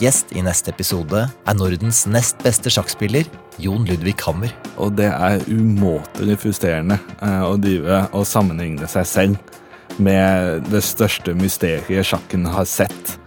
Gjest 0.00 0.32
i 0.32 0.46
neste 0.46 0.72
episode 0.72 1.26
er 1.28 1.58
Nordens 1.60 2.06
nest 2.08 2.40
beste 2.40 2.72
sjakkspiller, 2.72 3.28
Jon 3.60 3.84
Ludvig 3.84 4.16
Hammer. 4.24 4.56
Og 4.80 4.96
det 4.96 5.12
er 5.12 5.44
umåtelig 5.44 6.40
frustrerende 6.46 6.96
eh, 7.20 7.44
å 7.44 7.60
drive 7.60 8.06
og 8.16 8.24
sammenligne 8.24 8.88
seg 8.88 9.04
selv 9.12 10.00
med 10.00 10.64
det 10.72 10.80
største 10.80 11.36
mysteriet 11.36 12.08
sjakken 12.08 12.48
har 12.56 12.64
sett 12.64 13.18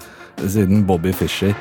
siden 0.42 0.88
Bobby 0.90 1.14
Fischer 1.14 1.54